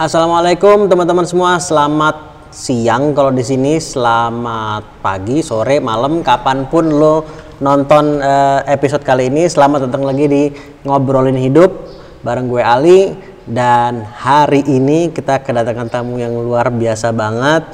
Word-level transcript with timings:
Assalamualaikum 0.00 0.88
teman-teman 0.88 1.28
semua, 1.28 1.60
selamat 1.60 2.48
siang 2.48 3.12
kalau 3.12 3.28
di 3.36 3.44
sini, 3.44 3.76
selamat 3.76 5.04
pagi, 5.04 5.44
sore, 5.44 5.76
malam, 5.76 6.24
kapan 6.24 6.64
pun 6.72 6.88
lo 6.88 7.28
nonton 7.60 8.16
uh, 8.16 8.64
episode 8.64 9.04
kali 9.04 9.28
ini. 9.28 9.44
Selamat 9.44 9.84
datang 9.84 10.08
lagi 10.08 10.24
di 10.24 10.42
ngobrolin 10.88 11.36
hidup 11.36 11.84
bareng 12.24 12.48
gue 12.48 12.64
Ali 12.64 13.12
dan 13.44 14.00
hari 14.00 14.64
ini 14.64 15.12
kita 15.12 15.44
kedatangan 15.44 15.92
tamu 15.92 16.16
yang 16.16 16.32
luar 16.32 16.72
biasa 16.72 17.12
banget. 17.12 17.68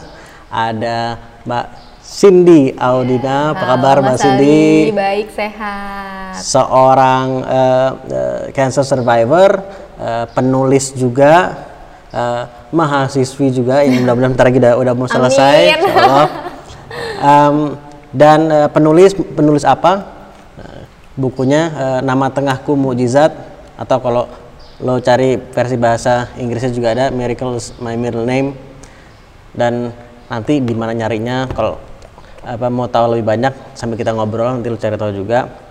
Ada 0.50 1.22
Mbak 1.46 1.66
Cindy 2.02 2.74
Audina, 2.74 3.54
apa 3.54 3.70
kabar 3.70 4.02
Mbak 4.02 4.18
Cindy? 4.18 4.90
Baik, 4.90 5.30
sehat. 5.30 6.42
Seorang 6.42 7.26
uh, 7.46 7.90
uh, 8.02 8.40
cancer 8.50 8.82
survivor, 8.82 9.62
uh, 10.02 10.26
penulis 10.34 10.90
juga 10.90 11.54
uh, 12.16 12.42
mahasiswi 12.72 13.52
juga 13.52 13.84
yang 13.84 14.02
mudah-mudahan 14.02 14.32
bentar 14.32 14.46
lagi 14.48 14.58
udah, 14.64 14.74
udah 14.80 14.92
mau 14.96 15.08
selesai. 15.08 15.56
um, 17.20 17.76
dan 18.16 18.40
uh, 18.48 18.68
penulis 18.72 19.12
penulis 19.12 19.68
apa? 19.68 20.08
Uh, 20.56 20.82
bukunya 21.20 21.68
uh, 21.76 22.00
nama 22.00 22.32
tengahku 22.32 22.72
mujizat 22.72 23.36
atau 23.76 24.00
kalau 24.00 24.24
lo 24.80 25.00
cari 25.00 25.40
versi 25.40 25.76
bahasa 25.80 26.32
Inggrisnya 26.36 26.72
juga 26.72 26.92
ada 26.92 27.04
Miracles 27.08 27.76
My 27.80 27.96
Middle 27.96 28.28
Name 28.28 28.52
dan 29.56 29.92
nanti 30.28 30.60
di 30.60 30.74
mana 30.76 30.92
nyarinya 30.92 31.48
kalau 31.48 31.80
apa 32.44 32.68
mau 32.68 32.84
tahu 32.84 33.16
lebih 33.16 33.24
banyak 33.24 33.52
sambil 33.72 33.96
kita 33.96 34.12
ngobrol 34.12 34.52
nanti 34.52 34.68
lo 34.68 34.76
cari 34.76 35.00
tahu 35.00 35.16
juga 35.16 35.65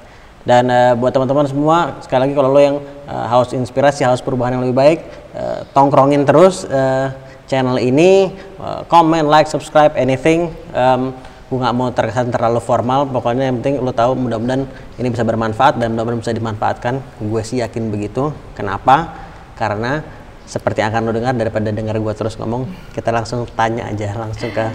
dan 0.45 0.70
uh, 0.70 0.94
buat 0.94 1.12
teman-teman 1.12 1.49
semua 1.49 1.99
sekali 2.05 2.30
lagi 2.30 2.34
kalau 2.38 2.49
lo 2.53 2.62
yang 2.62 2.77
uh, 3.09 3.26
haus 3.27 3.52
inspirasi 3.52 4.05
haus 4.05 4.22
perubahan 4.22 4.55
yang 4.55 4.63
lebih 4.63 4.77
baik 4.77 4.99
uh, 5.34 5.66
tongkrongin 5.73 6.23
terus 6.23 6.63
uh, 6.70 7.09
channel 7.49 7.81
ini 7.81 8.34
uh, 8.62 8.86
comment 8.86 9.26
like 9.26 9.50
subscribe 9.50 9.91
anything 9.98 10.53
um, 10.78 11.11
gue 11.45 11.61
nggak 11.61 11.75
mau 11.78 11.94
terkesan 11.94 12.33
terlalu 12.33 12.58
formal 12.58 13.05
pokoknya 13.05 13.53
yang 13.53 13.61
penting 13.61 13.78
lo 13.78 13.94
tahu 13.94 14.17
mudah-mudahan 14.17 14.66
ini 14.97 15.08
bisa 15.14 15.22
bermanfaat 15.22 15.78
dan 15.78 15.94
mudah-mudahan 15.94 16.22
bisa 16.25 16.33
dimanfaatkan. 16.33 16.98
Gue 17.22 17.45
sih 17.45 17.61
yakin 17.61 17.94
begitu. 17.94 18.33
Kenapa? 18.58 19.14
Karena 19.53 20.02
seperti 20.50 20.81
yang 20.81 20.89
akan 20.89 21.02
lo 21.05 21.11
dengar 21.14 21.33
daripada 21.38 21.70
dengar 21.70 21.98
gue 22.02 22.14
terus 22.17 22.38
ngomong 22.42 22.70
kita 22.94 23.09
langsung 23.14 23.45
tanya 23.53 23.89
aja 23.89 24.14
langsung 24.14 24.50
ke 24.53 24.66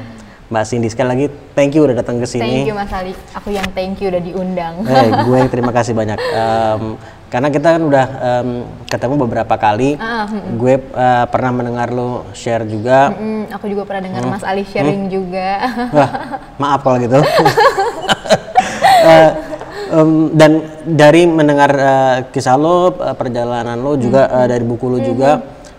Mbak 0.50 0.64
Cindy 0.66 0.90
sekali 0.90 1.08
lagi 1.14 1.26
thank 1.54 1.78
you 1.78 1.86
udah 1.86 2.02
datang 2.02 2.18
ke 2.18 2.26
sini. 2.26 2.66
Thank 2.66 2.74
you 2.74 2.74
Mas 2.74 2.90
Ali. 2.90 3.14
Aku 3.38 3.54
yang 3.54 3.70
thank 3.70 4.02
you 4.02 4.10
udah 4.10 4.18
diundang. 4.18 4.82
Eh, 4.82 5.08
gue 5.22 5.36
yang 5.38 5.50
terima 5.54 5.70
kasih 5.70 5.94
banyak. 5.94 6.18
Um, 6.18 6.98
karena 7.30 7.48
kita 7.54 7.78
kan 7.78 7.82
udah 7.86 8.06
um, 8.18 8.66
ketemu 8.90 9.14
beberapa 9.22 9.54
kali. 9.54 9.94
Uh, 9.94 10.26
mm, 10.26 10.58
gue 10.58 10.74
uh, 10.90 11.30
pernah 11.30 11.54
mendengar 11.54 11.94
lo 11.94 12.26
share 12.34 12.66
juga. 12.66 13.14
Mm, 13.14 13.22
mm, 13.22 13.42
aku 13.54 13.70
juga 13.70 13.86
pernah 13.86 14.02
dengar 14.10 14.22
mm. 14.26 14.30
Mas 14.34 14.42
Ali 14.42 14.66
sharing 14.66 15.06
mm. 15.06 15.10
juga. 15.14 15.50
Wah, 15.94 16.10
maaf 16.58 16.82
kalau 16.82 16.98
gitu. 16.98 17.22
uh, 19.06 19.30
um, 19.94 20.34
dan 20.34 20.66
dari 20.82 21.30
mendengar 21.30 21.70
uh, 21.78 22.16
kisah 22.34 22.58
lo, 22.58 22.98
uh, 22.98 23.14
perjalanan 23.14 23.78
lo 23.78 23.94
juga 23.94 24.26
mm. 24.26 24.34
uh, 24.34 24.46
dari 24.50 24.64
buku 24.66 24.86
lo 24.90 24.98
mm. 24.98 25.06
juga, 25.06 25.30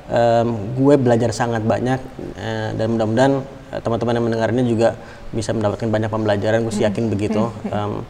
um, 0.08 0.48
gue 0.80 0.96
belajar 0.96 1.36
sangat 1.36 1.60
banyak 1.60 2.00
uh, 2.40 2.72
dan 2.80 2.88
mudah-mudahan 2.96 3.60
teman-teman 3.80 4.20
yang 4.20 4.26
mendengar 4.28 4.50
ini 4.52 4.68
juga 4.68 5.00
bisa 5.32 5.56
mendapatkan 5.56 5.88
banyak 5.88 6.12
pembelajaran 6.12 6.68
gue 6.68 6.74
sih 6.76 6.84
yakin 6.84 7.08
begitu. 7.08 7.48
Um, 7.72 8.04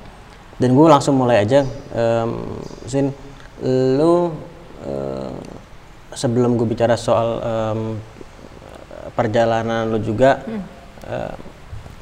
dan 0.58 0.78
gue 0.78 0.88
langsung 0.90 1.18
mulai 1.18 1.42
aja. 1.42 1.66
Um, 1.94 2.62
Sin 2.90 3.14
lu 3.62 4.34
uh, 4.86 5.34
sebelum 6.18 6.58
gue 6.58 6.66
bicara 6.66 6.98
soal 6.98 7.30
um, 7.42 7.82
perjalanan 9.14 9.90
lu 9.90 10.02
juga 10.02 10.42
hmm. 10.42 10.62
uh, 11.06 11.34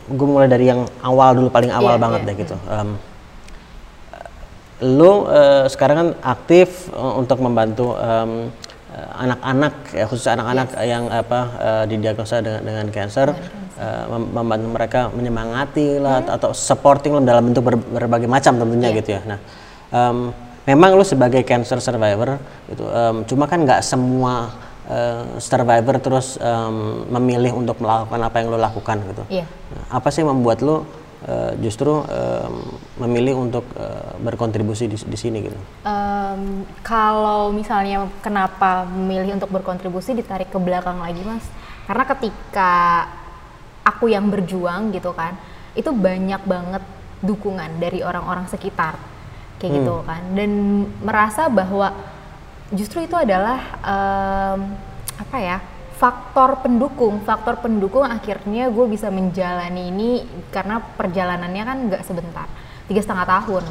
gue 0.08 0.28
mulai 0.28 0.48
dari 0.48 0.72
yang 0.72 0.88
awal 1.04 1.36
dulu 1.36 1.52
paling 1.52 1.72
awal 1.72 2.00
yeah, 2.00 2.04
banget 2.04 2.20
yeah. 2.24 2.28
deh 2.28 2.36
gitu. 2.40 2.56
Um, 2.72 2.90
lu 4.80 5.28
uh, 5.28 5.68
sekarang 5.68 5.96
kan 6.00 6.10
aktif 6.24 6.88
uh, 6.96 7.20
untuk 7.20 7.44
membantu 7.44 7.96
um, 8.00 8.52
Eh, 8.90 9.10
anak-anak 9.22 9.74
ya 9.94 10.06
khusus 10.10 10.26
anak-anak 10.26 10.74
yes. 10.74 10.90
yang 10.90 11.04
apa 11.14 11.40
uh, 11.62 11.84
didiagnosa 11.86 12.42
dengan 12.42 12.62
dengan 12.66 12.86
cancer 12.90 13.38
uh, 13.80 14.06
membantu 14.20 14.68
mereka 14.68 15.00
menyemangati 15.10 15.98
lah 15.98 16.22
hmm. 16.22 16.36
atau 16.36 16.52
supporting 16.52 17.16
lah 17.16 17.24
dalam 17.24 17.50
bentuk 17.50 17.64
ber, 17.64 17.76
berbagai 17.80 18.28
macam 18.28 18.60
tentunya 18.60 18.92
yeah. 18.92 19.00
gitu 19.00 19.10
ya. 19.16 19.22
Nah, 19.24 19.40
um, 19.96 20.18
memang 20.68 20.94
lu 20.94 21.08
sebagai 21.08 21.42
cancer 21.48 21.80
survivor 21.82 22.38
itu 22.70 22.84
um, 22.84 23.26
cuma 23.26 23.48
kan 23.50 23.64
nggak 23.64 23.82
semua 23.82 24.54
uh, 24.86 25.40
survivor 25.42 25.96
terus 25.98 26.38
um, 26.38 27.08
memilih 27.10 27.56
untuk 27.56 27.80
melakukan 27.82 28.20
apa 28.20 28.36
yang 28.44 28.48
lo 28.52 28.60
lakukan 28.60 28.98
gitu. 29.10 29.24
Yeah. 29.32 29.48
Nah, 29.74 29.98
apa 29.98 30.08
sih 30.14 30.22
yang 30.22 30.36
membuat 30.36 30.62
lo 30.62 30.76
uh, 30.76 30.84
justru 31.64 32.04
um, 32.04 32.54
memilih 33.02 33.40
untuk 33.40 33.66
uh, 33.80 34.14
berkontribusi 34.22 34.86
di, 34.92 34.98
di 35.00 35.18
sini 35.18 35.38
gitu? 35.48 35.58
Um, 35.88 36.68
kalau 36.86 37.50
misalnya 37.50 38.06
kenapa 38.22 38.86
memilih 38.86 39.40
untuk 39.40 39.50
berkontribusi 39.50 40.14
ditarik 40.14 40.52
ke 40.52 40.60
belakang 40.62 41.00
lagi 41.02 41.24
mas, 41.26 41.46
karena 41.90 42.04
ketika 42.06 42.74
aku 43.84 44.12
yang 44.12 44.28
berjuang 44.32 44.92
gitu 44.96 45.12
kan, 45.16 45.36
itu 45.74 45.90
banyak 45.90 46.42
banget 46.46 46.84
dukungan 47.20 47.80
dari 47.80 48.00
orang-orang 48.00 48.48
sekitar 48.48 48.96
kayak 49.60 49.84
gitu 49.84 49.92
hmm. 49.92 50.04
gitu 50.04 50.08
kan, 50.08 50.22
dan 50.36 50.52
merasa 51.04 51.52
bahwa 51.52 51.92
justru 52.72 53.04
itu 53.04 53.16
adalah 53.18 53.60
um, 53.84 54.60
apa 55.20 55.38
ya? 55.40 55.60
faktor 56.00 56.64
pendukung 56.64 57.20
faktor 57.28 57.60
pendukung 57.60 58.08
akhirnya 58.08 58.72
gue 58.72 58.86
bisa 58.88 59.12
menjalani 59.12 59.92
ini 59.92 60.10
karena 60.48 60.80
perjalanannya 60.80 61.64
kan 61.68 61.78
nggak 61.92 62.04
sebentar 62.08 62.48
tiga 62.88 63.04
setengah 63.04 63.28
tahun 63.28 63.64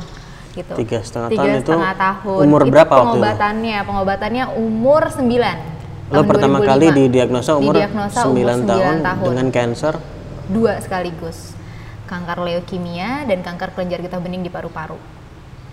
gitu 0.53 0.75
tiga 0.77 0.99
setengah 1.01 1.29
tiga 1.33 1.41
tahun 1.41 1.57
setengah 1.65 1.93
itu 1.97 2.05
tahun 2.05 2.45
umur 2.45 2.61
itu 2.61 2.73
berapa 2.77 2.93
pengobatannya 2.93 3.73
waktu 3.73 3.81
itu? 3.81 3.89
pengobatannya 3.89 4.45
umur 4.61 5.03
sembilan 5.09 5.59
lo 6.09 6.23
pertama 6.25 6.59
2005. 6.65 6.71
kali 6.71 6.87
didiagnosa 6.97 7.51
umur 7.57 7.75
didiagnosa 7.77 8.21
9, 8.25 8.33
umur 8.33 8.47
9 8.65 8.71
tahun, 8.71 8.95
tahun 9.05 9.27
dengan 9.29 9.49
cancer 9.53 9.95
dua 10.49 10.73
sekaligus 10.81 11.53
kanker 12.09 12.39
leukemia 12.41 13.29
dan 13.29 13.45
kanker 13.45 13.77
kelenjar 13.77 14.01
getah 14.01 14.21
bening 14.21 14.41
di 14.41 14.49
paru-paru 14.49 14.97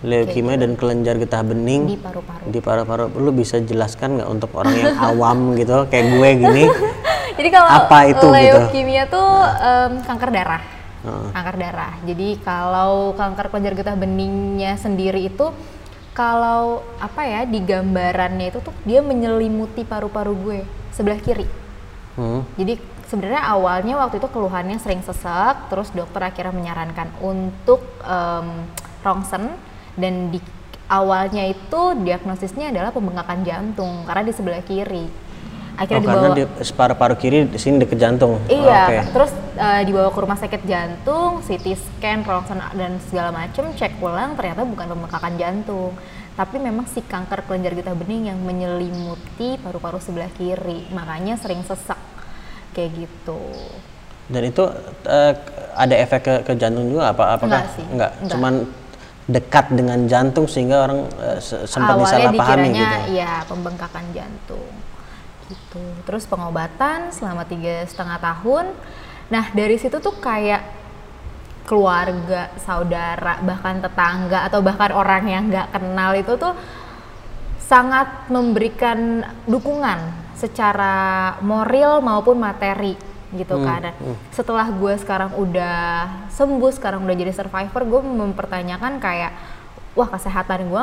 leukemia 0.04 0.54
gitu. 0.54 0.62
dan 0.62 0.70
kelenjar 0.76 1.14
getah 1.16 1.42
bening 1.42 1.82
di 1.88 1.96
paru-paru. 1.96 2.44
Di 2.52 2.60
paru-paru. 2.60 3.04
Lu 3.16 3.32
bisa 3.32 3.56
jelaskan 3.64 4.20
nggak 4.20 4.28
untuk 4.28 4.50
orang 4.52 4.76
yang 4.76 4.92
awam 5.00 5.38
gitu 5.60 5.88
kayak 5.88 6.06
gue 6.12 6.28
gini? 6.36 6.64
Jadi 7.36 7.48
kalau 7.52 7.68
apa 7.68 7.98
itu 8.08 8.26
gitu? 8.28 8.36
leukemia 8.60 9.04
gitu? 9.08 9.16
tuh 9.16 9.30
um, 9.40 9.92
kanker 10.04 10.30
darah. 10.32 10.62
Uh. 11.00 11.28
Kanker 11.32 11.56
darah. 11.56 11.92
Jadi 12.04 12.28
kalau 12.44 13.16
kanker 13.16 13.48
kelenjar 13.48 13.72
getah 13.72 13.96
beningnya 13.96 14.76
sendiri 14.76 15.32
itu 15.32 15.48
kalau 16.16 16.80
apa 16.96 17.28
ya 17.28 17.44
di 17.44 17.60
gambarannya 17.60 18.48
itu 18.48 18.64
tuh 18.64 18.72
dia 18.88 19.04
menyelimuti 19.04 19.84
paru-paru 19.84 20.32
gue 20.32 20.60
sebelah 20.88 21.20
kiri. 21.20 21.44
Hmm. 22.16 22.40
Jadi 22.56 22.80
sebenarnya 23.04 23.44
awalnya 23.44 24.00
waktu 24.00 24.16
itu 24.16 24.28
keluhannya 24.32 24.80
sering 24.80 25.04
sesak, 25.04 25.68
terus 25.68 25.92
dokter 25.92 26.24
akhirnya 26.24 26.56
menyarankan 26.56 27.12
untuk 27.20 27.84
um, 28.00 28.64
rongsen 29.04 29.52
dan 30.00 30.32
di 30.32 30.40
awalnya 30.88 31.44
itu 31.44 31.80
diagnosisnya 32.00 32.72
adalah 32.72 32.96
pembengkakan 32.96 33.44
jantung 33.44 34.08
karena 34.08 34.22
di 34.24 34.32
sebelah 34.32 34.62
kiri 34.64 35.25
akhirnya 35.76 36.00
oh, 36.00 36.04
dibawa 36.04 36.20
karena 36.24 36.38
di 36.40 36.44
paru-paru 36.72 37.14
kiri 37.20 37.38
di 37.46 37.58
sini 37.60 37.76
deket 37.80 37.98
jantung 38.00 38.40
iya 38.48 38.80
oh, 38.82 38.88
okay. 38.88 39.00
terus 39.12 39.32
uh, 39.60 39.82
dibawa 39.84 40.08
ke 40.08 40.18
rumah 40.18 40.38
sakit 40.40 40.62
jantung 40.64 41.44
CT 41.44 41.66
scan 41.76 42.20
rongsen 42.24 42.58
dan 42.74 42.98
segala 43.06 43.30
macam 43.30 43.68
cek 43.76 44.00
ulang 44.00 44.34
ternyata 44.34 44.64
bukan 44.64 44.86
pembengkakan 44.96 45.34
jantung 45.36 45.92
tapi 46.36 46.56
memang 46.60 46.84
si 46.88 47.00
kanker 47.00 47.48
kelenjar 47.48 47.72
getah 47.72 47.96
bening 47.96 48.28
yang 48.28 48.40
menyelimuti 48.40 49.56
paru-paru 49.60 50.00
sebelah 50.00 50.32
kiri 50.36 50.88
makanya 50.92 51.36
sering 51.40 51.60
sesak 51.64 52.00
kayak 52.72 52.92
gitu 53.06 53.40
dan 54.26 54.42
itu 54.42 54.64
uh, 55.06 55.32
ada 55.76 55.94
efek 55.96 56.20
ke, 56.24 56.34
ke 56.44 56.52
jantung 56.58 56.90
juga 56.90 57.14
apa 57.14 57.38
apakah 57.38 57.62
enggak 57.62 57.66
sih 57.78 57.86
enggak, 57.88 58.10
enggak. 58.20 58.32
cuman 58.32 58.54
dekat 59.26 59.74
dengan 59.74 60.06
jantung 60.06 60.46
sehingga 60.46 60.86
orang 60.86 61.10
uh, 61.18 61.38
sempat 61.42 61.98
disalahpahami 61.98 62.68
gitu. 62.70 62.96
Iya, 63.18 63.42
pembengkakan 63.50 64.04
jantung. 64.14 64.70
Gitu. 65.46 65.84
Terus 66.06 66.26
pengobatan 66.26 67.14
selama 67.14 67.46
tiga 67.46 67.86
setengah 67.86 68.18
tahun. 68.18 68.74
Nah 69.30 69.44
dari 69.54 69.78
situ 69.78 69.98
tuh 69.98 70.18
kayak 70.18 70.62
keluarga, 71.66 72.54
saudara, 72.62 73.42
bahkan 73.42 73.82
tetangga 73.82 74.46
atau 74.46 74.62
bahkan 74.62 74.94
orang 74.94 75.26
yang 75.26 75.50
nggak 75.50 75.74
kenal 75.74 76.14
itu 76.14 76.38
tuh 76.38 76.54
sangat 77.58 78.30
memberikan 78.30 79.26
dukungan 79.50 79.98
secara 80.38 81.34
moral 81.42 81.98
maupun 81.98 82.38
materi 82.38 82.94
gitu 83.34 83.58
hmm, 83.58 83.66
kan. 83.66 83.82
Hmm. 83.98 84.16
Setelah 84.30 84.70
gue 84.70 84.94
sekarang 85.02 85.34
udah 85.34 85.78
sembuh, 86.30 86.70
sekarang 86.70 87.02
udah 87.02 87.16
jadi 87.18 87.34
survivor, 87.34 87.82
gue 87.82 88.00
mempertanyakan 88.06 89.02
kayak, 89.02 89.34
wah 89.98 90.06
kesehatan 90.06 90.70
gue 90.70 90.82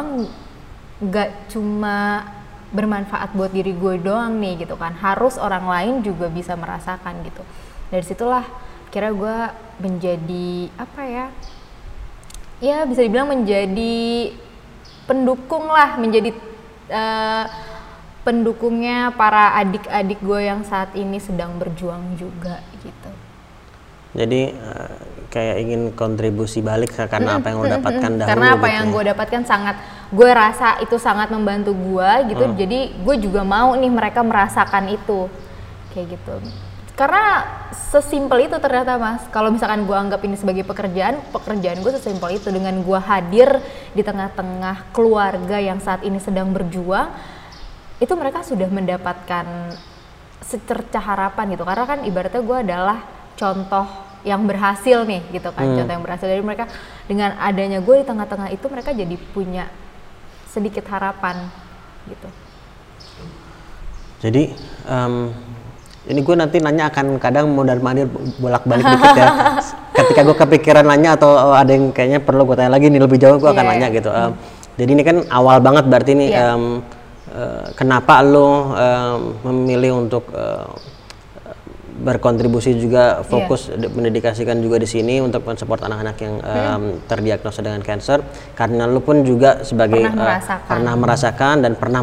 nggak 1.07 1.55
cuma 1.55 2.27
bermanfaat 2.73 3.37
buat 3.37 3.53
diri 3.53 3.71
gue 3.77 4.01
doang 4.01 4.41
nih 4.41 4.65
gitu 4.65 4.75
kan. 4.75 4.97
Harus 4.97 5.37
orang 5.37 5.69
lain 5.69 5.93
juga 6.01 6.27
bisa 6.27 6.57
merasakan 6.57 7.21
gitu. 7.23 7.45
Dari 7.93 8.03
situlah 8.03 8.43
kira 8.89 9.13
gue 9.13 9.37
menjadi 9.81 10.69
apa 10.77 11.01
ya 11.01 11.25
ya 12.61 12.85
bisa 12.85 13.01
dibilang 13.01 13.33
menjadi 13.33 14.33
pendukung 15.09 15.65
lah 15.65 15.97
menjadi 15.97 16.29
uh, 16.93 17.45
pendukungnya 18.23 19.11
para 19.17 19.57
adik-adik 19.59 20.21
gue 20.23 20.39
yang 20.47 20.63
saat 20.63 20.95
ini 20.95 21.19
sedang 21.19 21.59
berjuang 21.59 22.15
juga 22.15 22.63
gitu. 22.79 23.11
Jadi 24.13 24.55
uh, 24.55 25.12
kayak 25.33 25.65
ingin 25.65 25.81
kontribusi 25.97 26.61
balik 26.61 26.93
karena 26.93 27.41
apa 27.41 27.49
yang 27.49 27.57
lo 27.57 27.65
dapatkan 27.65 28.11
dahulu 28.21 28.29
karena 28.29 28.47
apa 28.53 28.67
gitu 28.69 28.77
yang 28.77 28.85
ya. 28.85 28.93
gue 28.93 29.03
dapatkan 29.09 29.41
sangat 29.49 29.75
gue 30.13 30.29
rasa 30.29 30.77
itu 30.85 30.95
sangat 31.01 31.33
membantu 31.33 31.73
gue 31.73 32.11
gitu. 32.29 32.45
Hmm. 32.45 32.53
jadi 32.53 32.79
gue 33.01 33.15
juga 33.17 33.41
mau 33.41 33.73
nih 33.73 33.89
mereka 33.89 34.21
merasakan 34.21 34.93
itu. 34.93 35.25
Kayak 35.89 36.17
gitu. 36.17 36.33
Karena 36.93 37.41
sesimpel 37.73 38.45
itu 38.45 38.53
ternyata 38.61 39.01
mas. 39.01 39.25
Kalau 39.33 39.49
misalkan 39.49 39.89
gue 39.89 39.97
anggap 39.97 40.21
ini 40.21 40.37
sebagai 40.37 40.61
pekerjaan 40.61 41.17
pekerjaan 41.33 41.81
gue 41.81 41.91
sesimpel 41.97 42.37
itu. 42.37 42.53
Dengan 42.53 42.77
gue 42.85 42.99
hadir 43.01 43.57
di 43.97 44.05
tengah-tengah 44.05 44.93
keluarga 44.93 45.57
yang 45.57 45.81
saat 45.81 46.05
ini 46.05 46.21
sedang 46.21 46.53
berjuang 46.53 47.09
itu 47.97 48.13
mereka 48.13 48.45
sudah 48.45 48.69
mendapatkan 48.69 49.73
secerca 50.45 51.01
harapan 51.01 51.57
gitu. 51.57 51.65
Karena 51.65 51.85
kan 51.89 51.99
ibaratnya 52.05 52.41
gue 52.45 52.57
adalah 52.69 52.97
contoh 53.33 54.12
yang 54.23 54.47
berhasil 54.47 55.03
nih 55.03 55.21
gitu 55.35 55.51
kan 55.51 55.67
hmm. 55.67 55.75
contoh 55.79 55.93
yang 55.93 56.03
berhasil 56.03 56.27
dari 56.27 56.43
mereka 56.43 56.65
dengan 57.07 57.35
adanya 57.39 57.83
gue 57.83 57.95
di 57.99 58.05
tengah-tengah 58.07 58.49
itu 58.55 58.65
mereka 58.71 58.95
jadi 58.95 59.15
punya 59.35 59.67
sedikit 60.47 60.87
harapan 60.87 61.49
gitu. 62.07 62.29
Jadi 64.23 64.55
um, 64.87 65.35
ini 66.07 66.19
gue 66.23 66.35
nanti 66.35 66.57
nanya 66.63 66.87
akan 66.87 67.19
kadang 67.19 67.51
mau 67.51 67.67
dari 67.67 67.83
mandir 67.83 68.07
bolak-balik 68.39 68.85
dikit 68.87 69.15
ya. 69.15 69.27
Ketika 69.99 70.21
gue 70.23 70.37
kepikiran 70.37 70.85
nanya 70.87 71.19
atau 71.19 71.31
oh, 71.31 71.55
ada 71.55 71.75
yang 71.75 71.91
kayaknya 71.91 72.23
perlu 72.23 72.47
gue 72.47 72.55
tanya 72.55 72.71
lagi 72.75 72.87
nih 72.87 73.01
lebih 73.03 73.19
jauh 73.19 73.35
gue 73.39 73.49
yeah. 73.51 73.55
akan 73.55 73.65
iya. 73.65 73.71
nanya 73.75 73.87
gitu. 73.91 74.09
Um, 74.11 74.31
jadi 74.79 74.89
ini 74.95 75.03
kan 75.03 75.17
awal 75.27 75.57
banget 75.59 75.85
berarti 75.91 76.11
nih 76.15 76.29
yeah. 76.31 76.55
um, 76.55 76.83
uh, 77.35 77.65
kenapa 77.75 78.23
lo 78.23 78.47
um, 78.47 79.19
memilih 79.51 80.07
untuk 80.07 80.27
uh, 80.31 80.71
berkontribusi 82.03 82.75
juga 82.75 83.23
fokus 83.23 83.71
yeah. 83.71 83.87
mendedikasikan 83.87 84.59
juga 84.59 84.75
di 84.75 84.85
sini 84.85 85.23
untuk 85.23 85.47
mensupport 85.47 85.87
anak-anak 85.87 86.17
yang 86.19 86.35
um, 86.35 86.43
hmm. 86.43 87.07
terdiagnosa 87.07 87.63
dengan 87.63 87.79
cancer 87.79 88.19
karena 88.53 88.83
lu 88.83 88.99
pun 88.99 89.23
juga 89.23 89.63
sebagai 89.63 90.03
pernah 90.03 90.19
uh, 90.19 90.27
merasakan, 90.27 90.67
pernah 90.67 90.93
merasakan 90.99 91.55
dan 91.63 91.71
pernah 91.79 92.01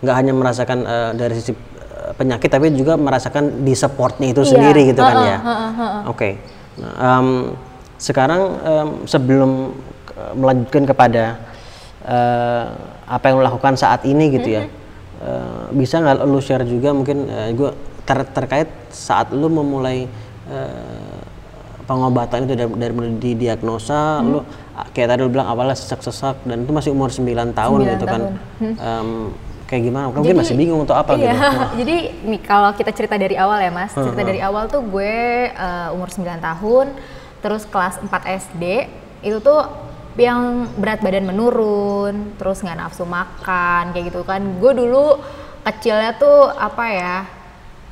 nggak 0.00 0.16
hanya 0.16 0.32
merasakan 0.36 0.78
uh, 0.84 1.10
dari 1.16 1.34
sisi 1.40 1.56
uh, 1.56 2.12
penyakit 2.12 2.52
tapi 2.52 2.68
juga 2.76 3.00
merasakan 3.00 3.64
di 3.64 3.72
supportnya 3.72 4.28
itu 4.28 4.44
yeah. 4.44 4.52
sendiri 4.52 4.82
gitu 4.92 5.00
uh, 5.00 5.08
kan 5.08 5.16
ya. 5.24 5.38
Uh, 5.40 5.48
uh, 5.48 5.56
uh, 5.56 5.80
uh. 5.80 6.02
Oke. 6.12 6.18
Okay. 6.20 6.32
Nah, 6.80 6.92
um, 7.00 7.28
sekarang 7.96 8.42
um, 8.60 8.88
sebelum 9.08 9.50
melanjutkan 10.36 10.84
kepada 10.84 11.24
uh, 12.04 12.64
apa 13.08 13.24
yang 13.26 13.40
lo 13.40 13.44
lakukan 13.48 13.74
saat 13.74 14.04
ini 14.04 14.30
gitu 14.36 14.48
ya. 14.60 14.64
Uh, 15.20 15.68
bisa 15.76 16.00
nggak 16.00 16.24
lu 16.24 16.40
share 16.40 16.64
juga 16.64 16.96
mungkin 16.96 17.28
uh, 17.28 17.52
gue 17.52 17.70
ter 18.10 18.26
terkait 18.26 18.66
saat 18.90 19.30
lu 19.30 19.46
memulai 19.46 20.10
uh, 20.50 21.22
pengobatan 21.86 22.50
itu 22.50 22.54
dari, 22.58 22.70
dari 22.74 22.92
mulai 22.94 23.14
didiagnosa 23.22 24.18
hmm. 24.18 24.26
lu 24.26 24.38
kayak 24.90 25.14
tadi 25.14 25.20
lu 25.22 25.30
bilang 25.30 25.46
awalnya 25.46 25.78
sesak-sesak 25.78 26.42
dan 26.42 26.66
itu 26.66 26.72
masih 26.74 26.90
umur 26.90 27.14
9 27.14 27.22
tahun 27.54 27.78
9 27.86 27.94
gitu 27.94 28.06
kan. 28.06 28.20
tahun. 28.20 28.22
kan 28.22 28.22
hmm. 28.58 28.74
um, 28.82 29.10
kayak 29.70 29.82
gimana 29.86 30.04
mungkin 30.10 30.34
masih 30.42 30.58
bingung 30.58 30.82
untuk 30.82 30.98
apa 30.98 31.14
iya, 31.14 31.30
gitu 31.30 31.46
jadi 31.86 31.96
nih 32.26 32.40
kalau 32.42 32.74
kita 32.74 32.90
cerita 32.90 33.14
dari 33.14 33.38
awal 33.38 33.62
ya 33.62 33.70
mas 33.70 33.94
cerita 33.94 34.22
hmm. 34.22 34.30
dari 34.34 34.40
awal 34.42 34.66
tuh 34.66 34.82
gue 34.82 35.14
uh, 35.54 35.94
umur 35.94 36.10
9 36.10 36.26
tahun 36.26 36.86
terus 37.38 37.62
kelas 37.70 38.02
4 38.02 38.10
SD 38.50 38.64
itu 39.22 39.38
tuh 39.38 39.62
yang 40.18 40.66
berat 40.74 40.98
badan 41.00 41.22
menurun 41.22 42.34
terus 42.34 42.66
nggak 42.66 42.76
nafsu 42.82 43.06
makan 43.06 43.94
kayak 43.94 44.10
gitu 44.10 44.26
kan 44.26 44.42
gue 44.58 44.72
dulu 44.74 45.22
kecilnya 45.62 46.18
tuh 46.18 46.50
apa 46.50 46.84
ya 46.90 47.16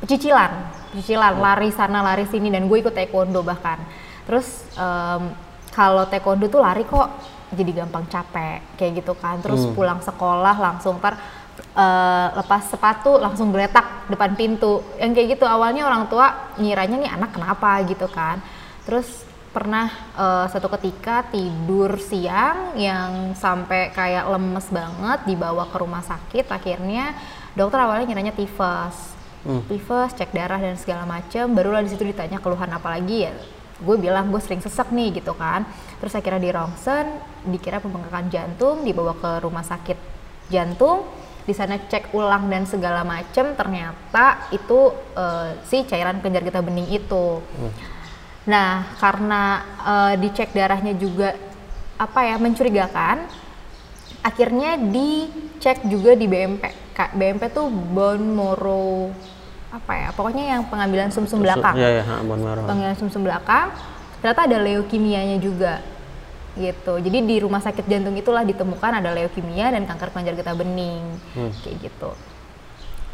cicilan 0.06 0.78
cicilan 0.94 1.36
oh. 1.36 1.42
lari 1.42 1.68
sana 1.74 2.00
lari 2.00 2.24
sini 2.28 2.48
dan 2.48 2.68
gue 2.68 2.78
ikut 2.80 2.94
taekwondo 2.94 3.44
bahkan. 3.44 3.80
Terus 4.24 4.64
um, 4.76 5.32
kalau 5.72 6.04
taekwondo 6.08 6.48
tuh 6.48 6.60
lari 6.60 6.84
kok 6.84 7.08
jadi 7.52 7.84
gampang 7.84 8.08
capek 8.08 8.76
kayak 8.76 9.04
gitu 9.04 9.12
kan. 9.16 9.40
Terus 9.44 9.68
hmm. 9.68 9.74
pulang 9.76 10.00
sekolah 10.00 10.56
langsung 10.56 11.00
ter 11.00 11.16
uh, 11.76 12.28
lepas 12.36 12.68
sepatu 12.68 13.20
langsung 13.20 13.52
geletak 13.52 14.08
depan 14.08 14.32
pintu. 14.36 14.80
Yang 14.96 15.10
kayak 15.16 15.28
gitu 15.38 15.44
awalnya 15.44 15.84
orang 15.84 16.08
tua 16.08 16.56
ngiranya 16.56 16.96
nih 16.96 17.10
anak 17.12 17.30
kenapa? 17.36 17.84
gitu 17.84 18.08
kan. 18.08 18.40
Terus 18.88 19.28
pernah 19.48 19.88
uh, 20.12 20.44
satu 20.44 20.68
ketika 20.76 21.24
tidur 21.32 21.96
siang 21.96 22.76
yang 22.76 23.32
sampai 23.32 23.90
kayak 23.96 24.28
lemes 24.28 24.68
banget 24.68 25.24
dibawa 25.24 25.64
ke 25.72 25.76
rumah 25.80 26.04
sakit 26.04 26.46
akhirnya 26.52 27.16
dokter 27.56 27.80
awalnya 27.80 28.04
ngiranya 28.04 28.36
tifus 28.36 29.18
hmm. 29.44 29.70
tifus, 29.70 30.11
cek 30.17 30.35
darah 30.35 30.58
dan 30.58 30.75
segala 30.81 31.05
macam. 31.05 31.52
Barulah 31.55 31.85
di 31.85 31.90
situ 31.93 32.02
ditanya 32.02 32.43
keluhan 32.43 32.70
apa 32.73 32.99
lagi 32.99 33.29
ya. 33.29 33.32
Gue 33.79 33.94
bilang 33.94 34.35
gue 34.35 34.43
sering 34.43 34.58
sesek 34.58 34.90
nih 34.90 35.23
gitu 35.23 35.37
kan. 35.38 35.62
Terus 36.02 36.19
kira 36.19 36.43
di 36.43 36.50
rongsen, 36.50 37.06
dikira 37.46 37.79
pembengkakan 37.79 38.26
jantung, 38.32 38.82
dibawa 38.82 39.14
ke 39.14 39.31
rumah 39.44 39.62
sakit 39.62 39.99
jantung. 40.50 41.06
Di 41.49 41.56
sana 41.56 41.81
cek 41.81 42.12
ulang 42.12 42.52
dan 42.52 42.69
segala 42.69 43.06
macam, 43.08 43.56
ternyata 43.56 44.52
itu 44.52 44.93
uh, 45.17 45.56
si 45.64 45.81
cairan 45.88 46.20
kelenjar 46.20 46.44
getah 46.44 46.61
bening 46.61 46.93
itu. 46.93 47.41
Hmm. 47.41 47.73
Nah, 48.49 48.96
karena 49.00 49.64
uh, 49.81 50.14
dicek 50.17 50.52
darahnya 50.52 50.93
juga 50.96 51.37
apa 51.96 52.20
ya 52.25 52.37
mencurigakan, 52.37 53.25
akhirnya 54.25 54.76
dicek 54.76 55.84
juga 55.88 56.12
di 56.17 56.29
BMP. 56.29 56.88
BMP 57.14 57.54
tuh 57.54 57.70
bone 57.70 58.26
marrow 58.26 59.14
apa 59.68 59.92
ya 59.92 60.08
pokoknya 60.16 60.44
yang 60.56 60.62
pengambilan 60.66 61.12
sumsum 61.12 61.38
-sum 61.38 61.44
belakang 61.44 61.76
ya, 61.76 62.02
ya, 62.02 62.04
bone 62.24 62.42
marrow. 62.42 62.64
pengambilan 62.64 62.96
sumsum 62.96 63.22
-sum 63.22 63.28
belakang 63.28 63.68
ternyata 64.18 64.40
ada 64.50 64.58
leukemianya 64.58 65.38
juga 65.38 65.78
gitu 66.58 66.98
jadi 66.98 67.18
di 67.22 67.36
rumah 67.38 67.62
sakit 67.62 67.86
jantung 67.86 68.18
itulah 68.18 68.42
ditemukan 68.42 68.98
ada 68.98 69.14
leukemia 69.14 69.70
dan 69.70 69.86
kanker 69.86 70.10
kelenjar 70.10 70.34
getah 70.34 70.56
bening 70.58 71.06
hmm. 71.38 71.52
kayak 71.62 71.76
gitu 71.86 72.10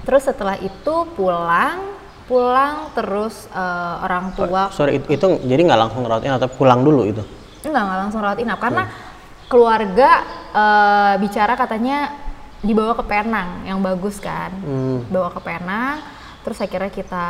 terus 0.08 0.24
setelah 0.24 0.56
itu 0.56 0.94
pulang 1.12 1.92
pulang 2.24 2.88
terus 2.96 3.52
uh, 3.52 4.00
orang 4.00 4.32
tua 4.32 4.72
sorry 4.72 4.96
itu, 4.96 5.12
itu 5.12 5.26
jadi 5.44 5.60
nggak 5.60 5.80
langsung 5.88 6.08
rawat 6.08 6.24
inap 6.24 6.40
atau 6.40 6.50
pulang 6.56 6.80
dulu 6.80 7.04
itu 7.04 7.20
enggak 7.68 7.84
nggak 7.84 8.00
langsung 8.08 8.20
rawat 8.24 8.38
inap 8.40 8.58
karena 8.60 8.82
hmm. 8.88 8.94
keluarga 9.52 10.10
uh, 10.56 11.14
bicara 11.20 11.52
katanya 11.52 12.23
dibawa 12.64 12.96
ke 12.96 13.04
Penang 13.04 13.68
yang 13.68 13.78
bagus 13.84 14.16
kan? 14.18 14.50
Hmm. 14.64 15.04
bawa 15.12 15.28
ke 15.30 15.40
Penang 15.44 16.00
terus 16.44 16.60
akhirnya 16.60 16.92
kita 16.92 17.26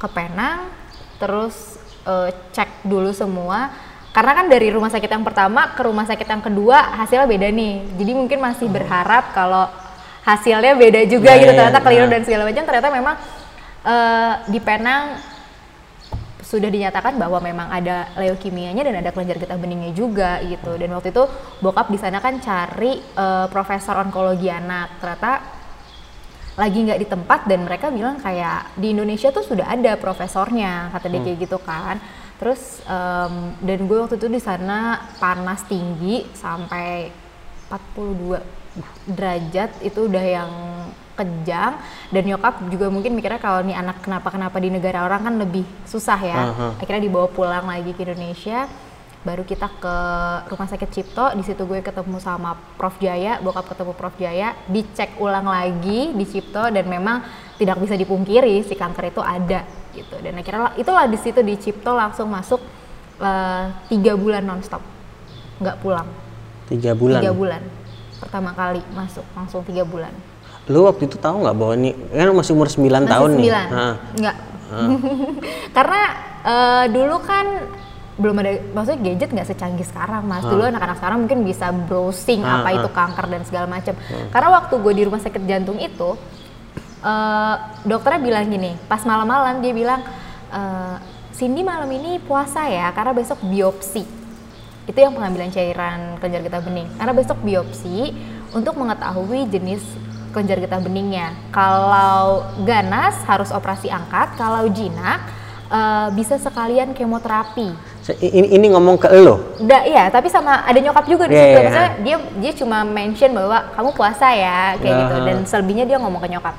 ke 0.00 0.08
Penang 0.12 0.68
terus 1.16 1.80
uh, 2.04 2.28
cek 2.52 2.84
dulu 2.84 3.10
semua. 3.16 3.72
Karena 4.16 4.32
kan 4.32 4.48
dari 4.48 4.72
rumah 4.72 4.88
sakit 4.88 5.12
yang 5.12 5.24
pertama 5.28 5.76
ke 5.76 5.82
rumah 5.84 6.08
sakit 6.08 6.24
yang 6.24 6.40
kedua 6.40 6.96
hasilnya 7.04 7.28
beda 7.28 7.52
nih. 7.52 8.00
Jadi 8.00 8.12
mungkin 8.16 8.38
masih 8.40 8.64
berharap 8.72 9.36
kalau 9.36 9.68
hasilnya 10.24 10.72
beda 10.72 11.04
juga 11.04 11.36
yeah, 11.36 11.40
gitu 11.44 11.52
ternyata 11.52 11.76
yeah, 11.76 11.84
keliru 11.84 12.06
yeah. 12.08 12.12
dan 12.16 12.22
segala 12.24 12.42
macam. 12.48 12.64
Ternyata 12.64 12.88
memang 12.88 13.16
uh, 13.84 14.32
di 14.48 14.58
Penang 14.64 15.20
sudah 16.46 16.70
dinyatakan 16.70 17.18
bahwa 17.18 17.42
memang 17.42 17.66
ada 17.74 18.06
leukemianya 18.14 18.86
dan 18.86 19.02
ada 19.02 19.10
kelenjar 19.10 19.42
getah 19.42 19.58
beningnya 19.58 19.90
juga 19.90 20.38
gitu. 20.46 20.78
Dan 20.78 20.94
waktu 20.94 21.10
itu 21.10 21.26
bokap 21.58 21.90
di 21.90 21.98
sana 21.98 22.22
kan 22.22 22.38
cari 22.38 23.02
uh, 23.18 23.50
profesor 23.50 23.98
onkologi 23.98 24.46
anak. 24.46 25.02
Ternyata 25.02 25.32
lagi 26.54 26.78
nggak 26.86 27.00
di 27.02 27.06
tempat 27.10 27.40
dan 27.50 27.66
mereka 27.66 27.90
bilang 27.90 28.22
kayak 28.22 28.78
di 28.78 28.94
Indonesia 28.94 29.34
tuh 29.34 29.42
sudah 29.42 29.66
ada 29.66 29.98
profesornya 29.98 30.94
kata 30.94 31.06
dia 31.10 31.18
hmm. 31.18 31.26
kayak 31.26 31.38
gitu 31.50 31.58
kan. 31.58 31.98
Terus 32.38 32.78
um, 32.86 33.58
dan 33.66 33.78
gue 33.90 33.98
waktu 33.98 34.14
itu 34.14 34.30
di 34.30 34.38
sana 34.38 35.10
panas 35.18 35.66
tinggi 35.66 36.30
sampai 36.30 37.10
42 37.66 38.38
derajat 39.08 39.82
itu 39.82 40.00
udah 40.06 40.24
yang 40.24 40.52
kejang 41.16 41.80
dan 42.12 42.22
nyokap 42.22 42.60
juga 42.68 42.92
mungkin 42.92 43.16
mikirnya 43.16 43.40
kalau 43.40 43.64
nih 43.64 43.74
anak 43.74 44.04
kenapa 44.04 44.28
kenapa 44.28 44.60
di 44.60 44.68
negara 44.68 45.08
orang 45.08 45.24
kan 45.24 45.34
lebih 45.40 45.64
susah 45.88 46.20
ya. 46.20 46.38
Uh 46.38 46.52
-huh. 46.52 46.72
akhirnya 46.76 47.08
dibawa 47.08 47.26
pulang 47.32 47.66
lagi 47.66 47.96
ke 47.96 48.04
Indonesia 48.04 48.68
baru 49.26 49.42
kita 49.42 49.66
ke 49.82 49.96
rumah 50.46 50.68
sakit 50.70 50.88
Cipto. 50.94 51.34
Di 51.34 51.42
situ 51.42 51.66
gue 51.66 51.82
ketemu 51.82 52.22
sama 52.22 52.54
Prof. 52.78 52.94
Jaya 53.02 53.42
bokap 53.42 53.66
ketemu 53.74 53.92
Prof. 53.98 54.14
Jaya. 54.22 54.54
Dicek 54.70 55.18
ulang 55.18 55.50
lagi 55.50 56.14
di 56.14 56.24
Cipto 56.24 56.70
dan 56.70 56.86
memang 56.86 57.26
tidak 57.58 57.82
bisa 57.82 57.98
dipungkiri 57.98 58.62
si 58.62 58.78
kanker 58.78 59.10
itu 59.10 59.18
ada 59.18 59.66
gitu. 59.90 60.14
Dan 60.22 60.38
akhirnya 60.38 60.78
itulah 60.78 61.10
di 61.10 61.18
situ 61.18 61.42
di 61.42 61.58
Cipto 61.58 61.90
langsung 61.98 62.30
masuk 62.30 62.62
uh, 63.18 63.74
tiga 63.90 64.14
bulan 64.14 64.46
nonstop. 64.46 64.80
Nggak 65.58 65.82
pulang. 65.82 66.06
Tiga 66.70 66.94
bulan? 66.94 67.18
Tiga 67.18 67.32
bulan. 67.34 67.62
Pertama 68.22 68.54
kali 68.54 68.80
masuk 68.94 69.26
langsung 69.34 69.66
tiga 69.66 69.82
bulan 69.82 70.14
lu 70.66 70.82
waktu 70.82 71.06
itu 71.06 71.16
tahu 71.16 71.46
nggak 71.46 71.54
bahwa 71.54 71.72
ini 71.74 71.90
kan 72.10 72.34
masih 72.34 72.52
umur 72.52 72.66
9 72.66 72.82
Masih 72.82 73.06
tahun 73.06 73.28
nih? 73.30 73.38
sembilan? 73.38 73.66
Nah, 73.70 73.94
Enggak. 74.18 74.36
Karena 75.76 76.02
eh, 76.42 76.84
dulu 76.90 77.16
kan 77.22 77.46
belum 78.16 78.36
ada 78.40 78.50
maksudnya 78.72 79.00
gadget 79.04 79.30
nggak 79.30 79.46
secanggih 79.46 79.86
sekarang 79.86 80.26
mas. 80.26 80.42
Dulu 80.42 80.64
anak-anak 80.64 80.96
sekarang 80.98 81.18
mungkin 81.22 81.44
bisa 81.44 81.70
browsing 81.70 82.42
Ah, 82.42 82.64
apa 82.64 82.68
ah. 82.72 82.76
itu 82.80 82.88
kanker 82.90 83.26
dan 83.28 83.42
segala 83.46 83.66
macam. 83.68 83.94
Karena 84.32 84.48
waktu 84.56 84.74
gue 84.74 84.92
di 84.92 85.02
rumah 85.06 85.20
sakit 85.20 85.42
jantung 85.44 85.78
itu 85.78 86.18
eh, 87.00 87.54
dokternya 87.84 88.20
bilang 88.20 88.46
gini 88.48 88.74
pas 88.86 89.04
malam-malam 89.06 89.62
dia 89.62 89.70
bilang 89.70 90.00
eh, 90.50 90.96
Cindy 91.30 91.60
malam 91.60 91.86
ini 91.92 92.16
puasa 92.18 92.64
ya 92.66 92.90
karena 92.90 93.12
besok 93.12 93.38
biopsi. 93.44 94.02
Itu 94.88 94.96
yang 94.96 95.12
pengambilan 95.12 95.52
cairan 95.52 96.16
kelenjar 96.18 96.42
getah 96.42 96.62
bening. 96.64 96.88
Karena 96.96 97.12
besok 97.12 97.38
biopsi 97.38 98.10
untuk 98.50 98.74
mengetahui 98.74 99.44
jenis 99.46 99.84
kelenjar 100.36 100.60
getah 100.60 100.84
beningnya 100.84 101.32
kalau 101.48 102.44
ganas 102.68 103.16
harus 103.24 103.48
operasi 103.48 103.88
angkat 103.88 104.36
kalau 104.36 104.68
jinak 104.68 105.24
eh, 105.72 106.12
bisa 106.12 106.36
sekalian 106.36 106.92
kemoterapi 106.92 107.72
ini, 108.20 108.54
ini 108.54 108.66
ngomong 108.70 109.00
ke 109.00 109.08
lo 109.18 109.56
Udah 109.58 109.82
iya, 109.82 110.06
tapi 110.06 110.30
sama 110.30 110.62
ada 110.62 110.78
nyokap 110.78 111.08
juga 111.08 111.26
di 111.26 111.34
Iya, 111.34 111.42
situ. 111.42 111.50
iya. 111.50 111.64
Maksudnya 111.64 111.90
dia 112.04 112.16
dia 112.38 112.52
cuma 112.54 112.78
mention 112.86 113.34
bahwa 113.34 113.58
kamu 113.74 113.90
puasa 113.96 114.26
ya 114.30 114.76
kayak 114.78 114.94
gitu 114.94 115.14
Aha. 115.18 115.26
dan 115.26 115.36
selebihnya 115.42 115.84
dia 115.88 115.98
ngomong 115.98 116.22
ke 116.22 116.30
nyokap. 116.30 116.54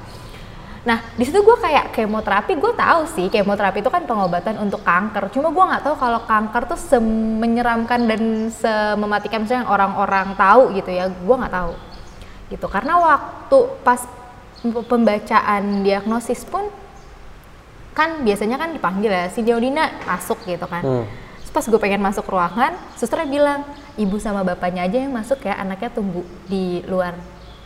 Nah 0.84 1.03
di 1.15 1.24
situ 1.24 1.39
gue 1.39 1.57
kayak 1.60 1.96
kemoterapi 1.96 2.51
gue 2.55 2.72
tahu 2.75 3.01
sih 3.12 3.27
kemoterapi 3.27 3.79
itu 3.79 3.88
kan 3.88 4.03
pengobatan 4.03 4.60
untuk 4.60 4.84
kanker. 4.84 5.31
Cuma 5.31 5.51
gue 5.51 5.63
nggak 5.72 5.84
tahu 5.88 5.96
kalau 5.96 6.19
kanker 6.27 6.63
tuh 6.67 6.79
semenyeramkan 6.79 8.07
dan 8.07 8.22
semematikan 8.51 9.48
misalnya 9.48 9.72
orang-orang 9.72 10.36
tahu 10.36 10.75
gitu 10.75 10.91
ya. 10.91 11.07
Gue 11.07 11.36
nggak 11.36 11.53
tahu 11.55 11.72
gitu 12.48 12.68
karena 12.72 12.96
waktu 13.00 13.58
pas 13.84 14.04
pembacaan 14.63 15.86
diagnosis 15.86 16.48
pun 16.48 16.68
kan 17.98 18.22
biasanya 18.22 18.62
kan 18.62 18.70
dipanggil 18.77 19.10
ya 19.10 19.25
si 19.34 19.42
Deodina 19.42 19.89
masuk 20.06 20.38
gitu 20.46 20.70
kan. 20.70 20.86
Hmm. 20.86 21.06
Terus 21.42 21.50
pas 21.50 21.66
gue 21.66 21.80
pengen 21.82 22.01
masuk 22.06 22.30
ruangan, 22.30 22.77
susternya 22.94 23.25
bilang, 23.25 23.60
ibu 23.98 24.22
sama 24.22 24.46
bapaknya 24.46 24.86
aja 24.86 25.01
yang 25.01 25.10
masuk 25.10 25.42
ya, 25.42 25.58
anaknya 25.58 25.89
tunggu 25.89 26.22
di 26.46 26.86
luar. 26.86 27.18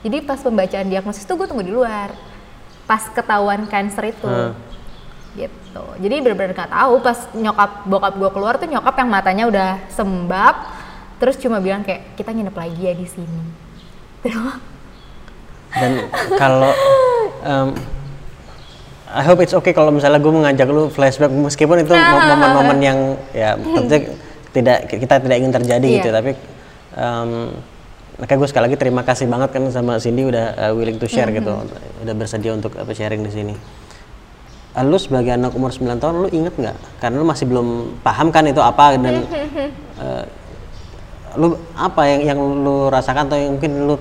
Jadi 0.07 0.23
pas 0.23 0.39
pembacaan 0.39 0.88
diagnosis 0.88 1.27
tuh 1.27 1.35
gue 1.35 1.51
tunggu 1.51 1.67
di 1.67 1.75
luar. 1.75 2.15
Pas 2.88 3.03
ketahuan 3.11 3.67
cancer 3.67 4.15
itu. 4.15 4.31
Hmm. 4.31 4.55
Gitu. 5.35 5.83
Jadi 6.00 6.15
benar-benar 6.23 6.55
gak 6.55 6.71
tahu 6.71 6.93
pas 7.03 7.19
nyokap 7.35 7.71
bokap 7.83 8.13
gue 8.15 8.29
keluar 8.31 8.53
tuh 8.55 8.67
nyokap 8.71 8.95
yang 9.03 9.09
matanya 9.11 9.43
udah 9.51 9.69
sembab, 9.91 10.55
terus 11.19 11.35
cuma 11.35 11.59
bilang 11.59 11.83
kayak 11.83 12.15
kita 12.15 12.31
nginep 12.31 12.55
lagi 12.55 12.81
ya 12.88 12.93
di 12.95 13.07
sini. 13.07 13.41
Terus 14.23 14.70
dan 15.73 15.91
kalau 16.35 16.71
em, 17.41 17.67
I 19.11 19.23
hope 19.23 19.39
it's 19.39 19.51
okay 19.51 19.71
kalau 19.71 19.91
misalnya 19.91 20.17
gue 20.17 20.31
mengajak 20.31 20.67
lu 20.67 20.87
flashback 20.87 21.27
meskipun 21.29 21.81
itu 21.81 21.91
mo- 21.91 22.25
momen-momen 22.25 22.77
yang 22.79 22.99
ya 23.31 23.55
tentunya 23.55 24.07
tidak 24.55 24.77
kita 24.87 25.15
tidak 25.19 25.37
ingin 25.37 25.51
terjadi 25.53 25.83
Iya. 25.85 25.95
gitu 25.97 26.09
tapi 26.11 26.31
em, 26.93 27.29
makanya 28.19 28.37
gue 28.37 28.49
sekali 28.49 28.63
lagi 28.65 28.77
terima 28.77 29.01
kasih 29.01 29.25
banget 29.25 29.49
kan 29.49 29.63
sama 29.67 29.97
Cindy 29.97 30.23
udah 30.23 30.45
uh, 30.53 30.71
willing 30.71 30.95
to 30.95 31.07
share 31.07 31.25
gitu. 31.27 31.49
Udah 31.99 32.13
bersedia 32.13 32.53
untuk 32.53 32.77
apa 32.77 32.93
sharing 32.93 33.25
di 33.25 33.33
sini. 33.33 33.55
Uh, 34.71 34.85
lu 34.85 34.95
sebagai 34.95 35.33
anak 35.33 35.51
umur 35.51 35.73
9 35.73 35.97
tahun 35.97 36.15
lu 36.21 36.29
inget 36.29 36.53
nggak? 36.53 36.77
Karena 37.01 37.17
lu 37.17 37.25
masih 37.25 37.49
belum 37.49 37.67
paham 37.99 38.29
kan 38.29 38.45
itu 38.45 38.61
apa 38.61 38.93
dan 38.93 39.25
uh, 39.97 40.23
lu 41.33 41.57
apa 41.73 42.01
yang 42.05 42.21
yang 42.21 42.39
lu 42.61 42.87
rasakan 42.87 43.25
atau 43.25 43.39
yang 43.39 43.57
mungkin 43.57 43.89
lu 43.89 43.95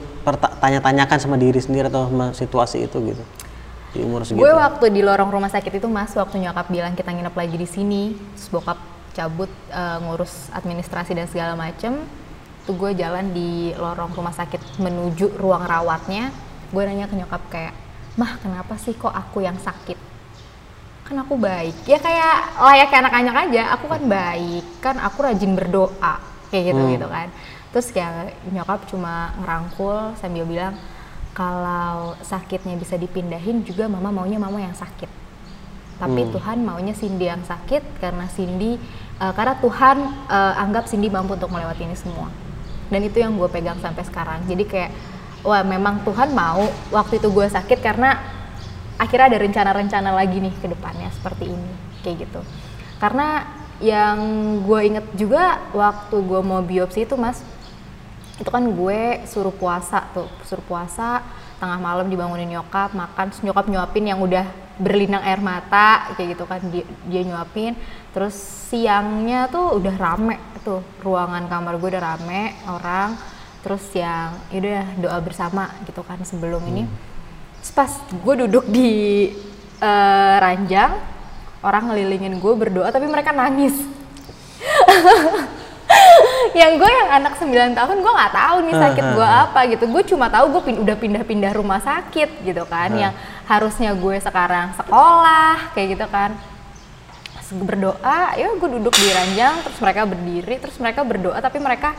tanya-tanyakan 0.60 1.18
sama 1.18 1.36
diri 1.40 1.58
sendiri 1.58 1.88
atau 1.88 2.08
sama 2.08 2.26
situasi 2.36 2.84
itu 2.84 2.98
gitu 3.12 3.24
di 3.90 4.06
umur 4.06 4.22
segitu 4.22 4.46
Gue 4.46 4.52
waktu 4.54 4.86
di 4.94 5.02
lorong 5.02 5.30
rumah 5.34 5.50
sakit 5.50 5.82
itu 5.82 5.88
mas, 5.90 6.14
waktu 6.14 6.38
nyokap 6.38 6.70
bilang 6.70 6.94
kita 6.94 7.10
nginep 7.10 7.34
lagi 7.34 7.56
di 7.58 7.66
sini, 7.66 8.02
terus 8.38 8.46
bokap 8.48 8.78
cabut 9.10 9.50
eh, 9.70 9.98
ngurus 10.06 10.46
administrasi 10.54 11.18
dan 11.18 11.26
segala 11.26 11.58
macem, 11.58 11.98
tuh 12.66 12.74
gue 12.78 12.94
jalan 12.94 13.34
di 13.34 13.74
lorong 13.74 14.14
rumah 14.14 14.30
sakit 14.30 14.78
menuju 14.78 15.34
ruang 15.34 15.66
rawatnya, 15.66 16.30
gue 16.70 16.82
nanya 16.86 17.10
ke 17.10 17.18
nyokap 17.18 17.42
kayak, 17.50 17.74
mah 18.14 18.38
kenapa 18.38 18.78
sih 18.78 18.94
kok 18.94 19.10
aku 19.10 19.42
yang 19.42 19.58
sakit? 19.58 19.98
Kan 21.10 21.26
aku 21.26 21.34
baik, 21.34 21.74
ya 21.90 21.98
kayak 21.98 22.62
layaknya 22.62 22.98
anak-anak 23.02 23.36
aja, 23.50 23.62
aku 23.74 23.90
kan 23.90 24.02
baik, 24.06 24.64
kan 24.78 24.96
aku 25.02 25.18
rajin 25.26 25.58
berdoa, 25.58 26.22
kayak 26.54 26.70
gitu 26.70 26.78
Hmm. 26.78 26.94
gitu 26.94 27.06
kan. 27.10 27.26
Terus 27.70 27.94
kayak 27.94 28.34
nyokap 28.50 28.86
cuma 28.90 29.30
ngerangkul 29.38 30.18
sambil 30.18 30.42
bilang, 30.42 30.74
kalau 31.30 32.18
sakitnya 32.26 32.74
bisa 32.74 32.98
dipindahin 32.98 33.62
juga 33.62 33.86
mama 33.86 34.10
maunya 34.10 34.42
mama 34.42 34.58
yang 34.58 34.74
sakit. 34.74 35.06
Tapi 36.00 36.26
Hmm. 36.26 36.32
Tuhan 36.34 36.58
maunya 36.66 36.94
Cindy 36.96 37.30
yang 37.30 37.44
sakit 37.46 38.02
karena 38.02 38.26
Cindy 38.26 38.80
eh, 39.20 39.32
karena 39.36 39.54
Tuhan 39.62 39.96
eh, 40.26 40.62
anggap 40.66 40.90
Cindy 40.90 41.06
mampu 41.12 41.38
untuk 41.38 41.52
melewati 41.52 41.86
ini 41.86 41.94
semua. 41.94 42.26
Dan 42.90 43.06
itu 43.06 43.22
yang 43.22 43.38
gue 43.38 43.46
pegang 43.46 43.78
sampai 43.78 44.02
sekarang. 44.02 44.42
Jadi 44.50 44.66
kayak 44.66 44.90
wah 45.46 45.62
memang 45.62 46.02
Tuhan 46.02 46.34
mau 46.34 46.66
waktu 46.90 47.22
itu 47.22 47.30
gue 47.30 47.46
sakit 47.46 47.78
karena 47.78 48.18
akhirnya 48.98 49.32
ada 49.32 49.38
rencana-rencana 49.40 50.10
lagi 50.12 50.42
nih 50.42 50.52
ke 50.58 50.66
depannya 50.66 51.08
seperti 51.14 51.54
ini 51.54 51.72
kayak 52.02 52.26
gitu. 52.26 52.40
Karena 52.98 53.46
yang 53.80 54.18
gue 54.60 54.80
inget 54.84 55.06
juga 55.16 55.56
waktu 55.72 56.16
gue 56.20 56.40
mau 56.44 56.60
biopsi 56.60 57.08
itu 57.08 57.16
mas 57.16 57.40
itu 58.40 58.49
kan 58.49 58.64
gue 58.64 59.20
suruh 59.28 59.52
puasa 59.52 60.09
tuh 60.16 60.26
suruh 60.49 60.64
puasa 60.64 61.20
tengah 61.61 61.76
malam 61.76 62.09
dibangunin 62.09 62.49
nyokap 62.49 62.97
makan 62.97 63.28
terus 63.28 63.44
nyokap 63.44 63.68
nyuapin 63.68 64.09
yang 64.09 64.18
udah 64.18 64.49
berlinang 64.80 65.20
air 65.20 65.38
mata 65.44 66.16
kayak 66.16 66.35
gitu 66.35 66.44
kan. 66.49 66.61
Dia, 66.73 66.85
dia 67.06 67.23
nyuapin. 67.28 67.76
Terus 68.16 68.35
siangnya 68.73 69.47
tuh 69.52 69.76
udah 69.76 69.94
rame 69.94 70.40
tuh 70.64 70.80
ruangan 71.04 71.47
kamar 71.47 71.76
gue 71.76 71.88
udah 71.92 72.02
rame 72.02 72.56
orang. 72.64 73.14
Terus 73.61 73.85
yang 73.92 74.40
udah 74.49 74.97
doa 74.97 75.18
bersama 75.20 75.68
gitu 75.85 76.00
kan 76.00 76.16
sebelum 76.25 76.64
ini. 76.64 76.88
Terus 77.61 77.73
pas 77.76 77.92
gue 78.09 78.35
duduk 78.49 78.64
di 78.73 78.90
eh, 79.85 80.37
ranjang 80.40 80.97
orang 81.61 81.92
ngelilingin 81.92 82.40
gue 82.40 82.54
berdoa 82.56 82.88
tapi 82.88 83.04
mereka 83.04 83.37
nangis 83.37 83.76
yang 86.61 86.78
gue 86.78 86.90
yang 86.90 87.09
anak 87.23 87.35
9 87.38 87.50
tahun 87.78 87.97
gue 88.02 88.12
nggak 88.12 88.35
tahu 88.35 88.56
nih 88.66 88.75
sakit 88.75 89.04
gue 89.14 89.28
apa 89.28 89.61
gitu. 89.70 89.85
Gue 89.90 90.02
cuma 90.06 90.26
tahu 90.30 90.47
gue 90.59 90.62
pin- 90.66 90.80
udah 90.80 90.97
pindah-pindah 90.99 91.52
rumah 91.54 91.80
sakit 91.82 92.42
gitu 92.47 92.62
kan 92.66 92.90
yang 92.94 93.12
harusnya 93.47 93.94
gue 93.94 94.16
sekarang 94.23 94.75
sekolah 94.78 95.75
kayak 95.75 95.99
gitu 95.99 96.06
kan. 96.11 96.35
Gue 97.50 97.66
berdoa 97.66 98.38
ya 98.38 98.47
gue 98.54 98.68
duduk 98.78 98.94
di 98.94 99.09
ranjang 99.11 99.54
terus 99.66 99.78
mereka 99.82 100.00
berdiri 100.06 100.54
terus 100.62 100.76
mereka 100.78 101.00
berdoa 101.02 101.38
tapi 101.42 101.59
mereka 101.59 101.99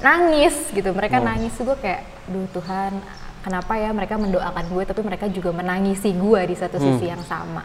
nangis 0.00 0.54
gitu. 0.72 0.90
Mereka 0.96 1.20
nangis 1.20 1.52
gue 1.56 1.76
kayak 1.76 2.02
duh 2.28 2.48
Tuhan 2.56 2.96
kenapa 3.44 3.76
ya 3.76 3.92
mereka 3.92 4.16
mendoakan 4.16 4.64
gue 4.72 4.82
tapi 4.88 5.00
mereka 5.04 5.28
juga 5.28 5.52
menangisi 5.52 6.12
gue 6.12 6.40
di 6.48 6.56
satu 6.56 6.80
sisi 6.80 7.08
yang 7.08 7.20
sama. 7.24 7.64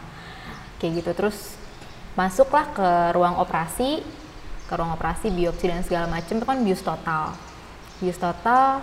Kayak 0.76 1.04
gitu. 1.04 1.10
Terus 1.16 1.36
masuklah 2.14 2.68
ke 2.70 2.88
ruang 3.16 3.40
operasi 3.40 4.04
ke 4.64 4.72
ruang 4.74 4.96
operasi 4.96 5.28
biopsi 5.28 5.68
dan 5.68 5.84
segala 5.84 6.06
macam 6.08 6.34
itu 6.40 6.46
kan 6.46 6.58
bius 6.64 6.82
total. 6.82 7.36
Bius 8.00 8.18
total 8.18 8.80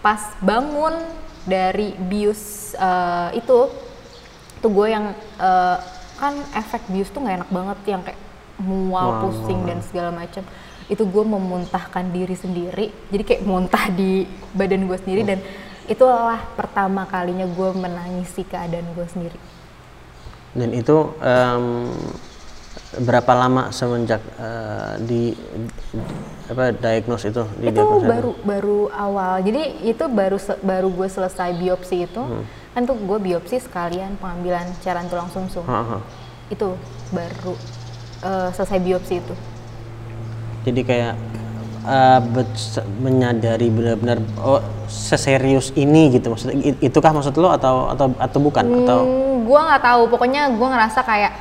pas 0.00 0.20
bangun 0.40 0.96
dari 1.44 1.92
bius 1.96 2.72
eh, 2.76 3.40
itu 3.40 3.58
tuh 4.60 4.70
gue 4.70 4.86
yang 4.90 5.12
eh, 5.40 5.76
kan 6.20 6.34
efek 6.56 6.84
bius 6.92 7.08
tuh 7.12 7.24
nggak 7.24 7.44
enak 7.44 7.50
banget 7.50 7.78
yang 7.88 8.02
kayak 8.04 8.20
mual 8.60 9.08
Mual, 9.08 9.20
pusing 9.24 9.64
dan 9.64 9.80
segala 9.80 10.12
macam 10.12 10.44
itu 10.90 11.00
gue 11.06 11.24
memuntahkan 11.24 12.12
diri 12.12 12.36
sendiri 12.36 12.92
jadi 13.08 13.22
kayak 13.24 13.42
muntah 13.48 13.88
di 13.88 14.28
badan 14.52 14.84
gue 14.84 14.98
sendiri 15.00 15.22
dan 15.24 15.40
itulah 15.90 16.38
pertama 16.54 17.02
kalinya 17.02 17.50
gue 17.50 17.70
menangisi 17.74 18.46
keadaan 18.46 18.86
gue 18.94 19.06
sendiri. 19.10 19.38
Dan 20.54 20.70
itu 20.70 21.10
em, 21.18 21.90
berapa 22.92 23.32
lama 23.32 23.70
semenjak 23.70 24.18
eh, 24.34 24.94
di, 25.00 25.22
di- 25.30 25.74
apa 26.50 26.74
diagnose 26.74 27.30
itu 27.30 27.46
di 27.56 27.70
itu 27.70 27.78
baru 28.02 28.34
baru 28.42 28.80
awal. 28.90 29.38
Jadi 29.40 29.62
itu 29.86 30.04
baru 30.04 30.34
baru 30.60 30.88
gue 30.90 31.08
selesai 31.08 31.54
biopsi 31.54 32.04
itu 32.04 32.18
Hmm. 32.18 32.42
kan 32.70 32.82
tuh 32.84 32.98
gue 32.98 33.18
biopsi 33.20 33.58
sekalian 33.58 34.14
pengambilan 34.16 34.66
cairan 34.80 35.06
tulang 35.06 35.30
sumsum. 35.30 35.62
Ha. 35.64 36.02
itu 36.50 36.74
baru 37.10 37.54
eh, 38.20 38.50
selesai 38.50 38.78
biopsi 38.78 39.22
itu. 39.22 39.34
Jadi 40.60 40.80
kayak 40.82 41.14
bet- 42.26 42.82
menyadari 42.98 43.70
benar-benar 43.70 44.18
oh 44.36 44.58
seserius 44.84 45.70
ini 45.72 46.12
gitu 46.12 46.28
maksudnya 46.28 46.58
itukah 46.76 47.14
maksud 47.14 47.32
lo 47.34 47.54
atau 47.54 47.88
atau 47.88 48.10
atau 48.18 48.38
bukan? 48.38 48.66
Atau 48.84 48.98
Hmm, 49.00 49.46
gue 49.46 49.60
nggak 49.62 49.80
tahu. 49.80 50.02
Pokoknya 50.10 50.50
gue 50.50 50.68
ngerasa 50.68 51.00
kayak 51.00 51.32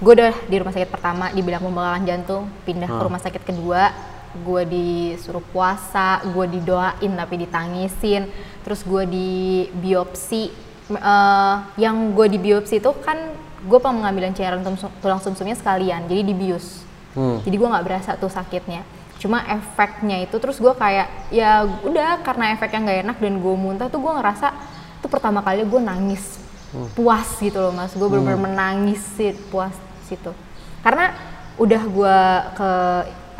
gue 0.00 0.12
udah 0.16 0.32
di 0.48 0.56
rumah 0.56 0.72
sakit 0.72 0.88
pertama 0.88 1.28
dibilang 1.36 1.60
pembengkakan 1.60 2.02
jantung 2.08 2.48
pindah 2.64 2.88
ke 2.88 3.02
rumah 3.04 3.20
sakit 3.20 3.42
kedua. 3.44 3.92
Gue 4.30 4.62
disuruh 4.64 5.42
puasa 5.52 6.24
gue 6.24 6.46
didoain 6.56 7.12
tapi 7.12 7.34
ditangisin. 7.44 8.32
Terus 8.64 8.80
gue 8.80 9.04
di 9.04 9.30
biopsi 9.76 10.48
uh, 10.96 11.56
yang 11.76 12.16
gue 12.16 12.26
di 12.32 12.38
biopsi 12.40 12.80
itu 12.80 12.90
kan 13.04 13.18
gue 13.60 13.76
pengambilan 13.76 14.32
cairan 14.32 14.64
tulang 15.04 15.20
sumsumnya 15.20 15.52
sekalian 15.52 16.08
jadi 16.08 16.24
dibius 16.24 16.80
hmm. 17.12 17.44
jadi 17.44 17.60
gue 17.60 17.68
nggak 17.68 17.84
berasa 17.84 18.10
tuh 18.16 18.32
sakitnya. 18.32 18.82
Cuma 19.20 19.44
efeknya 19.44 20.24
itu 20.24 20.40
terus 20.40 20.56
gue 20.56 20.72
kayak 20.72 21.28
ya 21.28 21.68
udah 21.84 22.24
karena 22.24 22.56
efeknya 22.56 22.80
nggak 22.88 22.98
enak 23.04 23.16
dan 23.20 23.34
gue 23.36 23.54
muntah 23.54 23.92
tuh 23.92 24.00
gue 24.00 24.12
ngerasa 24.16 24.48
itu 24.96 25.06
pertama 25.12 25.44
kali 25.44 25.68
gue 25.68 25.82
nangis. 25.84 26.40
Hmm. 26.70 26.86
puas 26.94 27.26
gitu 27.42 27.58
loh 27.58 27.74
mas. 27.74 27.92
Gue 27.92 28.06
hmm. 28.06 28.14
bener-bener 28.14 28.40
menangis 28.40 29.02
sih 29.18 29.34
puas 29.50 29.74
situ. 30.10 30.34
Karena 30.82 31.14
udah 31.60 31.82
gue 31.86 32.18
ke 32.56 32.70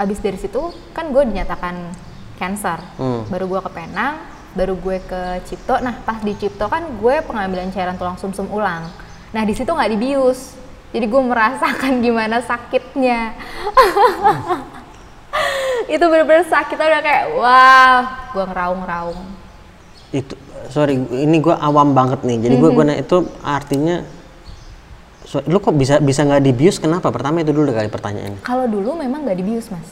abis 0.00 0.19
dari 0.23 0.39
situ 0.39 0.71
kan 0.95 1.11
gue 1.11 1.23
dinyatakan 1.27 1.75
cancer. 2.39 2.81
Hmm. 2.97 3.29
baru 3.29 3.45
gue 3.50 3.61
ke 3.61 3.71
Penang 3.75 4.15
baru 4.55 4.75
gue 4.79 4.97
ke 5.03 5.21
Cipto. 5.47 5.79
Nah 5.83 5.99
pas 6.03 6.23
di 6.23 6.33
Cipto 6.39 6.71
kan 6.71 6.87
gue 6.87 7.15
pengambilan 7.27 7.75
cairan 7.75 7.99
tulang 7.99 8.17
sumsum 8.17 8.47
-sum 8.47 8.57
ulang. 8.57 8.87
Nah 9.35 9.43
di 9.43 9.55
situ 9.55 9.69
nggak 9.71 9.91
dibius. 9.99 10.55
Jadi 10.91 11.07
gue 11.07 11.23
merasakan 11.23 11.93
gimana 12.07 12.43
sakitnya. 12.43 13.35
Itu 15.95 16.05
bener-bener 16.07 16.47
sakitnya 16.47 16.87
udah 16.87 17.03
kayak 17.03 17.25
wah 17.35 18.03
gue 18.31 18.45
ngeraung-ngeraung 18.47 19.41
itu 20.11 20.35
sorry 20.71 20.99
ini 20.99 21.39
gue 21.39 21.55
awam 21.55 21.95
banget 21.95 22.27
nih. 22.27 22.50
Jadi 22.50 22.55
gue 22.59 22.71
mm 22.71 22.77
-hmm. 22.79 22.91
gue 22.91 23.03
itu 23.03 23.17
artinya 23.43 23.97
so, 25.31 25.39
lu 25.47 25.63
kok 25.63 25.79
bisa 25.79 26.03
bisa 26.03 26.27
nggak 26.27 26.43
dibius 26.43 26.83
kenapa? 26.83 27.15
Pertama 27.15 27.47
itu 27.47 27.55
dulu 27.55 27.71
kali 27.71 27.87
pertanyaannya. 27.87 28.43
Kalau 28.43 28.67
dulu 28.67 28.99
memang 28.99 29.23
nggak 29.23 29.39
dibius 29.39 29.71
mas. 29.71 29.87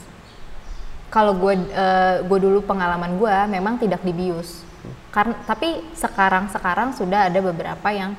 Kalau 1.07 1.33
gue 1.39 1.55
uh, 1.71 2.21
gue 2.27 2.39
dulu 2.43 2.59
pengalaman 2.67 3.15
gue 3.15 3.35
memang 3.47 3.79
tidak 3.79 4.03
dibius 4.03 4.69
karena 5.09 5.35
tapi 5.45 5.81
sekarang 5.97 6.47
sekarang 6.53 6.93
sudah 6.93 7.29
ada 7.29 7.39
beberapa 7.41 7.89
yang 7.89 8.13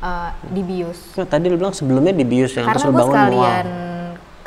uh, 0.00 0.32
dibius 0.48 1.12
nah, 1.12 1.28
tadi 1.28 1.52
lu 1.52 1.60
bilang 1.60 1.76
sebelumnya 1.76 2.16
dibius 2.16 2.56
yang 2.56 2.64
karena 2.64 2.88
gue 2.88 3.04
sekalian 3.04 3.66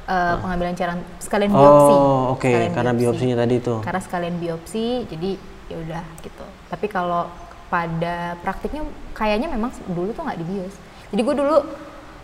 uh, 0.10 0.36
pengambilan 0.42 0.74
cairan 0.74 1.00
sekalian 1.22 1.52
oh, 1.54 1.58
biopsi. 1.62 1.94
Oh 1.94 2.02
oke 2.34 2.42
okay. 2.42 2.74
karena 2.74 2.92
biopsi. 2.92 3.02
biopsinya 3.06 3.36
tadi 3.38 3.54
itu 3.62 3.76
karena 3.86 4.02
sekalian 4.02 4.36
biopsi 4.42 4.86
jadi 5.10 5.32
ya 5.66 5.78
udah 5.82 6.04
gitu. 6.22 6.46
Tapi 6.70 6.86
kalau 6.90 7.26
pada 7.74 8.38
praktiknya 8.46 8.86
kayaknya 9.18 9.50
memang 9.50 9.74
dulu 9.90 10.14
tuh 10.14 10.22
nggak 10.26 10.40
dibius 10.42 10.76
jadi 11.10 11.22
gue 11.22 11.36
dulu 11.38 11.58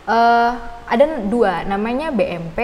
uh, 0.07 0.51
ada 0.87 1.05
dua 1.27 1.65
namanya 1.65 2.09
BMP 2.09 2.59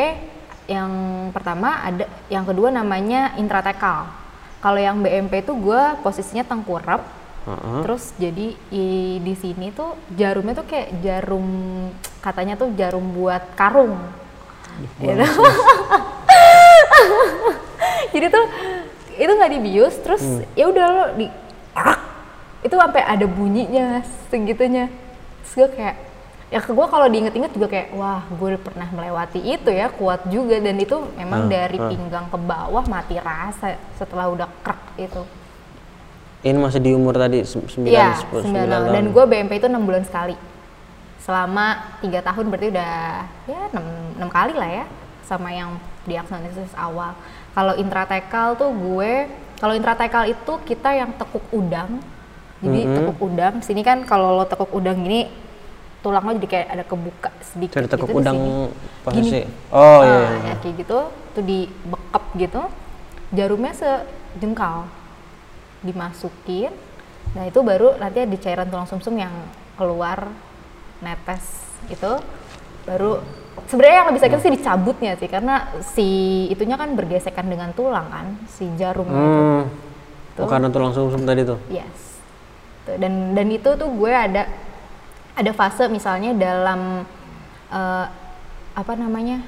yang 0.67 0.91
pertama 1.31 1.79
ada 1.79 2.05
yang 2.27 2.43
kedua 2.43 2.67
namanya 2.69 3.35
intratekal 3.39 4.11
kalau 4.59 4.79
yang 4.79 4.99
BMP 4.99 5.47
itu 5.47 5.55
gue 5.55 5.81
posisinya 6.03 6.43
tengkurap 6.43 7.07
uh-huh. 7.47 7.87
terus 7.87 8.11
jadi 8.19 8.51
i, 8.73 8.85
di 9.23 9.33
sini 9.39 9.71
tuh 9.71 9.95
jarumnya 10.11 10.59
tuh 10.59 10.67
kayak 10.67 10.99
jarum 10.99 11.47
katanya 12.19 12.59
tuh 12.59 12.75
jarum 12.75 13.15
buat 13.15 13.55
karung 13.55 13.95
gitu. 14.99 15.07
jadi 18.13 18.27
tuh 18.27 18.45
itu 19.17 19.31
nggak 19.31 19.51
dibius 19.55 19.95
terus 20.03 20.21
hmm. 20.21 20.43
ya 20.53 20.65
udah 20.69 20.85
lo 20.85 21.03
di 21.17 21.27
itu 22.65 22.75
sampai 22.75 23.01
ada 23.05 23.25
bunyinya 23.29 24.03
segitunya 24.27 24.91
terus 25.41 25.53
gue 25.55 25.69
kayak 25.77 25.95
ya 26.47 26.63
ke 26.63 26.71
gue 26.71 26.87
kalau 26.87 27.07
diinget-inget 27.11 27.51
juga 27.51 27.67
kayak 27.67 27.91
wah 27.91 28.23
gue 28.23 28.55
pernah 28.55 28.87
melewati 28.87 29.39
itu 29.43 29.67
ya 29.67 29.91
kuat 29.91 30.23
juga. 30.31 30.59
Dan 30.59 30.79
itu 30.79 30.95
memang 31.19 31.47
hmm, 31.47 31.51
dari 31.51 31.77
hmm. 31.77 31.89
pinggang 31.91 32.27
ke 32.31 32.37
bawah 32.39 32.83
mati 32.87 33.19
rasa 33.19 33.75
setelah 33.99 34.31
udah 34.31 34.47
krek 34.63 34.81
itu. 34.99 35.23
Ini 36.45 36.55
masih 36.55 36.79
di 36.79 36.91
umur 36.93 37.17
tadi 37.17 37.43
sembilan 37.43 37.91
ya, 37.91 38.13
9 38.29 38.45
tahun. 38.45 38.93
dan 38.93 39.05
gue 39.09 39.23
BMP 39.25 39.51
itu 39.59 39.67
enam 39.67 39.83
bulan 39.83 40.05
sekali. 40.07 40.37
Selama 41.19 41.97
tiga 41.99 42.23
tahun 42.23 42.47
berarti 42.47 42.67
udah 42.71 42.95
ya 43.49 43.61
enam 44.15 44.29
kali 44.31 44.55
lah 44.55 44.69
ya 44.83 44.85
sama 45.27 45.51
yang 45.51 45.75
diagnosis 46.07 46.71
awal. 46.77 47.17
Kalau 47.51 47.73
intratekal 47.75 48.55
tuh 48.55 48.71
gue 48.71 49.27
kalau 49.57 49.73
intratekal 49.73 50.29
itu 50.29 50.53
kita 50.63 50.93
yang 50.95 51.11
tekuk 51.17 51.43
udang. 51.51 51.99
Jadi 52.63 52.79
mm 52.79 52.87
-hmm. 52.87 52.95
tekuk 52.95 53.19
udang. 53.27 53.53
Sini 53.65 53.81
kan 53.83 54.05
kalau 54.07 54.37
lo 54.37 54.45
tekuk 54.47 54.71
udang 54.71 55.03
gini 55.03 55.27
tulang 56.07 56.23
lo 56.23 56.31
jadi 56.39 56.47
kayak 56.47 56.67
ada 56.71 56.83
kebuka 56.87 57.29
sedikit 57.43 57.83
tekuk 57.83 58.07
gitu 58.07 58.19
udang 58.23 58.71
posisi 59.03 59.43
oh 59.75 60.01
iya, 60.07 60.15
iya, 60.15 60.29
iya. 60.39 60.53
kayak 60.63 60.75
gitu 60.79 60.97
tuh 61.35 61.43
dibekap 61.43 62.23
gitu 62.39 62.61
jarumnya 63.35 63.73
sejengkal 63.75 64.87
dimasukin 65.83 66.71
nah 67.35 67.43
itu 67.43 67.59
baru 67.59 67.99
nanti 67.99 68.23
ada 68.23 68.37
cairan 68.39 68.71
tulang 68.71 68.87
sumsum 68.87 69.19
-sum 69.19 69.23
yang 69.27 69.35
keluar 69.75 70.31
netes 71.03 71.67
itu 71.91 72.11
baru 72.87 73.19
sebenarnya 73.67 73.97
yang 74.05 74.09
lebih 74.13 74.21
sakit 74.23 74.39
sih 74.39 74.53
dicabutnya 74.53 75.11
sih 75.17 75.29
karena 75.29 75.55
si 75.81 76.07
itunya 76.47 76.79
kan 76.79 76.93
bergesekan 76.93 77.49
dengan 77.49 77.75
tulang 77.75 78.07
kan 78.07 78.27
si 78.47 78.69
jarum 78.79 79.09
hmm. 79.09 79.17
itu. 79.17 80.41
Oh, 80.45 80.45
karena 80.45 80.69
tulang 80.69 80.93
sumsum 80.93 81.25
tadi 81.25 81.41
tuh. 81.41 81.57
Yes. 81.73 82.21
Dan 82.85 83.33
dan 83.33 83.47
itu 83.49 83.73
tuh 83.73 83.89
gue 83.89 84.13
ada 84.13 84.45
ada 85.37 85.51
fase 85.53 85.85
misalnya 85.85 86.33
dalam 86.33 87.05
uh, 87.69 88.05
apa 88.73 88.93
namanya 88.97 89.45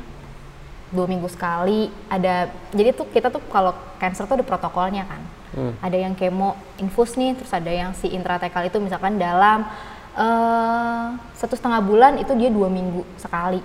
dua 0.94 1.06
minggu 1.06 1.30
sekali 1.30 1.90
ada 2.10 2.50
jadi 2.74 2.94
tuh 2.94 3.10
kita 3.10 3.34
tuh 3.34 3.42
kalau 3.50 3.74
cancer 3.98 4.26
tuh 4.26 4.38
ada 4.38 4.46
protokolnya 4.46 5.06
kan 5.06 5.22
hmm. 5.58 5.74
ada 5.82 5.98
yang 5.98 6.14
kemo 6.14 6.58
infus 6.82 7.18
nih 7.18 7.38
terus 7.38 7.50
ada 7.54 7.70
yang 7.70 7.94
si 7.98 8.10
intratekal 8.14 8.66
itu 8.66 8.78
misalkan 8.82 9.18
dalam 9.18 9.66
uh, 10.18 11.14
satu 11.38 11.54
setengah 11.58 11.82
bulan 11.82 12.18
itu 12.22 12.34
dia 12.38 12.50
dua 12.50 12.70
minggu 12.70 13.06
sekali 13.18 13.62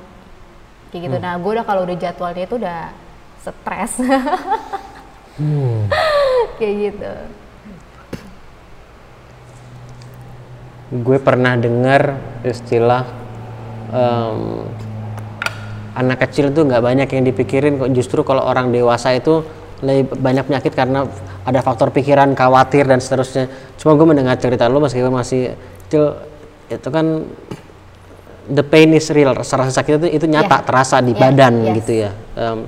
kayak 0.92 1.02
gitu 1.08 1.16
hmm. 1.16 1.24
nah 1.24 1.34
gue 1.36 1.50
udah 1.60 1.64
kalau 1.64 1.84
udah 1.88 1.96
jadwalnya 1.96 2.44
itu 2.44 2.56
udah 2.60 2.80
stres 3.40 3.92
hmm. 5.40 5.88
kayak 6.60 6.74
gitu 6.92 7.12
gue 10.92 11.18
pernah 11.22 11.56
dengar 11.56 12.20
istilah 12.44 13.02
um, 13.88 14.68
anak 15.94 16.26
kecil 16.28 16.50
tuh 16.50 16.66
nggak 16.66 16.82
banyak 16.82 17.08
yang 17.08 17.24
dipikirin 17.24 17.78
kok 17.78 17.90
justru 17.94 18.20
kalau 18.26 18.44
orang 18.44 18.74
dewasa 18.74 19.14
itu 19.14 19.46
lebih 19.80 20.16
banyak 20.18 20.44
penyakit 20.48 20.72
karena 20.74 21.06
ada 21.44 21.60
faktor 21.60 21.92
pikiran 21.92 22.32
khawatir 22.32 22.88
dan 22.88 22.98
seterusnya 22.98 23.48
cuma 23.78 23.94
gue 23.94 24.06
mendengar 24.06 24.36
cerita 24.40 24.66
lo 24.66 24.80
meskipun 24.80 25.12
masih 25.12 25.54
kecil 25.86 26.18
itu 26.72 26.88
kan 26.88 27.22
the 28.48 28.64
pain 28.64 28.90
is 28.92 29.08
real 29.12 29.32
rasa 29.32 29.70
sakit 29.70 30.04
itu 30.04 30.08
itu 30.20 30.26
nyata 30.28 30.60
yeah. 30.60 30.66
terasa 30.66 30.96
di 31.04 31.12
yeah. 31.12 31.20
badan 31.20 31.54
yes. 31.62 31.74
gitu 31.80 31.92
ya 32.06 32.10
um, 32.36 32.58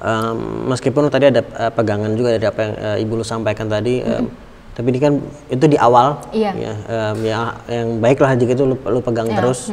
um, 0.00 0.38
meskipun 0.74 1.10
tadi 1.10 1.30
ada 1.30 1.42
uh, 1.42 1.72
pegangan 1.74 2.14
juga 2.14 2.38
dari 2.38 2.46
apa 2.46 2.60
yang 2.62 2.74
uh, 2.78 2.96
ibu 3.02 3.12
lu 3.20 3.24
sampaikan 3.26 3.66
tadi 3.66 4.00
mm 4.00 4.06
-hmm. 4.06 4.20
um, 4.24 4.26
tapi 4.80 4.96
ini 4.96 5.00
kan 5.04 5.12
itu 5.52 5.64
di 5.68 5.76
awal 5.76 6.16
iya. 6.32 6.56
ya 6.56 6.72
um, 6.88 7.16
ya 7.20 7.40
yang 7.68 8.00
baiklah 8.00 8.32
jika 8.32 8.56
itu 8.56 8.64
lu, 8.64 8.80
lu 8.80 9.04
pegang 9.04 9.28
yeah. 9.28 9.36
terus 9.36 9.68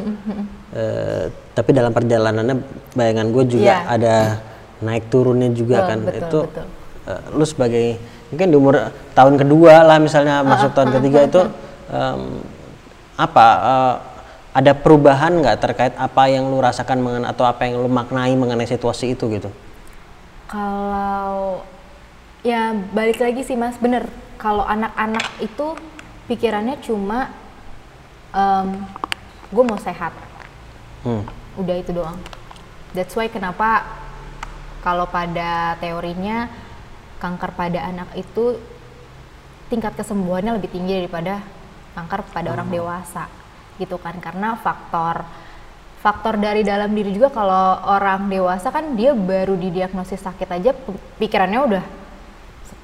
uh, 0.76 1.32
tapi 1.58 1.72
dalam 1.72 1.96
perjalanannya 1.96 2.60
bayangan 2.92 3.32
gue 3.32 3.44
juga 3.48 3.64
yeah. 3.64 3.88
ada 3.88 4.16
naik 4.84 5.08
turunnya 5.08 5.48
juga 5.56 5.80
betul, 5.80 5.88
kan 5.88 6.00
betul, 6.04 6.20
itu 6.20 6.40
betul. 6.52 6.66
Uh, 7.08 7.22
lu 7.40 7.46
sebagai 7.48 7.86
mungkin 8.28 8.48
di 8.52 8.58
umur 8.60 8.76
tahun 9.16 9.40
kedua 9.40 9.88
lah 9.88 9.98
misalnya 10.04 10.44
uh, 10.44 10.46
masuk 10.46 10.76
tahun 10.76 10.92
uh, 10.92 10.94
ketiga 11.00 11.20
uh, 11.24 11.28
itu 11.32 11.42
um, 11.88 12.22
apa 13.16 13.48
uh, 13.64 13.96
ada 14.52 14.76
perubahan 14.76 15.40
nggak 15.40 15.58
terkait 15.64 15.94
apa 15.96 16.28
yang 16.28 16.52
lu 16.52 16.60
rasakan 16.60 17.00
mengenai 17.00 17.32
atau 17.32 17.48
apa 17.48 17.64
yang 17.64 17.80
lu 17.80 17.88
maknai 17.88 18.36
mengenai 18.36 18.68
situasi 18.68 19.16
itu 19.16 19.24
gitu 19.32 19.48
kalau 20.52 21.64
ya 22.46 22.74
balik 22.94 23.18
lagi 23.22 23.42
sih 23.42 23.58
mas 23.58 23.78
bener 23.82 24.06
kalau 24.38 24.62
anak-anak 24.66 25.26
itu 25.42 25.74
pikirannya 26.30 26.78
cuma 26.84 27.34
um, 28.36 28.86
gue 29.50 29.64
mau 29.64 29.80
sehat 29.80 30.14
hmm. 31.08 31.24
udah 31.58 31.76
itu 31.80 31.92
doang 31.96 32.20
that's 32.94 33.16
why 33.18 33.32
kenapa 33.32 33.88
kalau 34.86 35.10
pada 35.10 35.76
teorinya 35.82 36.52
kanker 37.18 37.52
pada 37.58 37.80
anak 37.82 38.10
itu 38.14 38.62
tingkat 39.68 39.98
kesembuhannya 39.98 40.56
lebih 40.62 40.72
tinggi 40.72 41.04
daripada 41.04 41.44
kanker 41.98 42.30
pada 42.30 42.54
hmm. 42.54 42.56
orang 42.56 42.70
dewasa 42.70 43.26
gitu 43.82 43.98
kan 43.98 44.18
karena 44.22 44.58
faktor 44.58 45.26
faktor 46.02 46.38
dari 46.38 46.62
dalam 46.62 46.94
diri 46.94 47.10
juga 47.14 47.34
kalau 47.34 47.82
orang 47.90 48.30
dewasa 48.30 48.70
kan 48.70 48.94
dia 48.94 49.18
baru 49.18 49.58
didiagnosis 49.58 50.22
sakit 50.22 50.50
aja 50.50 50.72
pikirannya 51.18 51.60
udah 51.60 51.84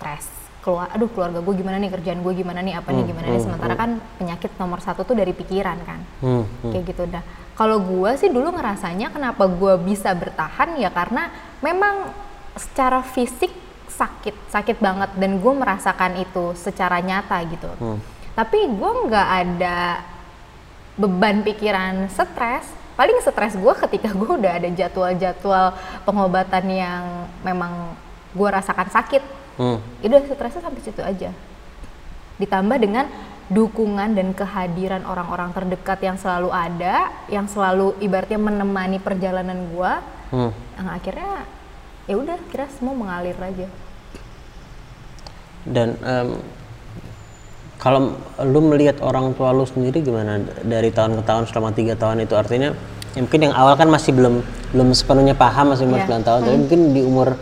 stres. 0.03 0.27
Keluar 0.63 0.91
aduh 0.91 1.07
keluarga 1.11 1.39
gue 1.39 1.55
gimana 1.59 1.79
nih 1.79 1.91
kerjaan 1.91 2.19
gue 2.23 2.33
gimana 2.35 2.59
nih 2.59 2.75
apa 2.75 2.91
hmm, 2.91 2.95
nih. 2.99 3.05
gimana 3.07 3.25
hmm, 3.27 3.35
nih 3.35 3.41
sementara 3.43 3.73
hmm. 3.75 3.81
kan 3.83 3.91
penyakit 4.19 4.51
nomor 4.59 4.79
satu 4.83 5.07
tuh 5.07 5.15
dari 5.15 5.31
pikiran 5.31 5.79
kan. 5.87 5.99
Hmm, 6.19 6.43
hmm. 6.43 6.71
kayak 6.75 6.83
gitu. 6.91 7.03
Dah 7.07 7.23
kalau 7.55 7.79
gue 7.79 8.11
sih 8.19 8.27
dulu 8.27 8.51
ngerasanya 8.51 9.11
kenapa 9.15 9.47
gue 9.47 9.73
bisa 9.79 10.11
bertahan 10.11 10.75
ya 10.75 10.91
karena 10.91 11.31
memang 11.63 12.11
secara 12.59 12.99
fisik 13.03 13.51
sakit 13.91 14.51
sakit 14.51 14.77
banget. 14.83 15.15
Dan 15.19 15.39
gue 15.39 15.53
merasakan 15.55 16.19
itu 16.19 16.55
secara 16.59 16.99
nyata 16.99 17.39
gitu. 17.47 17.71
Hmm. 17.79 17.99
tapi 18.33 18.65
gue 18.65 18.91
nggak 19.05 19.29
ada 19.45 20.01
beban 20.97 21.43
pikiran 21.43 22.07
stres. 22.09 22.65
Paling 22.95 23.19
stres 23.21 23.53
gue 23.59 23.73
ketika 23.83 24.09
gue 24.15 24.31
udah 24.41 24.57
ada 24.57 24.69
jadwal-jadwal 24.73 25.75
pengobatan 26.01 26.65
yang 26.71 27.03
memang 27.45 27.93
gue 28.33 28.49
rasakan 28.49 28.89
sakit 28.89 29.42
Hmm. 29.53 29.77
itu 30.01 30.13
stresnya 30.27 30.61
sampai 30.61 30.81
situ 30.81 31.01
aja 31.01 31.29
ditambah 32.37 32.77
dengan 32.81 33.05
dukungan 33.47 34.17
dan 34.17 34.33
kehadiran 34.33 35.05
orang-orang 35.05 35.53
terdekat 35.53 35.99
yang 36.01 36.17
selalu 36.17 36.49
ada 36.49 37.11
yang 37.29 37.45
selalu 37.45 37.93
ibaratnya 37.99 38.39
menemani 38.39 38.97
perjalanan 38.97 39.69
gue 39.69 39.93
Hmm. 40.33 40.49
yang 40.73 40.89
akhirnya 40.89 41.45
ya 42.09 42.17
udah 42.17 42.41
kira 42.49 42.65
semua 42.73 42.97
mengalir 42.97 43.37
aja 43.37 43.69
Dan 45.63 45.93
em, 46.01 46.41
kalau 47.77 48.17
lu 48.41 48.59
melihat 48.65 48.97
orang 48.99 49.31
tua 49.31 49.53
lu 49.53 49.63
sendiri 49.63 50.01
gimana 50.01 50.41
dari 50.63 50.89
tahun 50.89 51.19
ke 51.19 51.23
tahun 51.23 51.43
selama 51.47 51.69
tiga 51.71 51.93
tahun 51.93 52.23
itu 52.23 52.33
artinya 52.33 52.73
ya 53.13 53.19
mungkin 53.21 53.39
yang 53.45 53.53
awal 53.53 53.77
kan 53.77 53.87
masih 53.87 54.11
belum 54.15 54.41
belum 54.73 54.89
sepenuhnya 54.91 55.35
paham 55.37 55.75
masih 55.75 55.85
umur 55.85 56.01
Iya. 56.01 56.17
9 56.17 56.27
tahun 56.27 56.39
tapi 56.41 56.57
mungkin 56.57 56.79
di 56.91 57.01
umur 57.05 57.37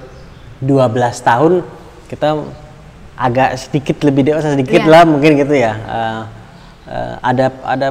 12 0.59 0.91
tahun 1.23 1.53
kita 2.11 2.43
agak 3.15 3.55
sedikit 3.55 4.03
lebih 4.03 4.27
dewasa 4.27 4.51
sedikit 4.51 4.83
Iya. 4.83 4.91
lah 4.91 5.03
mungkin 5.07 5.31
gitu 5.39 5.55
ya. 5.55 5.73
Eh, 5.79 6.21
eh, 6.91 7.13
ada 7.23 7.45
ada 7.63 7.87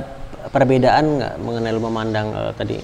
perbedaan 0.52 1.04
nggak 1.16 1.35
mengenai 1.40 1.72
lu 1.72 1.80
memandang 1.80 2.28
eh, 2.30 2.52
tadi 2.52 2.76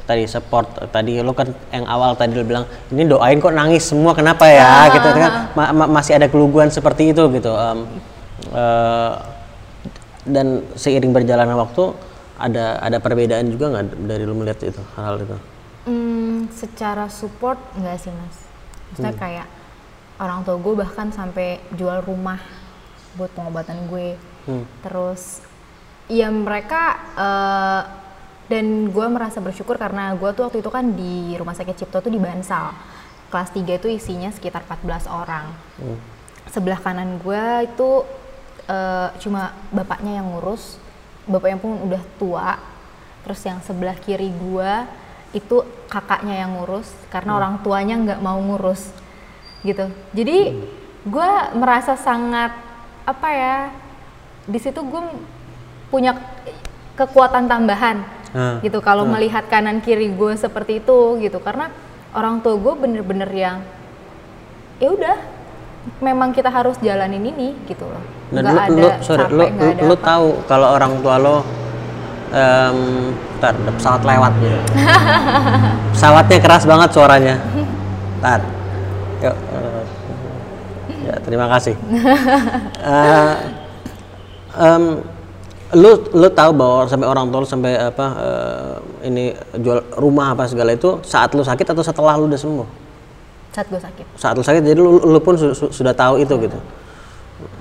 tadi 0.00 0.24
support 0.24 0.66
tadi 0.88 1.20
lo 1.20 1.34
kan 1.34 1.50
yang 1.70 1.84
awal 1.84 2.14
tadi 2.14 2.32
lo 2.32 2.42
bilang 2.42 2.64
ini 2.88 3.04
doain 3.04 3.36
kok 3.36 3.50
nangis 3.50 3.82
semua 3.84 4.14
kenapa 4.14 4.46
ya? 4.46 4.86
Gitu 4.88 5.08
kan. 5.10 5.50
Ma- 5.52 5.74
ma- 5.74 5.90
masih 5.90 6.14
ada 6.14 6.30
keluguan 6.30 6.70
seperti 6.70 7.10
itu 7.10 7.26
gitu. 7.34 7.50
Em, 7.50 7.78
eh, 8.54 9.12
dan 10.20 10.46
seiring 10.76 11.10
berjalannya 11.10 11.56
waktu 11.56 11.96
ada 12.36 12.78
ada 12.78 12.96
perbedaan 12.96 13.48
juga 13.48 13.72
nggak 13.74 13.84
dari 14.06 14.24
lo 14.24 14.36
melihat 14.36 14.60
itu 14.62 14.80
hal-hal 14.94 15.16
itu? 15.18 15.36
Hmm, 15.80 16.48
secara 16.52 17.08
support 17.08 17.56
enggak 17.74 17.96
sih 17.98 18.12
mas. 18.12 18.36
Maksudnya 18.92 19.16
kayak 19.16 19.46
orang 20.20 20.44
tua 20.44 20.60
gue 20.60 20.74
bahkan 20.76 21.08
sampai 21.10 21.58
jual 21.74 22.04
rumah 22.04 22.38
buat 23.16 23.32
pengobatan 23.32 23.88
gue. 23.90 24.14
Hmm. 24.40 24.64
terus 24.80 25.44
ya 26.08 26.32
mereka 26.32 26.96
eh, 27.12 27.82
dan 28.48 28.88
gue 28.88 29.06
merasa 29.12 29.36
bersyukur 29.38 29.76
karena 29.76 30.16
gue 30.16 30.32
tuh 30.32 30.48
waktu 30.48 30.64
itu 30.64 30.72
kan 30.72 30.96
di 30.96 31.36
rumah 31.36 31.52
sakit 31.52 31.76
Cipto 31.76 32.00
tuh 32.00 32.12
di 32.12 32.16
Bansal. 32.16 32.72
Kelas 33.30 33.52
3 33.52 33.78
itu 33.78 33.86
isinya 33.86 34.32
sekitar 34.32 34.64
14 34.66 35.06
orang. 35.06 35.54
Sebelah 36.50 36.80
kanan 36.80 37.20
gue 37.20 37.68
itu 37.68 37.90
eh, 38.64 39.08
cuma 39.20 39.54
bapaknya 39.70 40.18
yang 40.18 40.34
ngurus 40.34 40.80
bapaknya 41.28 41.58
pun 41.60 41.78
udah 41.84 42.02
tua. 42.16 42.56
Terus 43.22 43.40
yang 43.44 43.60
sebelah 43.60 43.94
kiri 44.00 44.32
gue 44.32 44.72
itu 45.30 45.62
kakaknya 45.86 46.42
yang 46.42 46.58
ngurus 46.58 46.90
karena 47.06 47.38
orang 47.38 47.62
tuanya 47.62 47.94
nggak 48.02 48.20
mau 48.24 48.34
ngurus 48.42 48.90
gitu. 49.62 49.86
Jadi 50.16 50.38
gue 51.04 51.30
merasa 51.56 51.96
sangat 51.96 52.52
apa 53.08 53.28
ya 53.32 53.56
di 54.44 54.58
situ 54.60 54.80
gue 54.84 55.02
punya 55.88 56.14
kekuatan 56.94 57.48
tambahan 57.48 58.20
Ah, 58.30 58.62
gitu. 58.62 58.78
Kalau 58.78 59.02
melihat 59.10 59.50
kanan 59.50 59.82
kiri 59.82 60.06
gue 60.14 60.32
seperti 60.38 60.78
itu 60.78 61.18
gitu. 61.18 61.42
Karena 61.42 61.66
orang 62.14 62.38
tua 62.38 62.54
gue 62.54 62.74
bener-bener 62.78 63.30
yang 63.30 63.58
ya 64.78 64.88
udah 64.94 65.16
memang 65.98 66.30
kita 66.30 66.46
harus 66.46 66.78
jalanin 66.78 67.26
ini 67.26 67.58
gitu 67.66 67.90
loh. 67.90 68.02
Dan 68.30 68.46
nggak 68.46 68.54
lu, 68.70 68.86
ada 68.86 68.98
lu 68.98 69.02
sorry 69.02 69.24
capek 69.26 69.34
lu, 69.34 69.42
lu, 69.42 69.66
ada 69.66 69.82
lu 69.82 69.94
apa. 69.98 70.06
tahu 70.06 70.28
kalau 70.46 70.68
orang 70.78 70.92
tua 71.02 71.16
lo 71.18 71.36
em 72.30 72.78
tar 73.42 73.58
pesawat 73.58 74.06
lewat 74.06 74.32
gitu 74.46 74.58
pesawatnya 75.90 76.38
keras 76.38 76.62
banget 76.62 76.88
suaranya. 76.94 77.34
Tar 78.22 78.40
yuk. 79.22 79.36
Ya 81.00 81.16
terima 81.24 81.48
kasih. 81.48 81.74
Eh, 82.76 83.34
em, 84.52 85.00
lu 85.72 85.90
lu 86.12 86.28
tahu 86.28 86.50
bahwa 86.52 86.84
sampai 86.84 87.06
orang 87.08 87.30
tua 87.32 87.40
lu 87.40 87.48
sampai 87.48 87.72
apa 87.78 88.06
eh, 88.20 88.74
ini 89.08 89.24
jual 89.58 89.80
rumah 89.96 90.36
apa 90.36 90.44
segala 90.44 90.76
itu 90.76 91.00
saat 91.00 91.32
lu 91.32 91.40
sakit 91.40 91.72
atau 91.72 91.80
setelah 91.80 92.20
lu 92.20 92.28
udah 92.28 92.36
sembuh? 92.36 92.68
Saat 93.50 93.66
gue 93.72 93.80
sakit. 93.80 94.06
Saat 94.14 94.34
lu 94.36 94.44
sakit 94.44 94.60
jadi 94.60 94.76
lu, 94.76 95.00
lu 95.00 95.18
pun 95.18 95.34
su- 95.40 95.56
su- 95.56 95.72
sudah 95.72 95.96
tahu 95.96 96.20
itu 96.20 96.36
gitu? 96.36 96.58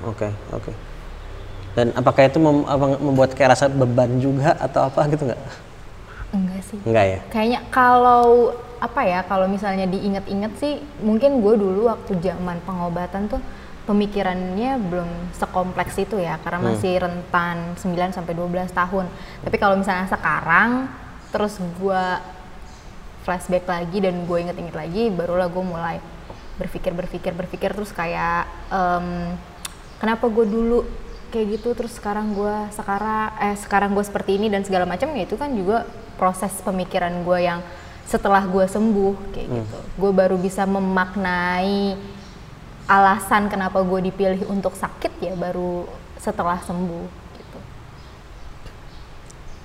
Oke 0.04 0.30
oke. 0.52 0.72
Dan 1.80 1.95
apakah 1.95 2.28
itu 2.28 2.38
mem- 2.43 2.67
apa, 2.67 2.98
membuat 3.00 3.34
kayak 3.34 3.56
rasa 3.56 3.72
beban 3.72 4.19
juga 4.19 4.52
atau 4.60 4.89
apa 4.89 5.08
gitu 5.10 5.26
nggak? 5.26 5.41
Enggak 6.36 6.62
sih. 6.67 6.80
Enggak 6.84 7.06
ya? 7.08 7.19
Kayaknya 7.32 7.60
kalau 7.72 8.52
apa 8.80 9.04
ya 9.04 9.20
kalau 9.28 9.46
misalnya 9.52 9.84
diinget-inget 9.86 10.56
sih 10.56 10.80
mungkin 11.04 11.44
gue 11.44 11.56
dulu 11.60 11.92
waktu 11.92 12.15
zaman 12.24 12.63
pengobatan 12.63 13.28
tuh 13.28 13.44
pemikirannya 13.84 14.78
belum 14.86 15.10
sekompleks 15.34 15.98
itu 15.98 16.22
ya 16.22 16.38
karena 16.46 16.62
masih 16.62 17.02
rentan 17.02 17.74
9 17.74 18.15
sampai 18.15 18.34
12 18.38 18.70
tahun. 18.70 19.06
Tapi 19.42 19.56
kalau 19.58 19.82
misalnya 19.82 20.06
sekarang 20.06 20.86
terus 21.34 21.58
gue 21.58 22.04
flashback 23.26 23.65
lagi 23.65 23.98
dan 24.00 24.26
gue 24.30 24.38
inget-inget 24.38 24.76
lagi 24.78 25.04
barulah 25.10 25.50
gue 25.50 25.63
mulai 25.65 25.98
berpikir 26.62 26.92
berpikir 26.94 27.32
berpikir 27.34 27.70
terus 27.74 27.89
kayak 27.89 28.46
em, 28.70 29.34
kenapa 29.98 30.26
gue 30.30 30.46
dulu 30.46 30.86
kayak 31.30 31.60
gitu 31.60 31.78
terus 31.78 31.94
sekarang 31.98 32.34
gue 32.34 32.56
sekarang 32.74 33.30
eh 33.42 33.56
sekarang 33.58 33.94
gue 33.94 34.06
seperti 34.06 34.42
ini 34.42 34.50
dan 34.50 34.65
segala 34.65 34.86
macam 34.89 35.13
ya 35.13 35.24
itu 35.26 35.38
kan 35.38 35.54
juga 35.54 35.86
proses 36.18 36.52
pemikiran 36.65 37.22
gue 37.22 37.39
yang 37.42 37.62
setelah 38.10 38.41
gue 38.43 38.65
sembuh 38.65 39.13
kayak 39.32 39.48
gitu. 39.54 39.78
Gue 39.95 40.12
baru 40.12 40.34
bisa 40.36 40.65
memaknai 40.65 41.93
alasan 42.84 43.45
kenapa 43.48 43.78
gue 43.80 44.00
dipilih 44.04 44.50
untuk 44.50 44.74
sakit 44.74 45.13
ya 45.19 45.38
baru 45.38 45.86
setelah 46.17 46.58
sembuh 46.60 47.06
gitu. 47.36 47.60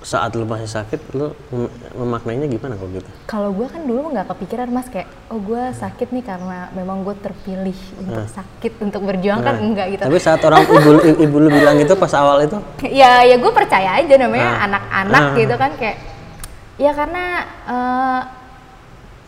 Saat 0.05 0.37
lu 0.37 0.45
masih 0.45 0.69
sakit 0.69 1.01
lu 1.11 1.33
mem- 1.49 1.73
memaknainya 1.97 2.45
gimana 2.45 2.77
kalau 2.77 2.93
gitu? 2.93 3.09
Kalau 3.25 3.49
gue 3.49 3.65
kan 3.65 3.81
dulu 3.81 4.13
nggak 4.13 4.29
kepikiran 4.29 4.69
mas 4.69 4.85
kayak 4.85 5.09
oh 5.27 5.41
gue 5.41 5.63
sakit 5.73 6.13
nih 6.13 6.21
karena 6.23 6.69
memang 6.71 7.01
gue 7.01 7.17
terpilih 7.17 7.73
untuk 7.97 8.29
sakit 8.29 8.73
untuk 8.79 9.01
berjuang 9.01 9.41
kan 9.41 9.57
Nah, 9.57 9.65
enggak 9.65 9.87
gitu. 9.89 10.01
Tapi 10.05 10.19
saat 10.21 10.45
orang 10.45 10.61
ibu 10.61 10.89
ibu 11.17 11.35
lu 11.39 11.49
bilang 11.49 11.81
gitu 11.81 11.97
pas 11.97 12.13
awal 12.13 12.45
itu? 12.45 12.61
Ya 12.93 13.25
ya 13.25 13.35
gue 13.35 13.49
percaya 13.49 13.97
aja 13.97 14.13
namanya 14.15 14.49
Ah. 14.53 14.65
anak-anak 14.69 15.23
Ah. 15.23 15.33
gitu 15.33 15.55
kan 15.57 15.71
kayak 15.73 15.97
ya 16.77 16.91
karena 16.91 17.25
eh, 17.65 18.21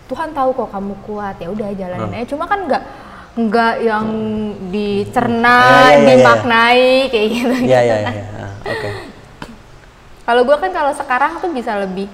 Tuhan 0.07 0.31
tahu 0.31 0.49
kok 0.53 0.69
kamu 0.69 0.93
kuat 1.03 1.36
ya 1.36 1.47
udah 1.47 1.67
jalanin 1.71 2.10
Ah. 2.10 2.17
aja 2.17 2.27
cuma 2.27 2.43
kan 2.43 2.60
nggak 2.62 2.83
nggak 3.38 3.73
yang 3.81 4.07
dicerna 4.67 5.57
Ya, 5.60 5.69
ya, 5.69 5.77
ya, 5.77 5.93
ya. 5.93 6.05
dimaknai 6.10 6.89
kayak 7.07 7.27
gitu 7.29 7.55
ya 7.65 7.79
ya 7.81 7.95
ya, 7.97 8.10
ya. 8.10 8.25
Ah, 8.36 8.51
oke 8.65 8.89
kalau 10.23 10.41
gue 10.43 10.57
kan 10.57 10.71
kalau 10.71 10.91
sekarang 10.91 11.31
tuh 11.38 11.51
bisa 11.51 11.77
lebih 11.77 12.07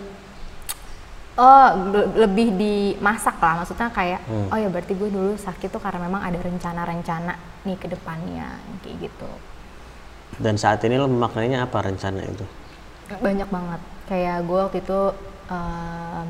oh 1.34 1.66
le- 1.88 2.12
lebih 2.20 2.54
dimasak 2.54 3.38
lah 3.38 3.58
maksudnya 3.58 3.90
kayak 3.90 4.22
Hmm. 4.24 4.50
oh 4.50 4.58
ya 4.58 4.68
berarti 4.68 4.94
gue 4.94 5.10
dulu 5.10 5.34
sakit 5.36 5.66
tuh 5.68 5.80
karena 5.80 6.04
memang 6.04 6.22
ada 6.22 6.38
rencana-rencana 6.38 7.34
nih 7.64 7.78
ke 7.78 7.88
depannya 7.88 8.54
kayak 8.80 8.98
gitu 9.04 9.30
dan 10.38 10.58
saat 10.58 10.82
ini 10.82 10.94
lo 10.94 11.06
memaknainya 11.06 11.64
apa 11.64 11.78
rencana 11.84 12.22
itu 12.22 12.46
banyak 13.16 13.48
banget 13.48 13.82
kayak 14.06 14.44
gue 14.44 14.60
waktu 14.60 14.78
itu 14.82 15.00
em, 15.48 16.26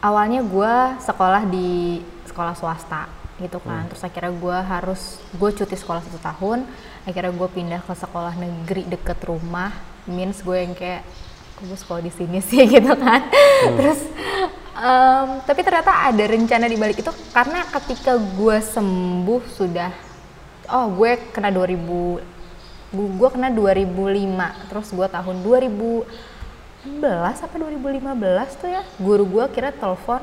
awalnya 0.00 0.40
gue 0.40 0.74
sekolah 1.02 1.42
di 1.46 2.00
sekolah 2.24 2.54
swasta 2.54 3.10
gitu 3.38 3.58
kan. 3.62 3.86
Terus 3.90 4.02
akhirnya 4.02 4.32
gue 4.34 4.56
harus 4.56 5.02
gue 5.32 5.50
cuti 5.54 5.76
sekolah 5.78 6.02
satu 6.02 6.18
tahun. 6.18 6.66
Akhirnya 7.06 7.32
gue 7.32 7.48
pindah 7.48 7.80
ke 7.82 7.94
sekolah 7.94 8.34
negeri 8.34 8.86
deket 8.86 9.18
rumah. 9.24 9.70
Means 10.06 10.42
gue 10.42 10.56
yang 10.58 10.74
kayak 10.74 11.02
gue 11.62 11.78
sekolah 11.78 12.02
di 12.02 12.10
sini 12.10 12.38
sih? 12.40 12.66
gitu 12.74 12.92
kan. 12.94 13.22
Terus 13.78 14.00
em, 14.78 15.28
tapi 15.42 15.60
ternyata 15.62 16.10
ada 16.10 16.24
rencana 16.26 16.66
di 16.66 16.78
balik 16.78 17.02
itu 17.02 17.12
karena 17.30 17.66
ketika 17.66 18.14
gue 18.16 18.56
sembuh 18.58 19.42
sudah 19.50 19.90
oh 20.68 20.86
gue 20.94 21.16
kena 21.32 21.48
2000 21.48 21.74
gu- 22.92 23.12
gue 23.16 23.28
kena 23.32 23.48
2005 23.48 24.68
terus 24.68 24.88
gue 24.92 25.06
tahun 25.08 25.36
2016 25.40 26.04
apa 26.86 27.54
2015 27.58 28.60
tuh 28.60 28.68
ya 28.70 28.82
guru 29.02 29.24
gue 29.26 29.44
kira 29.50 29.74
telepon 29.74 30.22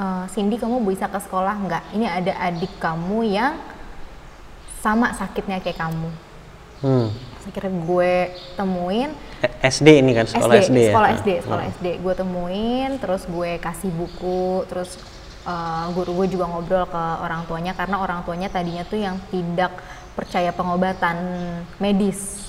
"Eh, 0.00 0.24
Cindy 0.32 0.56
kamu 0.56 0.80
bisa 0.88 1.06
ke 1.06 1.20
sekolah 1.20 1.54
nggak 1.68 1.84
ini 1.92 2.06
ada 2.08 2.32
adik 2.48 2.72
kamu 2.80 3.28
yang 3.28 3.54
sama 4.80 5.12
sakitnya 5.12 5.60
kayak 5.60 5.76
kamu 5.76 6.10
hmm. 6.84 7.08
Akhirnya 7.40 7.72
gue 7.72 8.12
temuin 8.52 9.10
Eh, 9.40 9.52
SD 9.64 10.04
ini 10.04 10.12
kan 10.12 10.28
sekolah 10.28 10.60
SD, 10.60 10.76
ya 10.76 10.92
sekolah 10.92 11.08
Ah, 11.08 11.16
SD, 11.16 11.30
sekolah 11.40 11.64
ah. 11.64 11.72
SD. 11.72 11.86
Gue 12.04 12.12
temuin, 12.12 12.90
terus 13.00 13.24
gue 13.24 13.56
kasih 13.56 13.88
buku, 13.88 14.68
terus 14.68 15.00
uh, 15.48 15.88
guru 15.96 16.24
gue 16.24 16.36
juga 16.36 16.44
ngobrol 16.50 16.84
ke 16.84 17.04
orang 17.24 17.48
tuanya 17.48 17.72
karena 17.72 17.96
orang 18.00 18.20
tuanya 18.26 18.52
tadinya 18.52 18.84
tuh 18.84 19.00
yang 19.00 19.16
tidak 19.32 19.72
percaya 20.12 20.52
pengobatan 20.52 21.16
medis 21.80 22.39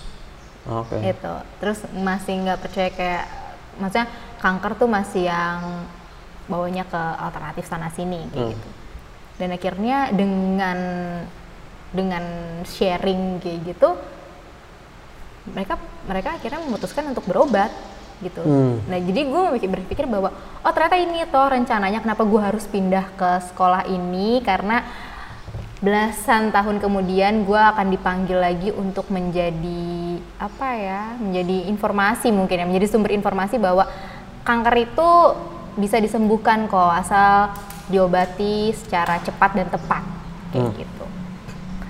Oke. 0.61 0.93
itu 1.01 1.33
terus 1.57 1.79
masih 1.91 2.37
nggak 2.39 2.59
percaya 2.59 2.89
kayak 2.89 3.25
maksudnya 3.77 4.05
kanker 4.37 4.77
tuh 4.77 4.85
masih 4.85 5.25
yang 5.25 5.85
bawanya 6.45 6.83
ke 6.83 7.01
alternatif 7.17 7.65
sana 7.65 7.89
sini 7.89 8.29
kayak 8.29 8.45
Hmm. 8.45 8.53
gitu 8.53 8.69
dan 9.39 9.49
akhirnya 9.51 9.97
dengan 10.11 10.79
dengan 11.89 12.23
sharing 12.63 13.41
kayak 13.41 13.59
gitu 13.65 13.89
mereka 15.49 15.73
mereka 16.05 16.37
akhirnya 16.37 16.61
memutuskan 16.61 17.09
untuk 17.09 17.25
berobat 17.25 17.73
gitu 18.21 18.37
Hmm. 18.39 18.77
nah 18.85 19.01
jadi 19.01 19.21
gue 19.25 19.41
berpikir 19.65 20.05
bahwa 20.05 20.29
oh 20.61 20.71
ternyata 20.71 20.93
ini 20.95 21.25
toh 21.25 21.49
rencananya 21.49 21.99
kenapa 21.99 22.21
gue 22.21 22.37
harus 22.37 22.69
pindah 22.69 23.09
ke 23.17 23.29
sekolah 23.49 23.89
ini 23.89 24.45
karena 24.45 24.85
belasan 25.81 26.53
tahun 26.53 26.77
kemudian 26.77 27.41
gue 27.41 27.57
akan 27.57 27.89
dipanggil 27.89 28.37
lagi 28.37 28.69
untuk 28.69 29.09
menjadi 29.09 30.21
apa 30.37 30.67
ya 30.77 31.03
menjadi 31.17 31.65
informasi 31.73 32.29
mungkin 32.29 32.61
ya 32.61 32.65
menjadi 32.69 32.85
sumber 32.85 33.09
informasi 33.17 33.57
bahwa 33.57 33.89
kanker 34.45 34.75
itu 34.77 35.09
bisa 35.81 35.97
disembuhkan 35.97 36.69
kok 36.69 36.93
asal 37.01 37.49
diobati 37.89 38.69
secara 38.77 39.17
cepat 39.25 39.57
dan 39.57 39.67
tepat 39.73 40.03
kayak 40.53 40.69
Hmm. 40.69 40.77
gitu 40.77 41.05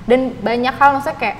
dan 0.08 0.20
banyak 0.40 0.72
hal 0.72 0.90
maksudnya 0.96 1.18
kayak 1.20 1.38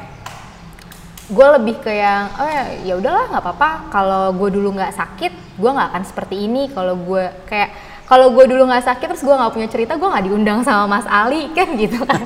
gue 1.32 1.48
lebih 1.56 1.76
ke 1.80 1.92
yang 1.96 2.28
oh 2.36 2.50
ya 2.52 2.64
ya 2.84 2.94
udahlah 3.00 3.32
nggak 3.32 3.44
apa-apa 3.48 3.70
kalau 3.88 4.36
gue 4.36 4.50
dulu 4.52 4.76
nggak 4.76 4.92
sakit 4.92 5.32
gue 5.56 5.72
nggak 5.72 5.90
akan 5.96 6.04
seperti 6.04 6.36
ini 6.44 6.68
kalau 6.68 7.00
gue 7.00 7.32
kayak 7.48 7.72
kalau 8.12 8.28
gue 8.36 8.44
dulu 8.44 8.68
nggak 8.68 8.84
sakit 8.84 9.08
terus 9.08 9.24
gue 9.24 9.32
nggak 9.32 9.54
punya 9.56 9.68
cerita 9.72 9.96
gue 9.96 10.04
nggak 10.04 10.26
diundang 10.28 10.60
sama 10.68 10.84
Mas 10.84 11.08
Ali 11.08 11.48
kan 11.56 11.80
gitu 11.80 12.04
kan. 12.04 12.20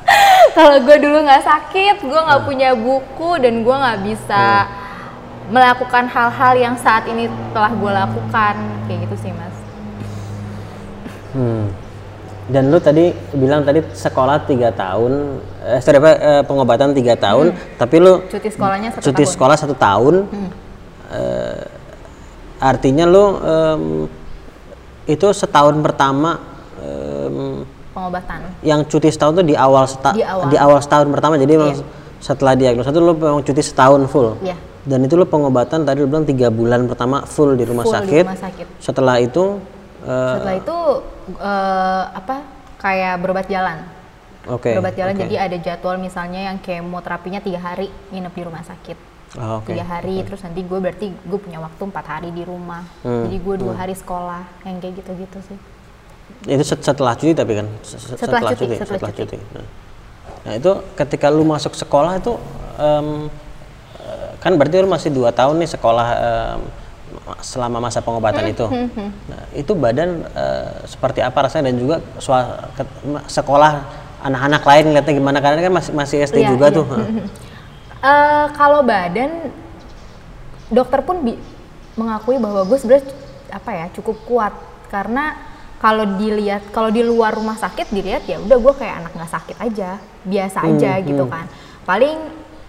Kalau 0.56 0.80
gue 0.80 0.96
dulu 1.04 1.20
nggak 1.20 1.44
sakit 1.44 1.96
gue 2.00 2.20
nggak 2.24 2.42
punya 2.48 2.72
buku 2.72 3.36
dan 3.36 3.60
gue 3.60 3.76
nggak 3.76 3.98
bisa 4.08 4.64
melakukan 5.52 6.08
hal-hal 6.08 6.54
yang 6.56 6.74
saat 6.80 7.04
ini 7.12 7.28
telah 7.52 7.68
gue 7.76 7.92
lakukan. 7.92 8.56
Kayak 8.88 8.98
gitu 9.04 9.16
sih 9.28 9.32
mas. 9.36 9.56
Hmm. 11.36 11.76
Dan 12.48 12.72
lu 12.72 12.80
tadi 12.80 13.12
bilang 13.36 13.68
tadi 13.68 13.84
sekolah 13.84 14.48
tiga 14.48 14.72
tahun, 14.72 15.44
eh, 15.68 15.76
sorry 15.84 16.00
apa 16.00 16.12
eh, 16.16 16.42
pengobatan 16.48 16.96
tiga 16.96 17.12
tahun, 17.12 17.52
tapi 17.76 18.00
lu 18.00 18.24
cuti 18.24 18.48
sekolahnya 18.48 18.96
satu 18.96 19.04
cuti 19.04 19.28
tahun. 19.28 19.32
sekolah 19.36 19.56
satu 19.60 19.76
tahun. 19.76 20.24
Eh, 21.12 21.60
artinya 22.56 23.04
lu 23.04 23.24
em, 23.36 23.82
itu 25.08 25.26
setahun 25.32 25.72
pertama 25.80 26.36
em, 26.78 27.64
pengobatan 27.90 28.38
yang 28.60 28.84
cuti 28.84 29.08
setahun 29.08 29.32
tuh 29.34 29.42
di 29.42 29.56
awal 29.56 29.84
seta- 29.84 30.14
Di 30.14 30.22
awal. 30.54 30.78
setahun 30.78 31.08
pertama. 31.08 31.34
Jadi 31.34 31.54
Iya. 31.56 31.82
setelah 32.18 32.54
diagnosa 32.54 32.90
itu 32.90 33.00
lu 33.00 33.12
memang 33.12 33.40
cuti 33.40 33.58
setahun 33.58 34.04
full. 34.06 34.36
Iya. 34.38 34.54
Dan 34.84 35.02
itu 35.02 35.14
lu 35.14 35.24
pengobatan 35.24 35.82
tadi 35.82 35.98
lu 35.98 36.06
bilang 36.06 36.22
tiga 36.22 36.48
bulan 36.48 36.86
pertama 36.86 37.24
full 37.24 37.56
di 37.56 37.64
rumah 37.64 37.82
Full 37.82 37.92
di 37.94 37.98
sakit. 38.06 38.24
rumah 38.24 38.38
sakit. 38.38 38.66
Setelah 38.78 39.16
itu 39.18 39.44
eh, 40.00 40.32
setelah 40.36 40.54
itu 40.56 40.76
eh, 41.34 42.04
apa 42.14 42.36
kayak 42.78 43.14
berobat 43.18 43.46
jalan 43.46 43.82
oke. 44.46 44.70
berobat 44.70 44.94
jalan 44.94 45.12
oke. 45.12 45.20
jadi 45.20 45.34
ada 45.42 45.56
jadwal 45.58 45.98
misalnya 45.98 46.46
yang 46.46 46.56
kemoterapinya 46.56 47.42
tiga 47.42 47.58
hari 47.58 47.90
nginep 48.08 48.32
di 48.32 48.42
rumah 48.42 48.62
sakit 48.62 48.94
Ah, 49.36 49.60
oke. 49.60 49.68
tiga 49.68 49.84
hari 49.84 50.24
terus 50.24 50.40
nanti 50.40 50.64
gue 50.64 50.78
berarti 50.78 51.12
gue 51.12 51.38
punya 51.38 51.60
waktu 51.60 51.82
empat 51.84 52.06
hari 52.06 52.32
di 52.32 52.48
rumah 52.48 52.80
Hmm, 53.04 53.28
jadi 53.28 53.36
gue 53.36 53.54
dua 53.60 53.74
hari 53.76 53.92
sekolah 53.92 54.40
yang 54.64 54.80
kayak 54.80 55.04
gitu 55.04 55.10
gitu 55.18 55.38
sih 55.44 55.58
Itu 56.48 56.64
set- 56.64 56.80
setelah 56.80 57.12
cuti 57.12 57.36
tapi 57.36 57.52
kan 57.54 57.66
Se- 57.82 58.00
se- 58.00 58.16
Setelah 58.16 58.52
cuti, 58.52 58.76
setelah 58.78 59.12
cuti. 59.12 59.36
Nah. 59.52 59.66
Nah, 60.44 60.52
itu 60.54 60.70
ketika 60.94 61.28
lu 61.28 61.44
masuk 61.44 61.72
sekolah 61.72 62.16
itu 62.16 62.40
eh, 62.80 63.28
kan 64.38 64.52
berarti 64.54 64.76
lu 64.78 64.88
masih 64.88 65.10
dua 65.10 65.28
tahun 65.28 65.60
nih 65.60 65.70
sekolah 65.74 66.06
em, 66.14 66.60
selama 67.40 67.82
masa 67.82 68.00
pengobatan 68.00 68.44
Hmm, 68.44 68.52
itu. 68.54 68.66
Nah, 69.28 69.42
itu 69.52 69.72
badan 69.74 70.24
eh, 70.24 70.72
seperti 70.84 71.20
apa 71.20 71.38
rasanya 71.42 71.68
dan 71.68 71.76
juga 71.76 71.96
sekolah 73.26 73.72
anak-anak 74.18 74.62
lain 74.62 74.84
lihatnya 74.92 75.14
gimana 75.14 75.38
karena 75.38 75.60
kan 75.60 75.72
masih 75.74 75.92
masih 75.92 76.16
SD 76.22 76.42
Iya, 76.42 76.48
juga 76.48 76.66
iya. 76.70 76.76
tuh. 76.76 76.86
Eh, 77.98 78.46
kalau 78.54 78.86
badan 78.86 79.50
dokter 80.70 81.02
pun 81.02 81.18
bi- 81.26 81.42
mengakui 81.98 82.38
bahwa 82.38 82.62
gue 82.62 82.78
sebenarnya 82.78 83.10
apa 83.50 83.70
ya 83.74 83.86
cukup 83.90 84.16
kuat. 84.22 84.54
Karena 84.86 85.34
kalau 85.82 86.06
dilihat 86.14 86.70
kalau 86.70 86.94
di 86.94 87.02
luar 87.02 87.34
rumah 87.34 87.58
sakit 87.58 87.90
dilihat 87.90 88.22
ya 88.30 88.38
udah 88.38 88.58
gue 88.58 88.74
kayak 88.78 88.94
anak 89.02 89.12
nggak 89.14 89.32
sakit 89.34 89.56
aja 89.58 89.90
biasa 90.22 90.58
aja 90.62 90.90
gitu 91.02 91.24
kan. 91.26 91.50
Paling 91.82 92.18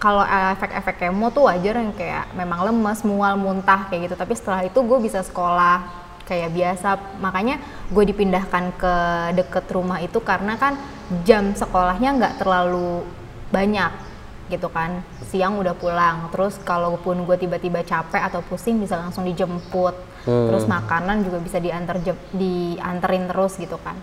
kalau 0.02 0.24
efek-efek 0.26 0.96
kemo 0.98 1.30
tuh 1.30 1.46
wajar 1.46 1.78
yang 1.78 1.94
kayak 1.94 2.32
memang 2.34 2.66
lemes 2.66 3.06
mual 3.06 3.38
muntah 3.38 3.86
kayak 3.86 4.10
gitu. 4.10 4.16
Tapi 4.18 4.34
setelah 4.34 4.66
itu 4.66 4.82
gue 4.82 4.98
bisa 4.98 5.22
sekolah 5.22 5.86
kayak 6.26 6.50
biasa. 6.50 6.98
Makanya 7.22 7.62
gue 7.86 8.02
dipindahkan 8.02 8.74
ke 8.74 8.94
deket 9.38 9.70
rumah 9.70 10.02
itu 10.02 10.18
karena 10.18 10.58
kan 10.58 10.74
jam 11.22 11.54
sekolahnya 11.54 12.18
nggak 12.18 12.34
terlalu 12.42 13.06
banyak 13.54 14.09
gitu 14.50 14.66
kan. 14.68 15.06
Siang 15.30 15.62
udah 15.62 15.78
pulang 15.78 16.28
terus 16.34 16.58
kalaupun 16.60 17.22
gue 17.22 17.38
tiba-tiba 17.38 17.86
capek 17.86 18.26
atau 18.26 18.42
pusing 18.42 18.82
bisa 18.82 18.98
langsung 18.98 19.22
dijemput. 19.22 19.94
Terus 20.26 20.66
makanan 20.68 21.24
juga 21.24 21.38
bisa 21.40 21.62
diantar 21.62 22.02
dianterin 22.34 23.30
terus 23.30 23.56
gitu 23.56 23.78
kan. 23.80 23.94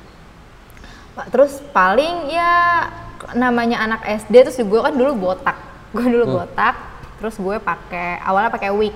Terus 1.30 1.60
paling 1.76 2.32
ya 2.32 2.88
namanya 3.36 3.84
anak 3.84 4.02
SD 4.08 4.48
terus 4.48 4.58
gue 4.58 4.80
kan 4.80 4.96
dulu 4.96 5.30
botak. 5.30 5.58
Gue 5.96 6.04
dulu 6.04 6.40
botak 6.40 6.76
terus 7.18 7.40
gue 7.40 7.58
pakai 7.60 8.24
awalnya 8.24 8.52
pakai 8.52 8.72
wig. 8.72 8.96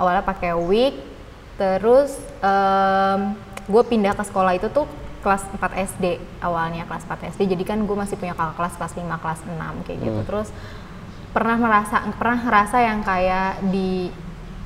Awalnya 0.00 0.24
pakai 0.24 0.52
wig 0.56 0.94
terus 1.54 2.16
gue 3.64 3.82
pindah 3.88 4.12
ke 4.16 4.24
sekolah 4.26 4.56
itu 4.56 4.68
tuh 4.68 4.84
kelas 5.24 5.48
4 5.56 5.88
SD 5.96 6.04
awalnya 6.44 6.84
kelas 6.84 7.08
4 7.08 7.32
SD 7.32 7.56
jadi 7.56 7.64
kan 7.64 7.78
gue 7.88 7.96
masih 7.96 8.20
punya 8.20 8.36
kakak 8.36 8.60
kelas 8.60 8.74
kelas 8.76 8.92
5 9.00 9.22
kelas 9.24 9.40
6 9.48 9.86
kayak 9.88 9.98
gitu. 10.04 10.20
Terus 10.28 10.48
pernah 11.32 11.56
merasa 11.56 12.04
pernah 12.14 12.38
ngerasa 12.44 12.76
yang 12.84 13.00
kayak 13.00 13.64
di 13.72 14.12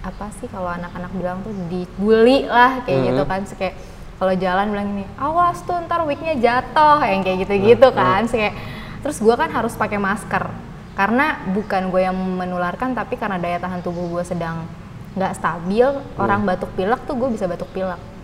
apa 0.02 0.26
sih 0.42 0.50
kalau 0.50 0.68
anak-anak 0.74 1.12
bilang 1.14 1.38
tuh 1.46 1.54
dibully 1.70 2.50
lah 2.50 2.82
kayak 2.82 3.14
gitu 3.14 3.22
kan. 3.22 3.38
Terus 3.46 3.54
kayak 3.54 3.74
kalau 4.18 4.34
jalan 4.34 4.66
bilang 4.74 4.86
gini 4.98 5.06
awas 5.14 5.62
tuh 5.62 5.78
ntar 5.86 6.02
wignya 6.02 6.34
jatuh 6.34 6.98
yang 7.06 7.22
kayak 7.22 7.46
gitu-gitu 7.46 7.88
kan. 7.94 8.26
Terus 8.26 8.34
kayak 8.34 8.54
terus 9.06 9.18
gue 9.22 9.34
kan 9.38 9.48
harus 9.54 9.78
pakai 9.78 10.02
masker. 10.02 10.50
Karena 10.98 11.38
bukan 11.54 11.94
gue 11.94 12.02
yang 12.02 12.18
menularkan 12.18 12.98
tapi 12.98 13.14
karena 13.14 13.38
daya 13.38 13.62
tahan 13.62 13.86
tubuh 13.86 14.18
gue 14.18 14.26
sedang 14.26 14.66
nggak 15.14 15.34
stabil 15.34 15.86
orang 16.18 16.42
batuk 16.46 16.70
pilek 16.78 17.02
tuh 17.06 17.14
gue 17.18 17.30
bisa 17.32 17.46
batuk 17.50 17.70
pilek 17.74 18.17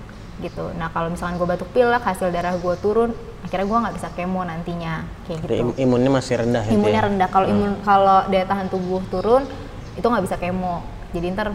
gitu. 0.45 0.71
Nah 0.77 0.93
kalau 0.93 1.09
misalkan 1.09 1.41
gue 1.41 1.49
batuk 1.49 1.71
pilek 1.73 2.05
hasil 2.05 2.29
darah 2.29 2.53
gue 2.55 2.75
turun 2.79 3.11
akhirnya 3.41 3.65
gue 3.65 3.79
nggak 3.81 3.95
bisa 3.97 4.09
kemo 4.13 4.41
nantinya 4.41 4.95
kayak 5.25 5.39
gitu. 5.41 5.53
im- 5.65 5.77
imunnya 5.81 6.11
masih 6.13 6.35
rendah 6.39 6.63
gitu 6.65 6.77
imunnya 6.77 7.01
ya? 7.01 7.07
rendah. 7.09 7.29
Kalau 7.33 7.47
imun 7.49 7.73
kalau 7.81 8.19
daya 8.29 8.45
tahan 8.45 8.69
tubuh 8.69 9.01
turun 9.09 9.43
itu 9.95 10.05
nggak 10.05 10.25
bisa 10.25 10.37
kemo. 10.37 10.85
Jadi 11.17 11.27
ntar 11.33 11.49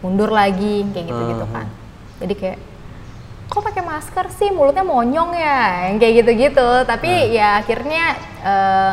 mundur 0.00 0.32
lagi 0.32 0.82
kayak 0.90 1.06
gitu 1.06 1.22
gitu 1.30 1.44
kan. 1.48 1.66
jadi 2.18 2.34
kayak 2.34 2.58
kok 3.46 3.62
pakai 3.62 3.82
masker 3.82 4.26
sih? 4.32 4.48
Mulutnya 4.50 4.82
monyong 4.82 5.30
ya? 5.32 5.90
Yang 5.90 5.96
kayak 6.00 6.14
gitu 6.18 6.30
gitu 6.48 6.68
tapi 6.82 7.10
ya 7.30 7.60
akhirnya 7.60 8.04
eh, 8.42 8.92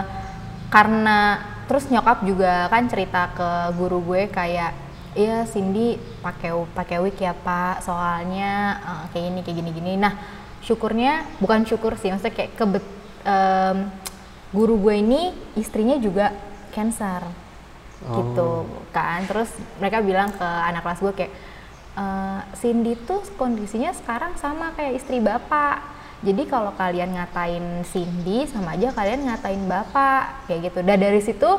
karena 0.69 1.19
terus 1.65 1.85
nyokap 1.87 2.21
juga 2.21 2.65
kan 2.67 2.85
cerita 2.85 3.29
ke 3.31 3.49
guru 3.73 4.01
gue 4.03 4.25
kayak 4.27 4.88
iya 5.19 5.43
Cindy 5.43 5.99
pakai 6.23 6.55
pakai 6.71 6.97
wig 7.03 7.19
ya 7.19 7.35
Pak. 7.35 7.83
Soalnya 7.83 8.79
eh, 8.79 9.03
kayak 9.11 9.23
gini 9.27 9.39
kayak 9.43 9.57
gini 9.59 9.71
gini. 9.75 9.93
Nah 9.99 10.15
syukurnya 10.63 11.27
bukan 11.43 11.67
syukur 11.67 11.99
sih 11.99 12.11
maksudnya 12.11 12.35
kayak 12.35 12.51
kebet 12.55 12.85
em, 13.27 13.77
guru 14.55 14.79
gue 14.79 14.95
ini 14.95 15.21
istrinya 15.59 15.99
juga 15.99 16.31
cancer. 16.71 17.27
Gitu 17.99 18.49
kan. 18.95 19.27
Terus 19.27 19.51
mereka 19.83 19.99
bilang 19.99 20.31
ke 20.31 20.47
anak 20.47 20.87
kelas 20.87 21.03
gue 21.03 21.13
kayak 21.19 21.33
"Eh, 21.99 22.39
Cindy 22.55 22.95
tuh 22.95 23.19
kondisinya 23.35 23.91
sekarang 23.91 24.39
sama 24.39 24.71
kayak 24.79 25.03
istri 25.03 25.19
bapak. 25.19 25.83
Jadi 26.23 26.47
kalau 26.47 26.71
kalian 26.75 27.15
ngatain 27.15 27.83
Cindy 27.87 28.47
sama 28.47 28.75
aja 28.75 28.91
kalian 28.95 29.27
ngatain 29.27 29.63
bapak. 29.67 30.47
Kayak 30.47 30.71
gitu. 30.71 30.79
Dan 30.87 30.97
dari 30.99 31.19
situ 31.19 31.49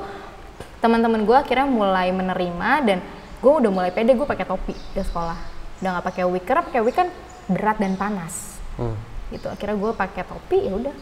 teman-teman 0.80 1.28
gue 1.28 1.36
akhirnya 1.36 1.68
mulai 1.68 2.08
menerima 2.08 2.70
dan 2.88 2.98
gue 3.40 3.52
udah 3.64 3.70
mulai 3.72 3.90
pede 3.90 4.12
gue 4.12 4.28
pakai 4.28 4.44
topi 4.44 4.76
di 4.76 5.00
sekolah. 5.00 5.36
Udah 5.80 5.90
nggak 5.96 6.06
pakai 6.12 6.24
wig 6.28 6.44
karena 6.44 6.62
pakai 6.64 6.80
wig 6.84 6.96
kan 6.96 7.08
berat 7.48 7.76
dan 7.80 7.96
panas. 7.96 8.60
Hmm. 8.78 8.96
gitu 9.30 9.46
akhirnya 9.46 9.76
gue 9.76 9.92
pakai 9.94 10.22
topi 10.26 10.58
ya 10.68 10.72
udah. 10.74 10.96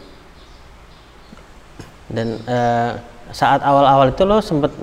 Dan 2.09 2.27
eh, 2.45 2.91
saat 3.29 3.61
awal-awal 3.61 4.13
itu 4.13 4.23
lo 4.25 4.41
sempet 4.41 4.73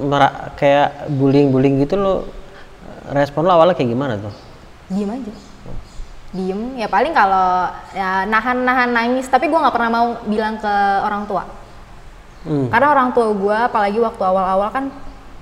kayak 0.58 1.10
bullying-bullying 1.14 1.82
gitu 1.82 1.98
lo 1.98 2.14
respon 3.10 3.46
lo 3.46 3.54
awalnya 3.54 3.74
kayak 3.74 3.90
gimana 3.90 4.14
tuh? 4.18 4.34
diem 4.86 5.10
aja. 5.10 5.34
Diem. 6.30 6.60
Ya 6.78 6.86
paling 6.86 7.10
kalau 7.10 7.70
ya 7.90 8.22
nahan-nahan 8.26 8.90
nangis 8.94 9.26
tapi 9.26 9.50
gue 9.50 9.58
nggak 9.58 9.74
pernah 9.74 9.90
mau 9.90 10.06
bilang 10.26 10.58
ke 10.58 10.74
orang 11.02 11.26
tua. 11.26 11.44
Hmm. 12.46 12.70
karena 12.70 12.94
orang 12.94 13.10
tua 13.10 13.34
gue 13.34 13.58
apalagi 13.58 13.98
waktu 13.98 14.22
awal-awal 14.22 14.70
kan 14.70 14.86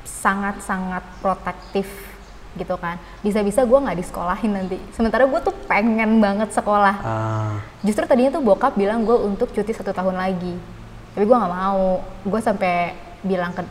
sangat-sangat 0.09 1.05
protektif 1.21 1.85
gitu 2.55 2.75
kan. 2.79 2.97
Bisa-bisa 3.21 3.67
gue 3.67 3.79
nggak 3.79 3.99
disekolahin 3.99 4.53
nanti. 4.55 4.79
Sementara 4.95 5.27
gue 5.27 5.41
tuh 5.43 5.55
pengen 5.67 6.19
banget 6.23 6.51
sekolah. 6.55 6.97
Ah, 7.03 7.55
justru 7.83 8.07
tadinya 8.07 8.35
tuh 8.35 8.43
bokap 8.43 8.79
bilang 8.79 9.03
gue 9.03 9.15
untuk 9.15 9.51
cuti 9.51 9.75
satu 9.75 9.91
tahun 9.91 10.19
lagi. 10.19 10.55
Tapi 11.15 11.25
gue 11.27 11.37
nggak 11.37 11.55
mau. 11.55 12.03
Gue 12.27 12.41
sampai 12.43 12.95
bilang 13.23 13.53
ke 13.53 13.63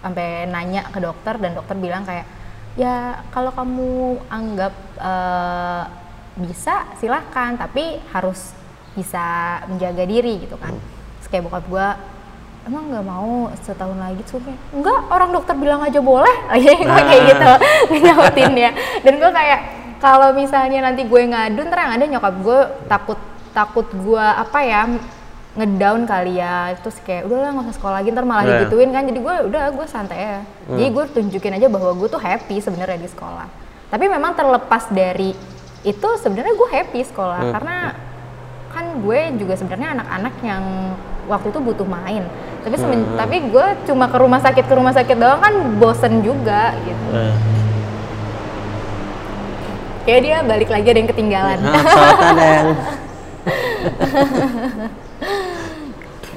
sampai 0.00 0.48
nanya 0.48 0.88
ke 0.88 0.98
dokter 0.98 1.36
dan 1.36 1.52
dokter 1.52 1.76
bilang 1.76 2.08
kayak 2.08 2.24
ya 2.78 3.20
kalau 3.34 3.52
kamu 3.52 4.16
anggap 4.32 4.72
eh, 4.96 5.84
bisa 6.40 6.88
silahkan 6.96 7.58
tapi 7.58 8.00
harus 8.14 8.56
bisa 8.94 9.58
menjaga 9.66 10.06
diri 10.06 10.42
gitu 10.42 10.56
kan. 10.56 10.74
Terus 11.20 11.28
kayak 11.30 11.44
bokap 11.46 11.64
gue 11.68 11.86
emang 12.64 12.84
nggak 12.88 13.04
mau 13.04 13.32
setahun 13.60 13.96
lagi? 13.96 14.22
Kayak, 14.22 14.58
enggak 14.72 14.98
orang 15.08 15.30
dokter 15.30 15.54
bilang 15.56 15.80
aja 15.80 16.00
boleh. 16.00 16.34
Lagi 16.52 16.70
gue 16.76 17.02
kayak 17.02 17.22
gitu 17.30 17.50
nyautin 18.04 18.52
ya 18.54 18.70
dan 19.00 19.14
gue 19.16 19.30
kayak 19.30 19.60
kalau 20.00 20.28
misalnya 20.32 20.80
nanti 20.82 21.04
gue 21.04 21.22
ngadu 21.24 21.60
ntar 21.68 21.78
yang 21.84 21.92
ada 21.96 22.04
nyokap 22.08 22.34
gue 22.40 22.60
takut 22.86 23.18
takut 23.50 23.86
gue 23.90 24.20
apa 24.24 24.58
ya 24.62 24.82
ngedown 25.50 26.06
kali 26.06 26.38
ya. 26.38 26.72
Terus 26.78 26.96
kayak 27.02 27.26
udahlah 27.26 27.50
nggak 27.52 27.66
usah 27.68 27.76
sekolah 27.76 27.94
lagi 27.98 28.08
ntar 28.10 28.24
malah 28.24 28.44
Iya. 28.46 28.52
digituin 28.62 28.90
kan. 28.90 29.02
Jadi 29.04 29.18
gue 29.18 29.34
udah 29.50 29.64
gue 29.74 29.86
santai 29.88 30.18
ya. 30.18 30.38
Jadi 30.70 30.88
gue 30.88 31.04
tunjukin 31.10 31.52
aja 31.58 31.66
bahwa 31.66 31.90
gue 31.92 32.08
tuh 32.08 32.22
happy 32.22 32.62
sebenarnya 32.62 32.96
di 32.96 33.10
sekolah. 33.10 33.48
Tapi 33.90 34.04
memang 34.06 34.38
terlepas 34.38 34.86
dari 34.88 35.34
itu 35.82 36.08
sebenarnya 36.22 36.54
gue 36.54 36.68
happy 36.70 37.00
sekolah. 37.02 37.40
Karena 37.50 37.76
kan 38.70 39.02
gue 39.02 39.20
juga 39.36 39.58
sebenarnya 39.58 39.98
anak-anak 39.98 40.34
yang 40.46 40.64
waktu 41.30 41.46
itu 41.48 41.60
butuh 41.62 41.86
main. 41.86 42.26
Tapi 42.60 42.74
semen- 42.76 43.14
tapi 43.14 43.46
gue 43.46 43.66
cuma 43.86 44.04
ke 44.04 44.18
rumah 44.18 44.36
sakit 44.36 44.64
ke 44.66 44.74
rumah 44.74 44.92
sakit 44.92 45.16
doang 45.16 45.38
kan 45.38 45.54
bosen 45.78 46.20
juga 46.20 46.74
gitu. 46.82 47.06
Eh. 47.14 47.34
kayak 50.00 50.20
dia 50.20 50.36
balik 50.42 50.68
lagi 50.68 50.86
ada 50.86 50.98
yang 50.98 51.08
ketinggalan. 51.08 51.58
Nah, 51.60 51.72
pesawat 51.76 52.18
ada 52.26 52.46
yang 52.50 52.68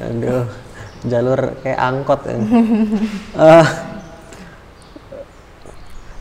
aduh 0.03 0.45
jalur 1.03 1.39
kayak 1.60 1.79
angkot 1.79 2.21
ya. 2.23 2.36
Eh, 3.34 3.67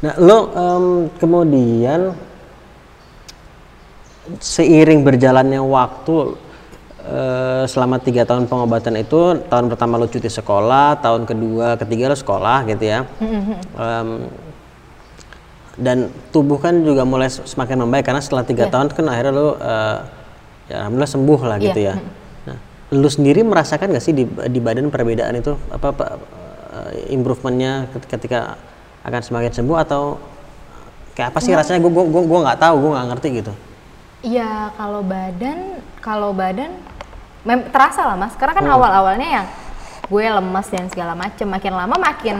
nah 0.02 0.14
lo 0.18 0.38
em, 0.50 0.84
kemudian 1.14 2.00
seiring 4.38 5.02
berjalannya 5.02 5.62
waktu 5.62 6.34
eh, 7.04 7.64
selama 7.66 7.98
tiga 7.98 8.22
tahun 8.22 8.46
pengobatan 8.46 8.94
itu 8.96 9.20
tahun 9.46 9.66
pertama 9.66 9.96
lo 9.96 10.06
cuti 10.06 10.26
sekolah 10.26 10.98
tahun 10.98 11.24
kedua 11.24 11.74
ketiga 11.76 12.10
lo 12.10 12.16
sekolah 12.16 12.64
gitu 12.66 12.84
ya. 12.84 13.00
Em, 13.74 14.08
dan 15.72 15.98
tubuh 16.28 16.60
kan 16.60 16.84
juga 16.84 17.02
mulai 17.02 17.32
semakin 17.32 17.80
membaik 17.80 18.04
karena 18.04 18.20
setelah 18.20 18.44
tiga 18.44 18.68
tahun 18.68 18.92
kan 18.92 19.08
akhirnya 19.08 19.32
lo 19.32 19.56
eh, 19.56 19.98
ya 20.68 20.76
alhamdulillah 20.84 21.08
sembuh 21.10 21.40
lah 21.42 21.56
gitu 21.58 21.80
Iya, 21.80 21.94
ya. 21.96 22.04
Nah, 22.46 22.56
lo 22.92 23.08
sendiri 23.08 23.40
merasakan 23.40 23.90
gak 23.90 24.04
sih 24.04 24.12
di, 24.12 24.24
di 24.28 24.60
badan 24.60 24.92
perbedaan 24.92 25.32
itu 25.34 25.56
apa, 25.72 25.86
apa 25.90 26.06
eh, 26.76 27.10
improvementnya 27.10 27.88
ket- 27.88 28.08
ketika 28.10 28.60
akan 29.02 29.20
semakin 29.20 29.50
sembuh 29.50 29.76
atau 29.80 30.20
kayak 31.12 31.32
apa 31.32 31.38
sih 31.40 31.52
rasanya? 31.52 31.80
Gue 31.80 31.90
gue 31.90 32.22
gue 32.22 32.38
nggak 32.44 32.60
tahu 32.60 32.74
gue 32.78 32.90
nggak 32.92 33.08
ngerti 33.10 33.28
gitu. 33.42 33.52
Iya, 34.22 34.70
kalau 34.78 35.02
badan, 35.02 35.58
kalau 35.98 36.30
badan 36.30 36.70
mem- 37.42 37.68
terasa 37.70 38.06
lah 38.06 38.16
mas. 38.18 38.34
Karena 38.38 38.54
kan 38.54 38.66
awal-awalnya 38.66 39.28
yang 39.28 39.46
gue 40.10 40.24
lemes 40.28 40.66
dan 40.68 40.86
segala 40.92 41.16
macem. 41.16 41.46
Makin 41.48 41.72
lama 41.72 41.96
makin 41.96 42.38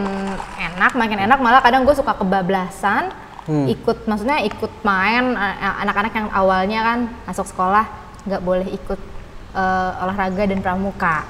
enak, 0.58 0.92
makin 0.98 1.18
enak. 1.24 1.38
Malah 1.40 1.60
kadang 1.64 1.86
gue 1.88 1.94
suka 1.96 2.12
kebablasan, 2.18 3.08
ikut, 3.48 4.04
maksudnya 4.06 4.44
ikut 4.44 4.70
main. 4.86 5.34
Anak-anak 5.82 6.12
yang 6.12 6.28
awalnya 6.30 6.80
kan 6.82 6.98
masuk 7.26 7.46
sekolah 7.48 7.86
nggak 8.22 8.42
boleh 8.42 8.68
ikut 8.70 9.00
eh, 9.56 10.02
olahraga 10.06 10.46
dan 10.46 10.62
pramuka, 10.62 11.26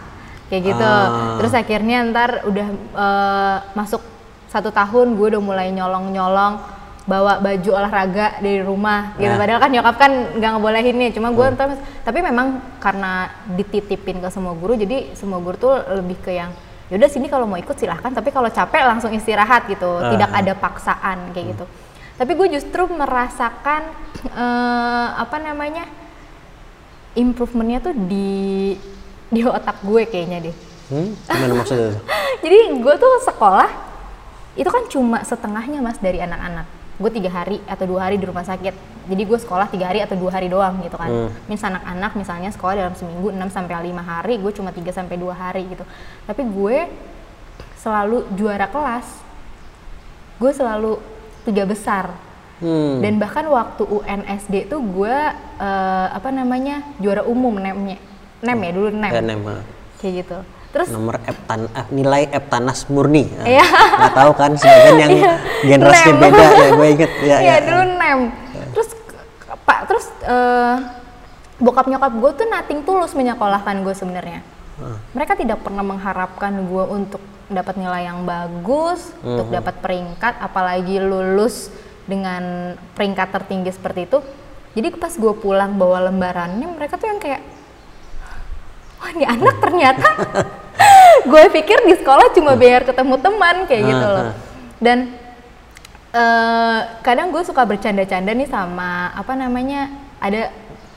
kayak 0.52 0.62
gitu. 0.76 0.84
Ah. 0.84 1.40
Terus 1.40 1.52
akhirnya 1.56 2.04
ntar 2.12 2.44
udah 2.44 2.66
eh, 2.76 3.56
masuk 3.72 4.04
satu 4.52 4.68
tahun, 4.68 5.16
gue 5.16 5.26
udah 5.32 5.40
mulai 5.40 5.72
nyolong-nyolong 5.72 6.81
bawa 7.02 7.42
baju 7.42 7.70
olahraga 7.74 8.38
dari 8.38 8.62
rumah 8.62 9.18
gitu 9.18 9.26
Nah. 9.26 9.40
padahal 9.40 9.58
kan 9.58 9.70
nyokap 9.74 9.96
kan 9.98 10.12
nggak 10.38 10.50
ngebolehin 10.54 10.96
nih 10.96 11.10
cuma 11.10 11.34
gue 11.34 11.46
ntar 11.54 11.74
tapi 12.06 12.22
memang 12.22 12.62
karena 12.78 13.26
dititipin 13.58 14.22
ke 14.22 14.28
semua 14.30 14.54
guru 14.54 14.78
jadi 14.78 15.10
semua 15.18 15.42
guru 15.42 15.58
tuh 15.58 15.74
lebih 15.98 16.22
ke 16.22 16.30
yang 16.30 16.54
yaudah 16.88 17.10
sini 17.10 17.26
kalau 17.26 17.50
mau 17.50 17.58
ikut 17.58 17.74
silahkan 17.74 18.14
tapi 18.14 18.30
kalau 18.30 18.46
capek 18.46 18.86
langsung 18.86 19.10
istirahat 19.10 19.66
gitu 19.66 19.98
Ah, 19.98 20.14
tidak 20.14 20.30
ah. 20.30 20.38
ada 20.38 20.52
paksaan 20.54 21.34
kayak 21.34 21.58
gitu 21.58 21.64
tapi 22.14 22.38
gue 22.38 22.48
justru 22.54 22.86
merasakan 22.86 23.82
eh, 24.30 25.08
apa 25.18 25.36
namanya 25.42 25.88
improvementnya 27.12 27.82
tuh 27.82 27.94
di 27.98 28.72
di 29.26 29.40
otak 29.42 29.82
gue 29.82 30.06
kayaknya 30.06 30.50
deh 30.50 30.56
Hmm? 30.92 31.08
Gimana 31.24 31.56
maksudnya? 31.56 31.96
jadi 32.44 32.58
gue 32.76 32.94
tuh 33.00 33.12
sekolah 33.24 33.70
itu 34.52 34.68
kan 34.68 34.84
cuma 34.92 35.24
setengahnya 35.24 35.80
mas 35.80 35.96
dari 35.96 36.20
anak-anak 36.20 36.68
gue 37.02 37.10
tiga 37.10 37.30
hari 37.34 37.58
atau 37.66 37.84
dua 37.84 38.06
hari 38.06 38.16
di 38.16 38.24
rumah 38.24 38.46
sakit. 38.46 38.74
Jadi 39.10 39.22
gue 39.26 39.38
sekolah 39.42 39.66
tiga 39.66 39.90
hari 39.90 39.98
atau 39.98 40.14
dua 40.14 40.30
hari 40.30 40.46
doang 40.46 40.78
gitu 40.86 40.94
kan. 40.94 41.10
Hmm. 41.10 41.30
mis 41.50 41.58
anak-anak 41.58 42.12
misalnya 42.14 42.50
sekolah 42.54 42.74
dalam 42.78 42.94
seminggu 42.94 43.34
6 43.34 43.50
sampai 43.50 43.74
lima 43.82 44.02
hari 44.06 44.38
gue 44.38 44.52
cuma 44.54 44.70
3 44.70 44.86
sampai 44.94 45.18
dua 45.18 45.34
hari 45.34 45.66
gitu. 45.66 45.82
Tapi 46.24 46.42
gue 46.46 46.76
selalu 47.82 48.30
juara 48.38 48.70
kelas. 48.70 49.06
Gue 50.38 50.54
selalu 50.54 51.02
tiga 51.42 51.66
besar. 51.66 52.14
Hmm. 52.62 53.02
dan 53.02 53.18
bahkan 53.18 53.42
waktu 53.50 53.82
UNSD 53.82 54.70
tuh 54.70 54.78
gue 54.78 55.16
eh, 55.58 56.08
apa 56.14 56.30
namanya 56.30 56.86
juara 57.02 57.26
umum 57.26 57.58
nemnya. 57.58 57.98
Nem 58.38 58.58
ya 58.62 58.70
dulu 58.70 58.88
nem. 58.94 59.10
Dan 59.10 59.26
emang 59.34 59.66
kayak 59.98 60.26
gitu 60.26 60.38
terus 60.72 60.88
nomor 60.88 61.20
Eptan, 61.28 61.68
eh, 61.68 61.86
nilai 61.92 62.32
Eptanas 62.32 62.88
murni. 62.88 63.28
Ah, 63.36 63.44
Iya. 63.44 63.64
Nggak 63.68 64.14
tahu 64.16 64.32
kan 64.32 64.50
sebagian 64.56 64.96
yang 64.98 65.12
generasinya 65.76 66.14
Nem. 66.16 66.22
beda 66.24 66.44
ya 66.48 66.68
gue 66.72 66.86
inget 66.88 67.12
ya. 67.20 67.36
Iya 67.38 67.38
ya. 67.44 67.54
dulu 67.68 67.82
nem. 68.00 68.20
Terus 68.72 68.88
pak 69.62 69.78
terus 69.84 70.06
eh, 70.24 70.76
bokap 71.60 71.86
nyokap 71.86 72.12
gue 72.16 72.30
tuh 72.34 72.46
nating 72.48 72.80
tulus 72.82 73.12
menyekolahkan 73.12 73.84
gue 73.84 73.94
sebenarnya. 73.94 74.40
Mereka 75.14 75.38
tidak 75.38 75.62
pernah 75.62 75.86
mengharapkan 75.86 76.50
gue 76.66 76.84
untuk 76.90 77.22
dapat 77.46 77.78
nilai 77.78 78.08
yang 78.08 78.24
bagus, 78.26 79.12
untuk 79.22 79.52
dapat 79.52 79.78
peringkat, 79.78 80.40
apalagi 80.42 80.98
lulus 80.98 81.70
dengan 82.02 82.74
peringkat 82.96 83.28
tertinggi 83.30 83.70
seperti 83.70 84.10
itu. 84.10 84.18
Jadi 84.72 84.88
pas 84.96 85.12
gue 85.12 85.34
pulang 85.36 85.76
bawa 85.76 86.08
lembarannya, 86.08 86.64
mereka 86.66 86.96
tuh 86.96 87.06
yang 87.12 87.20
kayak, 87.20 87.44
wah 88.98 89.10
ini 89.12 89.22
anak 89.28 89.54
ternyata. 89.60 90.08
gue 91.26 91.44
pikir 91.52 91.78
di 91.86 91.94
sekolah 91.98 92.34
cuma 92.34 92.54
biar 92.58 92.86
ketemu 92.86 93.14
teman 93.18 93.56
kayak 93.66 93.82
gitu 93.86 94.06
loh. 94.06 94.24
Ah, 94.26 94.30
ah. 94.30 94.36
Dan 94.82 94.98
eh, 96.12 96.80
kadang 97.06 97.30
gue 97.30 97.42
suka 97.46 97.62
bercanda-canda 97.62 98.30
nih 98.34 98.50
sama 98.50 99.14
apa 99.14 99.32
namanya 99.38 99.90
ada 100.22 100.50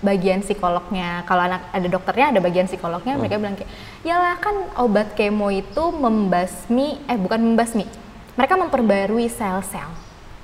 bagian 0.05 0.45
psikolognya. 0.45 1.25
Kalau 1.25 1.41
anak 1.49 1.65
ada 1.73 1.88
dokternya 1.89 2.38
ada 2.38 2.39
bagian 2.43 2.69
psikolognya, 2.69 3.17
mereka 3.17 3.41
bilang 3.41 3.57
kayak, 3.57 3.71
yalah 4.05 4.38
kan 4.38 4.53
obat 4.77 5.17
kemo 5.17 5.49
itu 5.49 5.83
membasmi, 5.89 7.01
eh 7.09 7.17
bukan 7.17 7.41
membasmi, 7.41 7.89
mereka 8.38 8.53
memperbarui 8.53 9.25
sel-sel. 9.25 9.89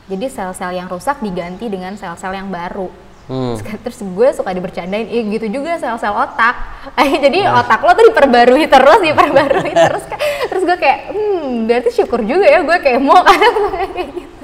Jadi 0.10 0.26
sel-sel 0.28 0.74
yang 0.74 0.89
rusak 0.89 1.22
diganti 1.22 1.70
dengan 1.70 1.94
sel-sel 1.94 2.34
yang 2.34 2.50
baru. 2.50 2.89
Hmm. 3.30 3.56
Terus- 3.58 4.02
gue 4.02 4.28
suka 4.34 4.52
dibercandain, 4.52 5.08
iya 5.08 5.22
gitu 5.28 5.62
juga 5.62 5.78
sel-sel 5.78 6.14
otak. 6.14 6.56
Jadi 7.24 7.46
otak 7.46 7.80
lo 7.86 7.92
tuh 7.94 8.06
diperbarui 8.10 8.66
terus, 8.68 9.00
diperbarui 9.00 9.74
terus. 9.86 10.04
Terus 10.50 10.64
gue 10.66 10.78
kayak, 10.78 11.00
hmm 11.14 11.70
berarti 11.70 11.89
syukur 11.93 12.26
juga 12.26 12.45
ya 12.50 12.60
gue 12.66 12.78
kayak 12.82 13.00
mau 13.00 13.22
kayak 13.28 14.10
gitu. 14.16 14.41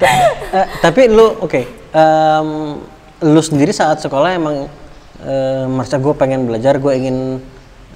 Eh, 0.00 0.66
tapi 0.80 1.12
lu 1.12 1.36
oke 1.44 1.60
lu 3.20 3.40
sendiri 3.44 3.68
saat 3.68 4.00
sekolah 4.00 4.32
emang 4.32 4.64
eh, 5.20 5.64
merasa 5.68 6.00
gue 6.00 6.14
pengen 6.16 6.48
belajar 6.48 6.80
gue 6.80 6.92
ingin 6.96 7.36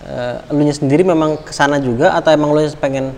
eh, 0.05 0.37
lu 0.53 0.63
nya 0.69 0.77
sendiri 0.77 1.01
memang 1.01 1.41
ke 1.41 1.57
sana 1.57 1.81
juga 1.81 2.13
atau 2.13 2.29
emang 2.37 2.53
lu 2.53 2.61
pengen 2.77 3.17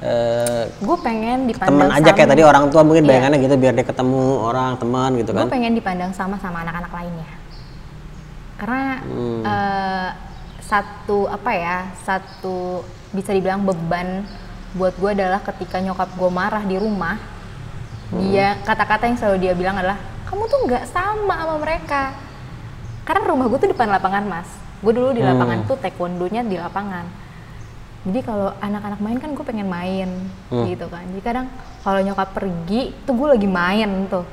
eh, 0.00 0.64
Gue 0.78 0.96
pengen 0.98 1.44
dipandang 1.44 1.88
teman 1.88 1.92
aja 1.92 2.10
kayak 2.10 2.28
tadi 2.28 2.42
orang 2.42 2.64
tua 2.68 2.82
mungkin 2.82 3.04
Iya. 3.04 3.10
bayangannya 3.10 3.38
gitu 3.40 3.54
biar 3.56 3.72
dia 3.72 3.84
ketemu 3.84 4.22
orang 4.40 4.72
teman 4.76 5.10
gitu 5.14 5.30
gue 5.30 5.38
kan 5.38 5.48
pengen 5.48 5.72
dipandang 5.72 6.10
sama 6.10 6.36
sama 6.36 6.60
anak-anak 6.60 6.88
lainnya 6.90 7.28
karena 8.56 8.82
Hmm. 9.00 9.40
eh, 9.42 10.08
satu 10.60 11.26
apa 11.26 11.50
ya 11.50 11.76
satu 12.00 12.84
bisa 13.10 13.30
dibilang 13.30 13.60
beban 13.60 14.22
buat 14.72 14.94
gue 14.94 15.10
adalah 15.12 15.42
ketika 15.42 15.78
nyokap 15.78 16.08
gue 16.10 16.30
marah 16.30 16.62
di 16.62 16.76
rumah 16.76 17.18
Hmm. 18.08 18.18
dia 18.20 18.58
kata-kata 18.60 19.04
yang 19.04 19.16
selalu 19.16 19.36
dia 19.40 19.52
bilang 19.52 19.76
adalah 19.76 19.98
kamu 20.24 20.42
tuh 20.44 20.60
nggak 20.64 20.84
sama 20.86 21.34
sama 21.36 21.56
mereka 21.58 22.14
karena 23.02 23.22
rumah 23.24 23.46
gue 23.46 23.58
tuh 23.58 23.70
depan 23.70 23.88
lapangan 23.88 24.24
mas 24.24 24.48
gue 24.80 24.92
dulu 24.92 25.10
di 25.10 25.20
lapangan 25.20 25.60
Hmm. 25.60 25.68
tuh 25.68 25.76
taekwondonya 25.76 26.42
di 26.42 26.56
lapangan 26.56 27.04
jadi 28.00 28.20
kalau 28.22 28.56
anak-anak 28.58 28.98
main 28.98 29.18
kan 29.18 29.30
gue 29.30 29.44
pengen 29.44 29.68
main 29.68 30.08
Hmm. 30.48 30.64
gitu 30.64 30.86
kan 30.86 31.04
jadi 31.06 31.22
kadang 31.22 31.46
kalau 31.80 32.00
nyokap 32.00 32.32
pergi 32.32 32.96
tuh 33.02 33.12
gue 33.12 33.28
lagi 33.30 33.44
main 33.46 33.90
tuh 34.06 34.24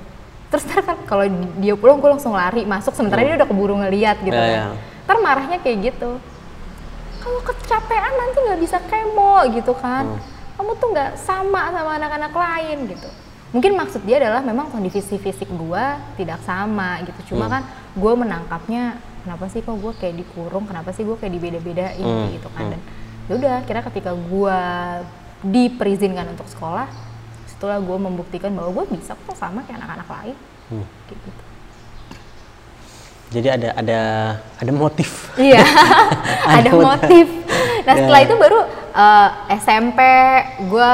terus 0.48 0.64
ntar 0.64 0.80
kan 0.82 0.98
kalau 1.04 1.24
di- 1.24 1.52
dia 1.62 1.74
pulang 1.74 1.98
gue 1.98 2.08
langsung 2.10 2.32
lari 2.32 2.64
masuk 2.64 2.94
sementara 2.94 3.20
dia 3.22 3.36
udah 3.36 3.46
keburu 3.46 3.76
ngeliat 3.78 4.18
gitu 4.20 4.32
Hmm. 4.34 4.48
Ya, 4.48 4.56
kan 4.56 4.72
ya. 4.72 5.04
ntar 5.04 5.18
marahnya 5.20 5.58
kayak 5.60 5.78
gitu 5.86 6.10
kamu 7.18 7.40
kecapean 7.44 8.14
nanti 8.14 8.38
nggak 8.42 8.60
bisa 8.62 8.78
kemo 8.82 9.34
gitu 9.52 9.74
kan 9.74 10.06
Hmm. 10.08 10.20
kamu 10.56 10.72
tuh 10.74 10.88
nggak 10.90 11.12
sama 11.18 11.62
sama 11.68 11.92
anak-anak 11.94 12.32
lain 12.32 12.88
gitu 12.88 13.10
mungkin 13.50 13.76
maksud 13.76 14.04
dia 14.04 14.18
adalah 14.18 14.40
memang 14.42 14.68
kondisi 14.68 15.00
fisik 15.02 15.48
gua 15.50 16.00
tidak 16.16 16.40
sama 16.42 17.00
gitu 17.02 17.34
cuma 17.34 17.46
Hmm. 17.46 17.54
kan 17.54 17.64
gue 17.94 18.14
menangkapnya 18.14 18.84
kenapa 19.22 19.48
sih 19.48 19.60
kok 19.60 19.76
gue 19.76 19.92
kayak 19.94 20.16
dikurung 20.18 20.64
kenapa 20.64 20.92
sih 20.92 21.04
gue 21.04 21.16
kayak 21.16 21.34
dibeda-bedain 21.34 22.00
Hmm, 22.00 22.28
gitu 22.30 22.48
kan 22.50 22.72
dan 22.72 22.82
yaudah 23.28 23.64
kira 23.64 23.84
ketika 23.84 24.12
gua 24.14 24.60
diperizinkan 25.40 26.32
untuk 26.32 26.48
sekolah 26.48 26.88
setelah 27.48 27.78
gue 27.78 27.98
membuktikan 27.98 28.54
bahwa 28.54 28.70
gue 28.72 28.98
bisa 28.98 29.14
kok 29.14 29.34
sama 29.34 29.62
kayak 29.64 29.82
anak-anak 29.82 30.08
lain 30.08 30.38
Hmm. 30.68 30.84
kayak 31.06 31.20
gitu 31.24 31.44
Jadi 33.28 33.48
ada 33.52 33.70
ada 33.76 34.00
ada 34.56 34.72
motif. 34.72 35.36
Iya, 35.36 35.60
ada 36.48 36.64
Ada 36.64 36.72
motif. 36.72 37.28
Nah 37.84 37.92
Ya. 37.92 38.00
setelah 38.00 38.22
itu 38.24 38.36
baru 38.36 38.60
eh, 38.96 39.30
SMP 39.60 40.00
gue 40.64 40.92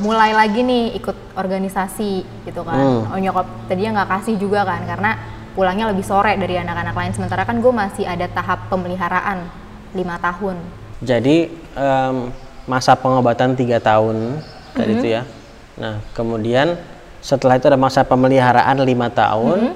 mulai 0.00 0.36
lagi 0.36 0.60
nih 0.60 1.00
ikut 1.00 1.16
organisasi 1.32 2.12
gitu 2.44 2.60
kan. 2.60 2.76
Hmm. 2.76 3.08
Oh 3.08 3.16
nyokap 3.16 3.48
tadinya 3.64 4.04
nggak 4.04 4.10
kasih 4.20 4.36
juga 4.36 4.68
kan 4.68 4.84
karena 4.84 5.16
pulangnya 5.56 5.88
lebih 5.88 6.04
sore 6.04 6.36
dari 6.36 6.60
anak-anak 6.60 6.92
lain. 6.92 7.12
Sementara 7.16 7.48
kan 7.48 7.56
gue 7.56 7.72
masih 7.72 8.04
ada 8.04 8.28
tahap 8.28 8.68
pemeliharaan 8.68 9.48
lima 9.96 10.20
tahun. 10.20 10.60
Jadi 11.04 11.36
em, 11.76 12.16
masa 12.64 12.96
pengobatan 12.96 13.52
tiga 13.52 13.76
tahun 13.78 14.40
tadi 14.72 14.92
Mhm. 14.92 14.98
itu 14.98 15.06
ya. 15.12 15.22
Nah 15.76 16.00
kemudian 16.12 16.80
setelah 17.20 17.56
itu 17.56 17.68
ada 17.68 17.76
masa 17.76 18.00
pemeliharaan 18.02 18.80
lima 18.80 19.12
tahun. 19.12 19.58
Mhm. 19.68 19.74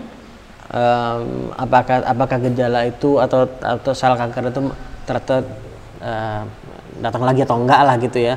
Em, 0.69 1.23
apakah 1.55 2.05
apakah 2.05 2.37
gejala 2.45 2.85
itu 2.85 3.17
atau 3.17 3.45
atau 3.61 3.93
sel 3.93 4.13
kanker 4.15 4.49
itu 4.49 4.61
ternyata 5.05 5.37
eh, 5.99 6.43
datang 6.99 7.23
lagi 7.23 7.43
atau 7.43 7.57
enggak 7.59 7.81
lah 7.83 7.95
gitu 7.97 8.19
ya. 8.19 8.37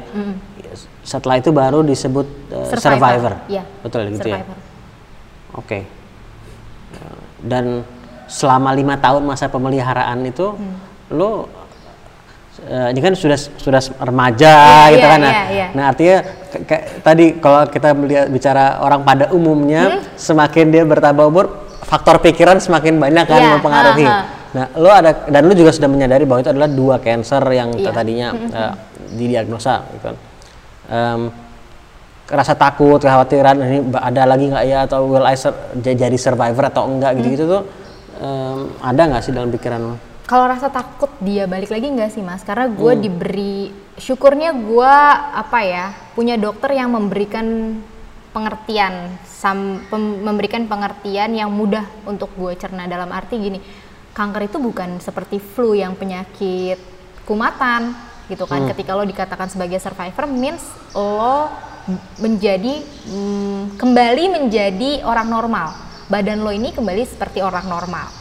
Setelah 1.03 1.37
itu 1.37 1.49
baru 1.51 1.81
disebut 1.81 2.27
eh, 2.51 2.77
survivor. 2.77 3.33
Iya. 3.47 3.63
Betul 3.81 4.11
gitu 4.11 4.27
ya. 4.27 4.39
survivor. 4.41 4.57
Oke. 5.53 5.79
Dan 7.41 7.83
selama 8.25 8.71
lima 8.71 8.95
tahun 8.95 9.25
masa 9.25 9.49
pemeliharaan 9.49 10.23
itu, 10.23 10.53
Hmm. 10.55 10.77
lo 11.11 11.49
eh, 12.63 12.87
ini 12.89 12.99
kan 12.99 13.13
sudah 13.13 13.37
sudah 13.37 13.81
remaja 13.99 14.53
Iya, 14.87 14.91
gitu 14.91 15.01
iya, 15.01 15.11
kan. 15.11 15.19
Nah, 15.19 15.31
iya, 15.31 15.43
iya. 15.49 15.67
nah 15.71 15.83
artinya 15.87 16.17
kayak 16.61 16.83
tadi 16.99 17.25
kalau 17.37 17.61
kita 17.65 17.89
melihat 17.91 18.25
bicara 18.27 18.77
orang 18.79 19.01
pada 19.01 19.25
umumnya, 19.29 19.83
Hmm? 19.89 20.01
semakin 20.15 20.65
dia 20.67 20.83
bertambah 20.83 21.23
umur, 21.23 21.45
faktor 21.81 22.19
pikiran 22.19 22.57
semakin 22.57 22.97
banyak 22.97 23.25
kan 23.25 23.39
Iya, 23.39 23.49
mempengaruhi. 23.55 24.05
ha, 24.05 24.13
ha. 24.13 24.39
Nah, 24.51 24.65
lo 24.75 24.89
ada 24.89 25.11
dan 25.25 25.47
lo 25.47 25.53
juga 25.53 25.71
sudah 25.71 25.87
menyadari 25.87 26.23
bahwa 26.23 26.39
itu 26.39 26.51
adalah 26.51 26.67
dua 26.67 26.99
cancer 26.99 27.39
yang 27.47 27.71
Iya. 27.71 27.89
tadinya 27.89 28.27
eh, 28.35 28.73
didiagnosa 29.11 29.87
gitu 29.91 30.11
kan. 30.11 30.15
Em, 30.87 31.21
rasa 32.27 32.55
takut, 32.55 32.95
kekhawatiran 32.97 33.55
ini 33.59 33.79
ada 33.91 34.23
lagi 34.23 34.47
nggak 34.47 34.65
ya 34.65 34.83
atau 34.83 35.03
will 35.03 35.23
I 35.23 35.35
j- 35.35 35.95
jadi 35.95 36.15
survivor 36.15 36.63
atau 36.65 36.83
enggak 36.85 37.15
gitu-gitu 37.15 37.43
tuh 37.45 37.61
em, 38.17 38.71
ada 38.77 39.01
nggak 39.07 39.21
sih 39.21 39.31
dalam 39.31 39.47
pikiran 39.49 39.79
lo? 39.81 39.95
Kalau 40.31 40.47
rasa 40.47 40.71
takut 40.71 41.11
dia 41.19 41.43
balik 41.43 41.67
lagi 41.67 41.91
nggak 41.91 42.15
sih 42.15 42.23
mas? 42.23 42.39
Karena 42.47 42.71
gue 42.71 42.93
Hmm. 42.95 43.03
diberi 43.03 43.67
syukurnya 43.99 44.55
gue 44.55 44.95
apa 45.35 45.59
ya 45.59 45.91
punya 46.15 46.39
dokter 46.39 46.71
yang 46.71 46.87
memberikan 46.87 47.75
pengertian, 48.31 49.11
sam- 49.27 49.83
pem- 49.91 50.23
memberikan 50.23 50.71
pengertian 50.71 51.35
yang 51.35 51.51
mudah 51.51 51.83
untuk 52.07 52.31
gue 52.39 52.55
cerna 52.55 52.87
dalam 52.87 53.11
arti 53.11 53.35
gini, 53.35 53.59
kanker 54.15 54.47
itu 54.47 54.55
bukan 54.55 55.03
seperti 55.03 55.35
flu 55.35 55.75
yang 55.75 55.99
penyakit 55.99 56.79
kumatan 57.27 57.91
gitu 58.31 58.47
kan. 58.47 58.63
Ketika 58.71 58.95
lo 58.95 59.03
dikatakan 59.03 59.51
sebagai 59.51 59.83
survivor 59.83 60.31
means 60.31 60.63
lo 60.95 61.51
menjadi 62.23 62.79
mm, 63.03 63.75
kembali 63.75 64.23
menjadi 64.31 65.03
orang 65.03 65.27
normal. 65.27 65.75
Badan 66.07 66.39
lo 66.39 66.55
ini 66.55 66.71
kembali 66.71 67.03
seperti 67.03 67.43
orang 67.43 67.67
normal. 67.67 68.20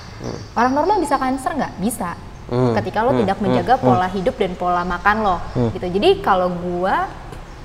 Orang 0.52 0.72
normal 0.74 0.96
bisa 1.00 1.16
kanker 1.16 1.52
nggak? 1.56 1.72
Bisa. 1.78 2.12
Hmm, 2.50 2.74
Ketika 2.74 3.06
lo 3.06 3.14
tidak 3.14 3.38
menjaga 3.38 3.78
pola 3.78 4.10
hidup 4.10 4.34
dan 4.34 4.52
pola 4.52 4.82
makan 4.82 5.16
lo, 5.22 5.36
gitu. 5.70 5.86
Jadi 5.86 6.18
kalau 6.18 6.50
gua 6.50 7.06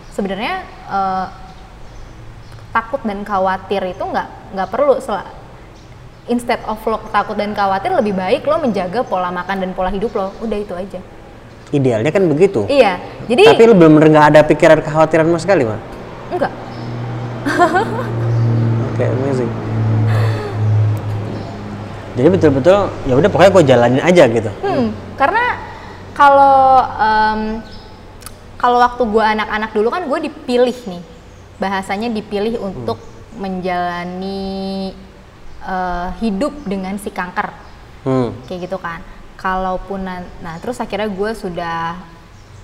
sebenarnya 0.10 0.62
eh, 0.86 1.26
takut 2.70 3.02
dan 3.02 3.26
khawatir 3.26 3.82
itu 3.84 4.04
nggak 4.04 4.28
nggak 4.54 4.70
perlu. 4.70 5.02
Sel- 5.02 5.44
Instead 6.26 6.58
of 6.66 6.82
lo 6.86 6.98
takut 7.10 7.34
dan 7.34 7.54
khawatir, 7.54 7.94
lebih 7.94 8.14
baik 8.14 8.46
lo 8.46 8.58
menjaga 8.58 9.06
pola 9.06 9.30
makan 9.30 9.62
dan 9.62 9.72
pola 9.74 9.90
hidup 9.90 10.10
lo. 10.14 10.34
Udah 10.42 10.58
itu 10.58 10.74
aja. 10.74 10.98
Idealnya 11.70 12.10
kan 12.10 12.26
begitu. 12.26 12.66
Iya. 12.66 12.98
Jadi 13.26 13.42
Tapi 13.46 13.64
lo 13.66 13.74
belum 13.74 13.98
nggak 14.02 14.26
ada 14.34 14.42
pikiran 14.42 14.82
kekhawatiran 14.82 15.26
sama 15.26 15.40
sekali, 15.42 15.66
mah. 15.66 15.82
enggak. 16.30 16.54
Oke, 18.94 19.06
amazing. 19.06 19.65
Jadi 22.16 22.28
betul-betul 22.32 22.80
ya 23.12 23.14
udah 23.20 23.28
pokoknya 23.28 23.52
gue 23.52 23.64
jalanin 23.68 24.04
aja 24.04 24.24
gitu. 24.32 24.52
Hmm, 24.64 24.96
karena 25.20 25.46
kalau 26.16 26.80
em, 26.96 27.42
kalau 28.56 28.80
waktu 28.80 29.04
gue 29.04 29.26
anak-anak 29.36 29.72
dulu 29.76 29.88
kan 29.92 30.08
gue 30.08 30.20
dipilih 30.32 30.78
nih, 30.88 31.04
bahasanya 31.60 32.08
dipilih 32.08 32.56
untuk 32.64 33.04
menjalani 33.36 34.96
eh, 35.60 36.10
hidup 36.24 36.56
dengan 36.64 36.96
si 36.96 37.12
kanker, 37.12 37.52
Hmm. 38.08 38.32
kayak 38.48 38.72
gitu 38.72 38.80
kan. 38.80 39.04
Kalaupun 39.36 40.08
nah 40.40 40.56
terus 40.64 40.80
akhirnya 40.80 41.12
gue 41.12 41.32
sudah 41.36 42.00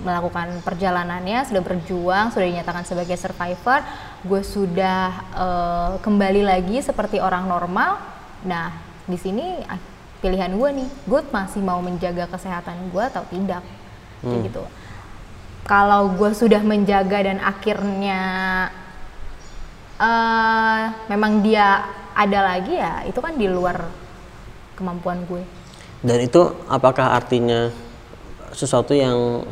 melakukan 0.01 0.63
perjalanannya, 0.63 1.45
sudah 1.45 1.61
berjuang, 1.61 2.31
sudah 2.31 2.47
dinyatakan 2.47 2.87
sebagai 2.87 3.19
survivor, 3.19 3.83
gue 4.23 4.41
sudah 4.47 5.11
eh, 5.35 5.91
kembali 5.99 6.47
lagi 6.47 6.79
seperti 6.79 7.19
orang 7.19 7.51
normal. 7.51 7.99
Nah 8.47 8.90
di 9.11 9.19
sini 9.19 9.59
ah, 9.67 9.77
pilihan 10.23 10.55
gue 10.55 10.69
nih, 10.81 10.89
gue 11.05 11.21
masih 11.29 11.59
mau 11.59 11.83
menjaga 11.83 12.31
kesehatan 12.31 12.89
gue 12.89 13.03
atau 13.03 13.27
tidak, 13.27 13.63
kayak 14.23 14.41
gitu. 14.47 14.63
Kalau 15.67 16.15
gue 16.15 16.31
sudah 16.31 16.63
menjaga 16.63 17.19
dan 17.21 17.37
akhirnya 17.43 18.21
eh 20.01 20.83
memang 21.11 21.45
dia 21.45 21.85
ada 22.15 22.39
lagi 22.55 22.79
ya, 22.79 23.05
itu 23.05 23.19
kan 23.19 23.35
di 23.35 23.45
luar 23.45 23.85
kemampuan 24.79 25.27
gue. 25.27 25.43
Dan 26.01 26.17
itu 26.25 26.41
apakah 26.65 27.13
artinya 27.13 27.69
sesuatu 28.55 28.95
yang 28.97 29.45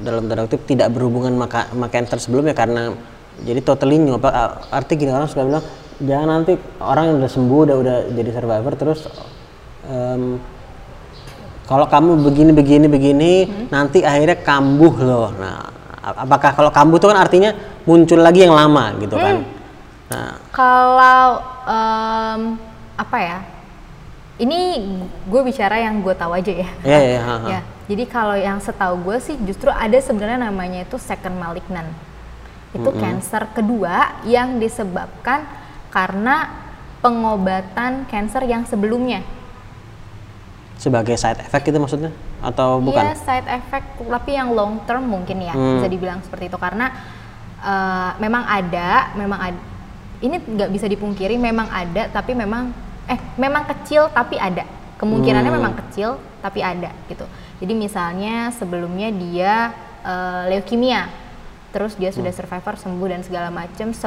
dalam 0.00 0.30
tanda 0.30 0.46
kutip 0.46 0.64
tidak 0.64 0.88
berhubungan 0.94 1.34
maka 1.34 1.66
sama 1.68 1.90
cancer 1.90 2.18
sebelumnya 2.22 2.54
karena 2.54 2.94
jadi 3.42 3.60
totally 3.60 3.98
new 3.98 4.16
apa 4.16 4.62
arti 4.70 4.94
gini 4.94 5.10
orang 5.10 5.26
suka 5.26 5.42
bilang 5.42 5.66
jangan 6.00 6.28
nanti 6.40 6.56
orang 6.80 7.04
yang 7.12 7.16
udah 7.20 7.30
sembuh 7.30 7.60
udah 7.68 7.76
udah 7.76 7.96
jadi 8.16 8.30
survivor 8.32 8.72
terus 8.76 9.00
em, 9.84 10.40
kalau 11.68 11.86
kamu 11.86 12.24
begini 12.26 12.50
begini 12.56 12.86
begini 12.90 13.32
nanti 13.68 14.02
akhirnya 14.02 14.40
kambuh 14.40 14.94
loh 15.00 15.30
nah 15.36 15.68
apakah 16.00 16.56
kalau 16.56 16.70
kambuh 16.72 16.96
itu 16.96 17.06
kan 17.06 17.20
artinya 17.20 17.50
muncul 17.84 18.18
lagi 18.18 18.42
yang 18.48 18.56
lama 18.56 18.96
gitu 18.98 19.14
kan 19.14 19.44
nah 20.10 20.34
Kalau 20.50 21.38
em, 21.70 22.58
apa 23.00 23.18
ya? 23.18 23.38
Ini 24.40 24.60
gue 25.28 25.40
bicara 25.44 25.76
yang 25.80 26.00
gue 26.00 26.16
tahu 26.16 26.32
aja 26.32 26.52
ya. 26.52 26.68
ya 26.80 27.00
ya, 27.00 27.20
ha, 27.20 27.34
ha. 27.36 27.48
Ya, 27.48 27.60
jadi 27.92 28.04
kalau 28.08 28.36
yang 28.36 28.56
setahu 28.56 28.96
gue 29.04 29.20
sih 29.20 29.36
justru 29.44 29.68
ada 29.68 29.96
sebenarnya 30.00 30.48
namanya 30.48 30.88
itu 30.88 30.96
second 30.96 31.36
malignant. 31.36 31.92
Itu 32.72 32.88
cancer 32.96 33.52
kedua 33.52 34.24
yang 34.24 34.56
disebabkan 34.56 35.44
karena 35.90 36.48
pengobatan 37.00 38.06
cancer 38.06 38.42
yang 38.44 38.64
sebelumnya. 38.64 39.22
sebagai 40.76 41.12
side 41.12 41.44
effect 41.44 41.68
itu 41.68 41.76
maksudnya 41.76 42.08
atau 42.40 42.80
bukan 42.80 43.04
Iya 43.04 43.12
side 43.12 43.44
effect 43.52 44.00
tapi 44.00 44.32
yang 44.32 44.48
long 44.48 44.80
term 44.88 45.04
mungkin 45.04 45.44
ya 45.44 45.52
Hmm. 45.52 45.76
bisa 45.76 45.92
dibilang 45.92 46.24
seperti 46.24 46.48
itu 46.48 46.56
karena 46.56 46.88
eh, 47.60 48.10
memang 48.16 48.48
ada, 48.48 49.12
memang 49.12 49.36
ada. 49.38 49.60
Ini 50.20 50.40
nggak 50.40 50.72
bisa 50.72 50.88
dipungkiri 50.88 51.36
memang 51.36 51.68
ada 51.68 52.08
tapi 52.08 52.32
memang 52.32 52.72
eh 53.04 53.20
memang 53.36 53.68
kecil 53.68 54.08
tapi 54.08 54.40
ada 54.40 54.64
kemungkinannya 54.96 55.52
Hmm. 55.52 55.58
memang 55.60 55.74
kecil 55.84 56.16
tapi 56.40 56.64
ada 56.64 56.96
gitu. 57.12 57.28
Jadi 57.60 57.72
misalnya 57.76 58.48
sebelumnya 58.48 59.12
dia 59.12 59.76
eh, 60.00 60.42
leukemia 60.48 61.12
terus 61.70 61.94
dia 61.94 62.10
sudah 62.10 62.30
survivor 62.30 62.74
sembuh 62.74 63.08
dan 63.08 63.20
segala 63.22 63.48
macem 63.48 63.94
10 63.94 64.02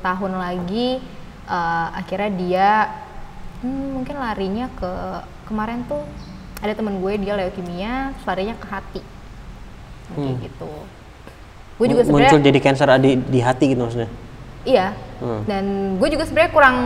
tahun 0.00 0.32
lagi 0.32 0.96
uh, 1.44 1.88
akhirnya 1.92 2.30
dia 2.32 2.68
hmm, 3.60 4.00
mungkin 4.00 4.16
larinya 4.16 4.66
ke 4.72 4.92
kemarin 5.44 5.84
tuh 5.84 6.00
ada 6.60 6.72
temen 6.72 7.00
gue 7.00 7.12
dia 7.18 7.36
leukemia 7.36 8.16
larinya 8.24 8.56
ke 8.56 8.66
hati 8.66 9.02
kayak 10.10 10.26
Hmm. 10.26 10.42
gitu 10.42 10.70
gue 11.78 11.86
juga 11.86 12.02
Muncul 12.02 12.18
sebenarnya 12.26 12.44
jadi 12.44 12.58
cancer 12.60 12.88
di, 12.98 13.10
di 13.16 13.40
hati 13.40 13.64
gitu 13.70 13.80
maksudnya. 13.80 14.10
iya 14.64 14.92
Hmm. 15.20 15.44
dan 15.44 15.64
gue 16.00 16.08
juga 16.08 16.24
sebenarnya 16.24 16.48
kurang 16.48 16.76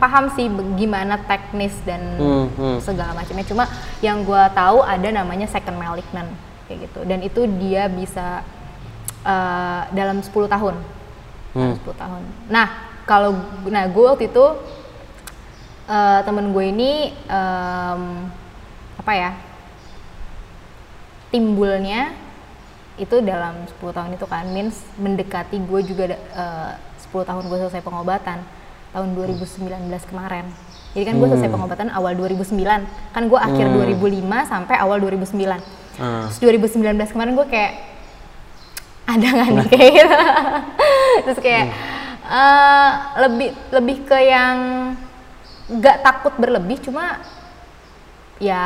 paham 0.00 0.32
sih 0.32 0.48
gimana 0.74 1.20
teknis 1.22 1.76
dan 1.84 2.00
Hmm, 2.16 2.48
hmm. 2.56 2.78
segala 2.80 3.12
macamnya 3.12 3.44
cuma 3.44 3.68
yang 4.00 4.24
gue 4.24 4.42
tahu 4.56 4.80
ada 4.80 5.08
namanya 5.12 5.44
second 5.44 5.76
malignant 5.76 6.32
kayak 6.64 6.88
gitu 6.88 7.04
dan 7.04 7.20
itu 7.20 7.44
dia 7.60 7.84
bisa 7.86 8.40
uh, 9.22 9.82
dalam 9.90 10.18
10 10.18 10.28
tahun 10.48 10.76
dalam 10.78 10.80
Hmm. 11.52 11.76
10 11.76 11.92
tahun 11.94 12.22
nah 12.48 12.66
kalau 13.04 13.36
nah 13.66 13.84
gue 13.84 14.04
waktu 14.06 14.24
itu 14.26 14.44
uh, 15.84 16.20
temen 16.22 16.48
gue 16.48 16.64
ini 16.64 16.92
em, 17.28 18.02
apa 18.96 19.12
ya 19.12 19.30
timbulnya 21.28 22.12
itu 22.96 23.20
dalam 23.20 23.64
10 23.80 23.88
tahun 23.90 24.10
itu 24.14 24.24
kan 24.24 24.44
means 24.48 24.76
mendekati 24.96 25.56
gue 25.58 25.80
juga 25.82 26.04
eh, 26.12 26.72
10 27.02 27.24
tahun 27.24 27.42
gue 27.48 27.58
selesai 27.58 27.80
pengobatan 27.80 28.38
tahun 28.92 29.08
2019 29.16 29.68
kemarin 30.08 30.44
jadi 30.92 31.04
kan 31.08 31.14
gue 31.16 31.26
selesai 31.26 31.48
Hmm. 31.48 31.56
pengobatan 31.56 31.88
awal 31.88 32.12
2009 32.14 32.84
kan 33.10 33.22
gue 33.24 33.38
akhir 33.38 33.64
Hmm. 33.66 33.76
2005 33.96 34.44
sampai 34.44 34.76
awal 34.76 35.00
2009 35.00 35.56
Ah. 35.94 36.24
terus 36.24 36.40
2019 36.40 37.12
kemarin 37.12 37.32
gue 37.34 37.46
kayak 37.46 37.72
ada 39.02 39.26
nggak 39.26 39.48
nih 39.50 39.66
kayak 39.68 39.90
gitu 39.98 40.16
terus 41.26 41.38
kayak 41.42 41.66
eh, 42.22 42.90
lebih 43.20 43.48
lebih 43.70 43.96
ke 44.06 44.18
yang 44.22 44.56
nggak 45.68 46.00
takut 46.02 46.34
berlebih 46.36 46.78
cuma 46.82 47.18
ya 48.38 48.62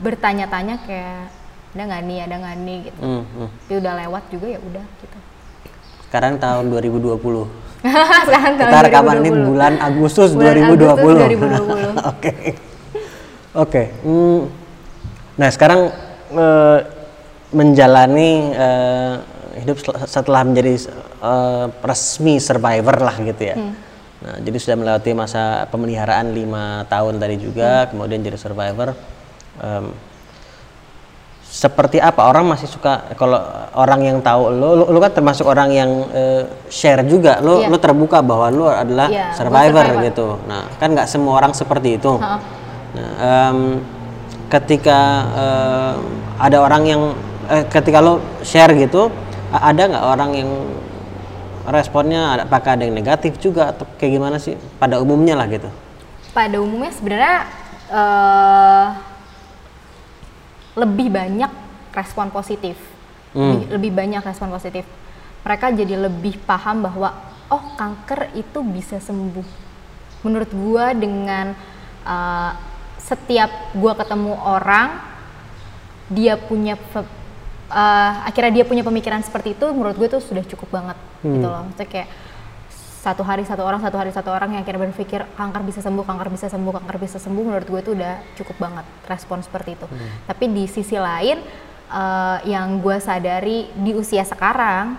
bertanya-tanya 0.00 0.80
kayak 0.82 1.28
ada 1.76 1.82
nggak 1.84 2.02
nih 2.02 2.18
ada 2.24 2.34
nggak 2.40 2.56
nih 2.58 2.78
gitu 2.88 3.00
Hmm, 3.00 3.22
hmm. 3.28 3.48
tapi 3.52 3.72
udah 3.76 3.92
lewat 4.00 4.22
juga 4.32 4.46
ya 4.48 4.60
udah 4.60 4.84
gitu 4.98 5.18
Sekarang 6.06 6.38
tahun 6.38 6.70
2020. 6.70 7.18
sekarang 8.30 8.52
tahun 8.56 8.70
Kita 8.72 8.78
rekaman 8.88 9.16
ini 9.20 9.30
2020. 9.36 9.48
bulan 9.50 9.72
Agustus 9.76 10.30
Bulan 10.32 10.54
2020. 10.72 10.86
Agustus 10.86 11.16
2020. 11.20 12.08
Oke. 12.14 12.32
Oke. 13.52 13.82
hmm. 14.00 14.40
Nah, 15.36 15.48
sekarang 15.52 15.80
eh, 16.32 16.78
menjalani 17.52 18.30
eh, 18.54 19.14
hidup 19.62 19.76
setelah 20.04 20.42
menjadi 20.44 20.88
eh, 21.22 21.66
resmi 21.82 22.36
survivor 22.38 22.96
lah 23.00 23.16
gitu 23.20 23.42
ya. 23.42 23.56
Hmm. 23.56 23.72
Nah, 24.16 24.36
jadi 24.40 24.56
sudah 24.56 24.76
melewati 24.80 25.12
masa 25.12 25.68
pemeliharaan 25.68 26.32
lima 26.32 26.88
tahun 26.88 27.20
tadi 27.20 27.36
juga, 27.36 27.84
kemudian 27.92 28.24
jadi 28.24 28.40
survivor. 28.40 28.96
Em, 29.60 29.92
seperti 31.46 31.96
apa 32.02 32.28
orang 32.28 32.52
masih 32.52 32.68
suka 32.68 33.16
kalau 33.16 33.40
orang 33.72 34.00
yang 34.04 34.18
tahu 34.20 34.52
lo, 34.52 34.76
lo, 34.76 34.84
lo 34.92 34.98
kan 35.00 35.12
termasuk 35.14 35.46
orang 35.48 35.72
yang 35.72 35.90
eh, 36.12 36.42
share 36.68 37.00
juga, 37.08 37.40
lo 37.40 37.64
Iya. 37.64 37.72
lo 37.72 37.76
terbuka 37.80 38.20
bahwa 38.20 38.52
lo 38.52 38.66
adalah 38.68 39.08
gua 39.08 39.32
survivor, 39.32 39.84
survivor. 39.84 40.06
gitu. 40.10 40.26
Nah, 40.48 40.68
kan 40.76 40.88
nggak 40.92 41.08
semua 41.08 41.32
orang 41.40 41.52
seperti 41.56 41.96
itu. 41.96 42.12
Ha-ha. 42.20 42.36
Nah, 42.96 43.10
em, 43.20 43.58
ketika 44.48 45.00
eh, 45.32 45.92
ada 46.40 46.56
orang 46.60 46.82
yang 46.84 47.02
eh, 47.48 47.64
ketika 47.68 48.04
lo 48.04 48.20
share 48.44 48.76
gitu, 48.76 49.08
ada 49.52 49.82
nggak 49.86 50.04
orang 50.06 50.30
yang 50.34 50.50
responnya 51.66 52.46
apakah 52.46 52.78
ada 52.78 52.86
yang 52.86 52.94
negatif 52.94 53.38
juga 53.42 53.74
atau 53.74 53.86
kayak 53.98 54.12
gimana 54.14 54.36
sih 54.38 54.54
pada 54.78 55.02
umumnya 55.02 55.34
lah 55.34 55.46
gitu? 55.50 55.66
pada 56.30 56.60
umumnya 56.60 56.92
sebenarnya 56.94 57.36
eh, 57.90 58.86
lebih 60.76 61.08
banyak 61.10 61.52
respon 61.96 62.28
positif 62.30 62.76
Hmm. 63.36 63.52
lebih, 63.52 63.68
lebih 63.68 63.92
banyak 63.92 64.22
respon 64.24 64.48
positif 64.48 64.88
mereka 65.44 65.68
jadi 65.68 66.08
lebih 66.08 66.40
paham 66.48 66.88
bahwa 66.88 67.12
oh 67.52 67.76
kanker 67.76 68.32
itu 68.32 68.64
bisa 68.64 68.96
sembuh 68.96 69.44
menurut 70.24 70.48
gua 70.56 70.96
dengan 70.96 71.52
eh, 72.08 72.52
setiap 72.96 73.76
gua 73.76 73.92
ketemu 73.92 74.32
orang 74.40 74.88
dia 76.08 76.40
punya 76.40 76.80
eh, 77.70 78.12
akhirnya 78.26 78.62
dia 78.62 78.64
punya 78.66 78.82
pemikiran 78.86 79.20
seperti 79.22 79.58
itu 79.58 79.66
menurut 79.70 79.96
gue 79.98 80.08
tuh 80.10 80.22
sudah 80.22 80.44
cukup 80.46 80.68
banget 80.82 80.98
gitu 81.22 81.46
loh. 81.46 81.66
Maksudnya 81.66 81.88
kayak 81.88 82.08
satu 83.06 83.22
hari 83.22 83.46
satu 83.46 83.62
orang 83.62 83.78
satu 83.78 83.96
hari 84.02 84.10
satu 84.10 84.34
orang 84.34 84.58
yang 84.58 84.66
akhirnya 84.66 84.90
berpikir 84.90 85.22
kanker 85.38 85.62
bisa 85.62 85.78
sembuh 85.78 86.02
kanker 86.02 86.26
bisa 86.26 86.50
sembuh 86.50 86.72
kanker 86.74 86.96
bisa 86.98 87.22
sembuh 87.22 87.42
menurut 87.46 87.66
gue 87.70 87.80
itu 87.86 87.92
udah 87.94 88.14
cukup 88.34 88.56
banget 88.58 88.86
respon 89.06 89.38
seperti 89.46 89.78
itu. 89.78 89.86
Tapi 90.26 90.44
di 90.50 90.64
sisi 90.66 90.98
lain 90.98 91.38
eh, 91.90 92.38
yang 92.50 92.82
gue 92.82 92.98
sadari 92.98 93.70
di 93.74 93.94
usia 93.94 94.26
sekarang 94.26 94.98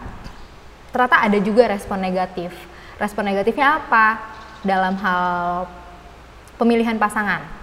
ternyata 0.96 1.20
ada 1.28 1.38
juga 1.44 1.68
respon 1.68 2.00
negatif. 2.00 2.56
Respon 2.98 3.28
negatifnya 3.28 3.84
apa? 3.84 4.36
Dalam 4.66 4.98
hal 4.98 5.70
pemilihan 6.58 6.98
pasangan 6.98 7.58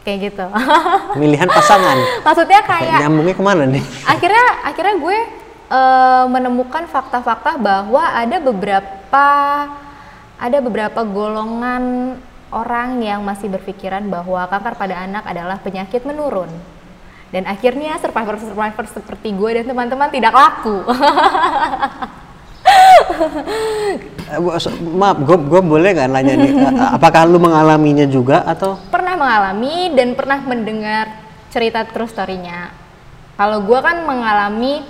kayak 0.00 0.32
gitu 0.32 0.46
Pemilihan 1.14 1.48
pasangan. 1.48 1.96
maksudnya 2.24 2.60
kayak 2.64 2.98
Nyambungnya 3.04 3.34
ke 3.36 3.44
mana 3.44 3.62
nih? 3.68 3.84
akhirnya 4.04 4.46
akhirnya 4.64 4.94
gue 4.96 5.18
eh, 5.70 6.24
menemukan 6.28 6.84
fakta-fakta 6.88 7.60
bahwa 7.60 8.02
ada 8.02 8.36
beberapa 8.40 9.26
ada 10.40 10.58
beberapa 10.64 11.04
golongan 11.04 12.16
orang 12.50 12.98
yang 13.04 13.20
masih 13.22 13.46
berpikiran 13.46 14.08
bahwa 14.08 14.48
kanker 14.48 14.74
pada 14.74 15.04
anak 15.04 15.22
adalah 15.28 15.60
penyakit 15.60 16.02
menurun 16.02 16.50
dan 17.30 17.46
akhirnya 17.46 17.94
survivor-survivor 18.02 18.84
seperti 18.90 19.30
gue 19.30 19.50
dan 19.62 19.64
teman-teman 19.70 20.10
tidak 20.10 20.34
laku 20.34 20.82
maaf, 25.00 25.18
gue 25.26 25.62
boleh 25.62 25.90
nggak 25.96 26.08
nanya 26.10 26.34
nih? 26.38 26.52
eh, 26.54 26.90
apakah 26.96 27.26
lu 27.26 27.38
mengalaminya 27.42 28.06
juga 28.06 28.46
atau? 28.46 28.78
pernah 28.90 29.14
mengalami 29.18 29.90
dan 29.96 30.14
pernah 30.14 30.38
mendengar 30.44 31.04
cerita 31.50 31.82
true 31.88 32.06
story-nya. 32.06 32.70
Kalau 33.34 33.64
gue 33.64 33.78
kan 33.80 34.06
mengalami 34.06 34.84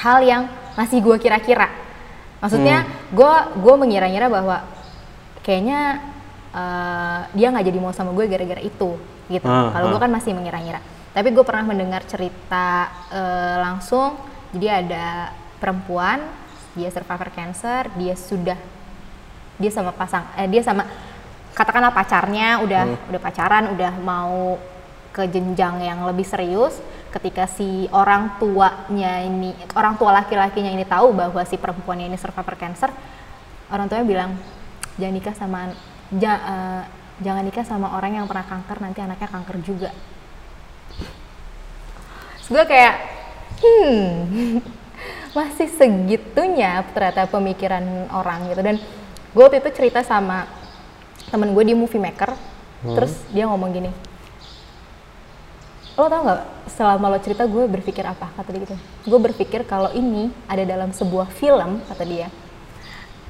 hal 0.00 0.24
yang 0.24 0.42
masih 0.78 1.02
gue 1.04 1.16
kira-kira. 1.20 1.68
Maksudnya 2.40 2.88
gue 3.12 3.32
gue 3.60 3.74
mengira-ngira 3.76 4.32
bahwa 4.32 4.64
kayaknya 5.44 6.00
eh, 6.54 7.20
dia 7.36 7.52
nggak 7.52 7.66
jadi 7.68 7.78
mau 7.78 7.92
sama 7.92 8.16
gue 8.16 8.24
gara-gara 8.30 8.62
itu 8.64 8.96
gitu. 9.28 9.48
Ah, 9.48 9.72
Kalau 9.72 9.92
gue 9.92 10.00
ah. 10.00 10.04
kan 10.08 10.12
masih 10.12 10.32
mengira-ngira. 10.32 10.80
Tapi 11.14 11.28
gue 11.30 11.44
pernah 11.46 11.64
mendengar 11.68 12.02
cerita 12.08 12.90
eh, 13.12 13.56
langsung. 13.60 14.16
Jadi 14.54 14.66
ada 14.70 15.34
perempuan 15.58 16.22
dia 16.74 16.88
survivor 16.90 17.30
cancer, 17.30 17.90
dia 17.96 18.14
sudah 18.18 18.58
dia 19.54 19.70
sama 19.70 19.94
pasang 19.94 20.26
eh, 20.34 20.50
dia 20.50 20.62
sama 20.66 20.82
katakanlah 21.54 21.94
pacarnya 21.94 22.58
udah 22.66 22.82
udah 23.10 23.20
pacaran 23.22 23.70
udah 23.70 23.92
mau 24.02 24.58
ke 25.14 25.30
jenjang 25.30 25.78
yang 25.78 26.02
lebih 26.10 26.26
serius 26.26 26.74
ketika 27.14 27.46
si 27.46 27.86
orang 27.94 28.34
tuanya 28.42 29.22
ini 29.22 29.54
orang 29.78 29.94
tua 29.94 30.10
laki-lakinya 30.10 30.74
ini 30.74 30.82
tahu 30.82 31.14
bahwa 31.14 31.38
si 31.46 31.54
perempuannya 31.54 32.10
ini 32.10 32.18
survivor 32.18 32.58
cancer 32.58 32.90
orang 33.70 33.86
tuanya 33.86 34.02
bilang 34.02 34.30
jangan 34.98 35.14
nikah 35.14 35.34
sama 35.38 35.60
ja- 36.10 36.42
eh, 36.42 36.82
jangan 37.22 37.46
nikah 37.46 37.62
sama 37.62 37.94
orang 37.94 38.18
yang 38.18 38.26
pernah 38.26 38.42
kanker 38.42 38.82
nanti 38.82 38.98
anaknya 38.98 39.28
kanker 39.30 39.56
juga. 39.62 39.90
Terus 42.42 42.48
gue 42.50 42.64
kayak 42.66 42.94
hmm 43.62 44.58
masih 45.34 45.68
segitunya 45.68 46.86
ternyata 46.94 47.26
pemikiran 47.26 48.08
orang 48.14 48.48
gitu. 48.54 48.62
Dan 48.62 48.76
gue 49.34 49.42
waktu 49.42 49.58
itu 49.60 49.70
cerita 49.74 50.00
sama 50.06 50.46
temen 51.28 51.50
gue 51.52 51.64
di 51.66 51.74
movie 51.74 51.98
maker 51.98 52.54
terus 52.84 53.16
dia 53.32 53.48
ngomong 53.48 53.72
gini 53.72 53.90
lo 55.94 56.10
tau 56.10 56.26
nggak 56.26 56.42
selama 56.74 57.06
lo 57.06 57.18
cerita 57.22 57.46
gue 57.46 57.70
berpikir 57.70 58.02
apa? 58.02 58.26
Kata 58.34 58.50
dia 58.50 58.66
gitu. 58.66 58.74
Gue 59.06 59.20
berpikir 59.30 59.62
kalau 59.62 59.94
ini 59.94 60.26
ada 60.50 60.66
dalam 60.66 60.90
sebuah 60.90 61.30
film 61.30 61.78
kata 61.86 62.02
dia. 62.02 62.26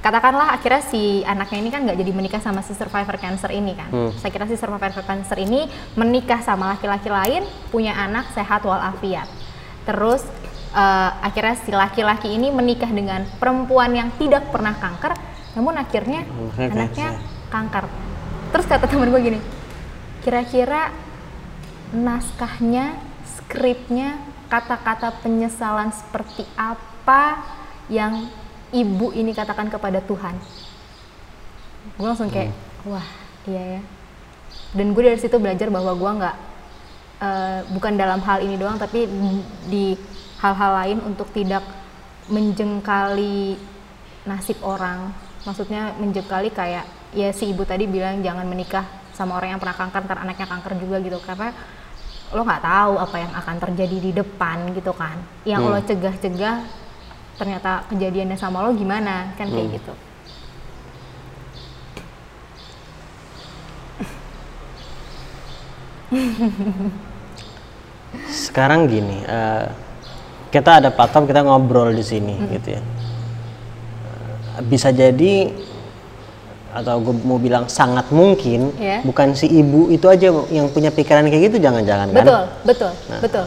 Katakanlah 0.01 0.53
akhirnya 0.57 0.81
si 0.85 1.21
anaknya 1.29 1.59
ini 1.61 1.69
kan 1.73 1.85
nggak 1.85 1.97
jadi 2.01 2.13
menikah 2.13 2.41
sama 2.41 2.65
si 2.65 2.73
survivor 2.73 3.17
cancer 3.21 3.53
ini 3.53 3.73
kan. 3.77 3.89
Hmm. 3.93 4.13
saya 4.17 4.33
kira 4.33 4.49
si 4.49 4.57
survivor 4.57 5.05
cancer 5.05 5.37
ini 5.41 5.69
menikah 5.97 6.41
sama 6.41 6.77
laki-laki 6.77 7.09
lain 7.13 7.45
punya 7.69 7.93
anak 8.01 8.33
sehat 8.33 8.65
walafiat. 8.65 9.29
Terus 9.85 10.25
eh, 10.75 11.11
akhirnya 11.23 11.57
si 11.63 11.71
laki-laki 11.71 12.35
ini 12.35 12.51
menikah 12.51 12.91
dengan 12.91 13.23
perempuan 13.39 13.95
yang 13.95 14.11
tidak 14.19 14.51
pernah 14.51 14.75
kanker 14.75 15.15
namun 15.55 15.79
akhirnya 15.79 16.27
Anaknya 16.59 16.75
anaknya 16.75 17.09
kanker. 17.47 17.85
Terus 18.51 18.67
kata 18.67 18.87
temen 18.91 19.11
gue 19.11 19.23
gini 19.23 19.41
kira-kira 20.27 20.89
naskahnya 21.93 22.97
skripnya 23.29 24.19
kata-kata 24.49 25.21
penyesalan 25.21 25.93
seperti 25.93 26.49
apa 26.57 27.45
yang 27.93 28.33
ibu 28.73 29.13
ini 29.13 29.37
katakan 29.37 29.69
kepada 29.69 30.01
Tuhan? 30.01 30.35
Gue 32.01 32.07
langsung 32.09 32.33
kayak 32.33 32.51
wah 32.89 33.05
iya 33.47 33.79
ya. 33.79 33.83
Dan 34.75 34.91
gue 34.97 35.03
dari 35.07 35.21
situ 35.21 35.37
belajar 35.39 35.71
bahwa 35.71 35.93
gue 35.95 36.11
nggak 36.19 36.37
eh, 37.23 37.61
bukan 37.71 37.93
dalam 37.95 38.21
hal 38.25 38.43
ini 38.43 38.57
doang 38.57 38.81
tapi 38.81 39.07
di 39.69 39.95
hal-hal 40.45 40.73
lain 40.85 40.99
untuk 41.09 41.33
tidak 41.33 41.65
menjengkali 42.29 43.57
nasib 44.29 44.61
orang. 44.61 45.09
Maksudnya 45.49 45.97
menjengkali 45.97 46.53
kayak 46.53 46.85
ya 47.17 47.33
si 47.33 47.49
ibu 47.49 47.65
tadi 47.65 47.89
bilang 47.89 48.21
jangan 48.21 48.45
menikah 48.45 48.85
sama 49.17 49.41
orang 49.41 49.57
yang 49.57 49.61
pernah 49.63 49.77
kanker 49.77 50.05
ntar 50.05 50.19
anaknya 50.21 50.45
kanker 50.45 50.77
juga 50.77 51.01
gitu. 51.01 51.17
Karena 51.25 51.49
lo 52.37 52.43
nggak 52.45 52.65
tahu 52.65 52.93
apa 53.01 53.17
yang 53.17 53.33
akan 53.33 53.57
terjadi 53.57 53.97
di 54.05 54.11
depan 54.13 54.69
gitu 54.77 54.93
kan. 54.93 55.17
Yang 55.49 55.63
Hmm. 55.65 55.73
lo 55.73 55.81
cegah-cegah 55.81 56.57
ternyata 57.41 57.89
kejadiannya 57.89 58.37
sama 58.37 58.61
lo 58.69 58.77
gimana? 58.77 59.33
Kan 59.41 59.49
kayak 59.49 59.69
Hmm. 59.73 59.77
gitu. 59.81 59.95
Sekarang 68.31 68.87
gini, 68.87 69.27
eh, 69.27 69.67
kita 70.55 70.79
ada 70.79 70.95
platform 70.95 71.27
kita 71.27 71.43
ngobrol 71.43 71.91
di 71.91 72.07
sini 72.07 72.39
gitu 72.55 72.79
ya. 72.79 72.83
Bisa 74.63 74.95
jadi 74.95 75.51
atau 76.75 76.99
gue 77.03 77.15
mau 77.23 77.39
bilang 77.39 77.67
sangat 77.67 78.11
mungkin 78.11 78.75
Iya. 78.75 79.03
bukan 79.07 79.35
si 79.35 79.47
ibu 79.47 79.91
itu 79.91 80.11
aja 80.11 80.31
yang 80.51 80.67
punya 80.71 80.91
pikiran 80.91 81.23
kayak 81.27 81.43
gitu 81.47 81.63
jangan-jangan 81.63 82.11
kan? 82.11 82.19
betul 82.19 82.43
betul 82.67 82.93
betul 83.19 83.47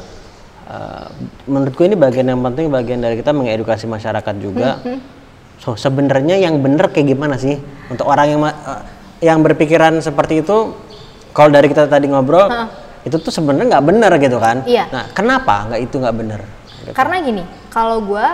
Eh, 0.68 1.08
menurut 1.47 1.72
gue 1.80 1.86
ini 1.88 1.95
bagian 1.95 2.28
yang 2.28 2.43
penting 2.43 2.68
bagian 2.68 2.99
dari 2.99 3.16
kita 3.16 3.32
mengedukasi 3.32 3.88
masyarakat 3.88 4.36
juga. 4.36 4.76
So 5.64 5.80
sebenarnya 5.80 6.36
yang 6.36 6.60
benar 6.60 6.91
kayak 6.91 7.16
gimana 7.16 7.39
sih 7.39 7.55
untuk 7.88 8.03
orang 8.03 8.36
yang 8.36 8.41
eh, 8.43 8.82
yang 9.24 9.39
berpikiran 9.47 10.03
seperti 10.03 10.43
itu? 10.43 10.76
Kalau 11.32 11.55
dari 11.55 11.72
kita 11.72 11.88
tadi 11.88 12.12
ngobrol, 12.12 12.51
itu 12.99 13.16
tuh 13.16 13.32
sebenarnya 13.32 13.80
nggak 13.80 13.86
benar 13.88 14.12
gitu 14.20 14.38
kan? 14.43 14.68
Iya. 14.68 14.91
Nah 14.91 15.08
kenapa 15.16 15.72
nggak 15.72 15.82
itu 15.88 15.95
nggak 16.03 16.16
benar? 16.20 16.41
Karena 16.95 17.19
gini, 17.23 17.43
kalau 17.73 18.03
gue 18.03 18.27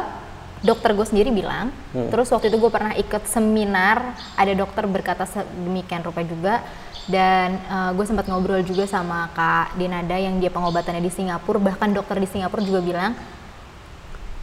dokter 0.63 0.95
gue 0.95 1.03
sendiri 1.03 1.27
bilang, 1.27 1.75
terus 1.91 2.31
waktu 2.31 2.47
itu 2.47 2.55
gue 2.55 2.71
pernah 2.71 2.95
ikut 2.95 3.27
seminar, 3.27 4.15
ada 4.39 4.53
dokter 4.55 4.87
berkata 4.87 5.27
demikian 5.59 6.03
rupa 6.07 6.23
juga, 6.23 6.63
dan 7.03 7.59
gue 7.91 8.05
sempat 8.07 8.31
ngobrol 8.31 8.63
juga 8.63 8.87
sama 8.87 9.27
Kak 9.35 9.75
Denada 9.75 10.15
yang 10.15 10.39
dia 10.39 10.47
pengobatannya 10.47 11.03
di 11.03 11.11
Singapura, 11.11 11.59
bahkan 11.59 11.91
dokter 11.91 12.15
di 12.15 12.31
Singapura 12.31 12.63
juga 12.63 12.79
bilang, 12.79 13.11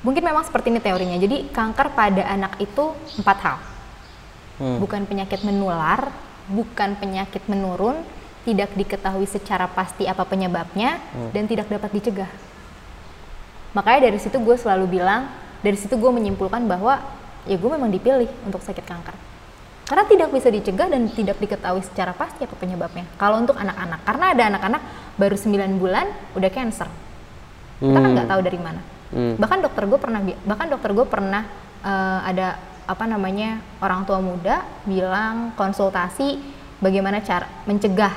mungkin 0.04 0.20
memang 0.20 0.44
seperti 0.44 0.68
ini 0.68 0.80
teorinya. 0.84 1.16
Jadi 1.16 1.48
kanker 1.52 1.96
pada 1.96 2.28
anak 2.28 2.61
itu 2.61 2.92
empat 3.20 3.38
hal, 3.40 3.58
Hmm. 4.61 4.76
bukan 4.76 5.08
penyakit 5.08 5.40
menular, 5.40 6.12
bukan 6.52 7.00
penyakit 7.00 7.40
menurun, 7.48 7.96
tidak 8.44 8.68
diketahui 8.76 9.24
secara 9.24 9.64
pasti 9.72 10.04
apa 10.04 10.28
penyebabnya, 10.28 11.00
dan 11.32 11.48
tidak 11.48 11.72
dapat 11.72 11.96
dicegah. 11.96 12.28
Makanya 13.77 14.11
dari 14.11 14.18
situ 14.18 14.37
gue 14.43 14.57
selalu 14.59 15.01
bilang, 15.01 15.31
dari 15.62 15.79
situ 15.79 15.95
gue 15.95 16.11
menyimpulkan 16.11 16.66
bahwa 16.66 16.99
ya 17.47 17.57
gue 17.57 17.71
memang 17.71 17.91
dipilih 17.91 18.27
untuk 18.47 18.61
sakit 18.61 18.83
kanker. 18.83 19.14
Karena 19.91 20.07
tidak 20.07 20.31
bisa 20.31 20.49
dicegah 20.55 20.87
dan 20.87 21.11
tidak 21.11 21.43
diketahui 21.43 21.83
secara 21.83 22.14
pasti 22.14 22.47
apa 22.47 22.55
penyebabnya. 22.55 23.07
Kalau 23.18 23.43
untuk 23.43 23.59
anak-anak, 23.59 24.01
karena 24.07 24.25
ada 24.31 24.43
anak-anak 24.55 24.83
baru 25.18 25.35
9 25.35 25.83
bulan 25.83 26.07
udah 26.39 26.51
cancer. 26.51 26.87
Kita 27.83 27.99
kan 27.99 28.11
nggak 28.14 28.29
tahu 28.31 28.41
dari 28.47 28.59
mana. 28.62 28.81
Hmm. 29.11 29.35
Bahkan 29.35 29.59
dokter 29.66 29.91
gue 29.91 29.99
pernah, 29.99 30.21
bahkan 30.47 30.66
dokter 30.71 30.91
gue 30.95 31.07
pernah 31.11 31.43
eh, 31.83 32.21
ada 32.23 32.61
apa 32.87 33.05
namanya 33.07 33.62
orang 33.83 34.03
tua 34.07 34.18
muda 34.18 34.66
bilang 34.83 35.55
konsultasi 35.55 36.43
bagaimana 36.83 37.23
cara 37.23 37.47
mencegah 37.66 38.11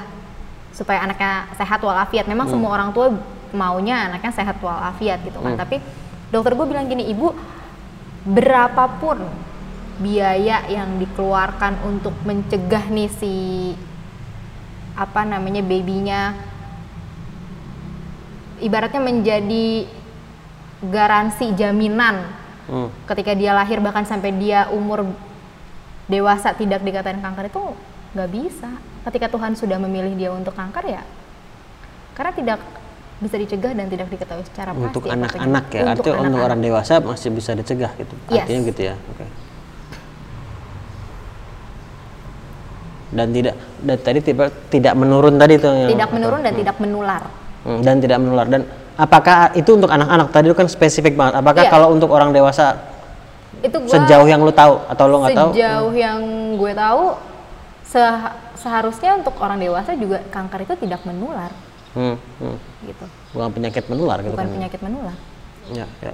supaya 0.74 1.06
anaknya 1.06 1.50
sehat 1.58 1.82
walafiat. 1.82 2.26
Memang 2.26 2.50
semua 2.50 2.74
orang 2.74 2.90
tua 2.94 3.14
maunya 3.54 4.10
anaknya 4.10 4.34
sehat 4.34 4.58
walafiat 4.60 5.22
gitu 5.24 5.40
kan. 5.40 5.56
Tapi 5.56 5.80
dokter 6.34 6.58
gue 6.58 6.66
bilang 6.68 6.90
gini, 6.90 7.08
ibu 7.08 7.32
berapapun 8.26 9.24
biaya 10.02 10.66
yang 10.68 10.98
dikeluarkan 10.98 11.86
untuk 11.86 12.18
mencegah 12.26 12.90
nih 12.90 13.10
si 13.14 13.34
apa 14.98 15.26
namanya 15.26 15.62
babynya 15.62 16.34
ibaratnya 18.62 19.02
menjadi 19.02 19.86
garansi 20.82 21.54
jaminan 21.54 22.44
Hmm. 22.64 22.88
ketika 23.12 23.36
dia 23.36 23.52
lahir 23.52 23.84
bahkan 23.84 24.08
sampai 24.08 24.32
dia 24.40 24.72
umur 24.72 25.04
dewasa 26.08 26.56
tidak 26.56 26.80
dikatain 26.80 27.20
kanker 27.20 27.52
itu 27.52 27.64
nggak 28.16 28.30
bisa 28.32 28.72
ketika 29.12 29.28
Tuhan 29.28 29.60
sudah 29.60 29.76
memilih 29.84 30.16
dia 30.16 30.32
untuk 30.32 30.56
kanker 30.56 30.88
ya 30.88 31.04
karena 32.16 32.32
tidak 32.32 32.60
bisa 33.24 33.36
dicegah 33.36 33.72
dan 33.72 33.88
tidak 33.88 34.08
diketahui 34.08 34.44
secara 34.44 34.70
pasti 34.70 34.84
Untuk 34.84 35.04
apa 35.04 35.16
anak-anak 35.16 35.66
ya, 35.68 35.82
artinya 35.82 35.96
untuk 35.96 36.14
anak-anak. 36.14 36.44
orang 36.44 36.60
dewasa 36.60 36.94
masih 37.00 37.30
bisa 37.32 37.52
dicegah 37.54 37.92
gitu. 37.96 38.14
Yes. 38.28 38.44
Artinya 38.44 38.62
gitu 38.68 38.82
ya. 38.84 38.96
Oke. 39.08 39.26
Dan 43.10 43.30
tidak 43.30 43.54
dan 43.80 43.98
tadi 44.00 44.20
tiba 44.20 44.44
tidak 44.68 44.94
menurun 44.94 45.38
tadi 45.38 45.56
tuh 45.56 45.70
yang 45.70 45.90
tidak 45.92 46.10
menurun 46.10 46.42
dan 46.42 46.54
tidak 46.54 46.76
menular 46.78 47.24
Hmm, 47.64 47.80
dan 47.80 47.96
tidak 47.98 48.20
menular 48.20 48.44
dan 48.44 48.68
apakah 48.94 49.56
itu 49.56 49.72
untuk 49.72 49.88
anak-anak 49.88 50.28
tadi 50.30 50.52
itu 50.52 50.58
kan 50.58 50.68
spesifik 50.68 51.16
banget 51.16 51.40
apakah 51.40 51.64
Iya. 51.64 51.72
kalau 51.72 51.88
untuk 51.90 52.12
orang 52.12 52.30
dewasa 52.30 52.76
itu 53.58 53.72
gua 53.80 53.88
sejauh 53.96 54.28
yang 54.28 54.44
lu 54.44 54.52
tahu 54.52 54.84
atau 54.84 55.06
lu 55.08 55.24
nggak 55.24 55.32
tahu 55.32 55.50
sejauh 55.56 55.94
yang 55.96 56.20
gue 56.54 56.74
tahu 56.76 57.16
se- 57.82 58.28
seharusnya 58.58 59.16
untuk 59.16 59.40
orang 59.40 59.56
dewasa 59.58 59.96
juga 59.96 60.20
kanker 60.28 60.68
itu 60.68 60.76
tidak 60.78 61.08
menular 61.08 61.56
Hmm, 61.94 62.18
hmm. 62.42 62.58
gitu 62.84 63.06
bukan 63.32 63.50
penyakit 63.54 63.86
menular 63.86 64.18
gitu 64.20 64.34
bukan 64.34 64.46
kan 64.46 64.56
penyakit 64.56 64.80
menular 64.82 65.16
ya 65.70 65.86
ya 66.02 66.14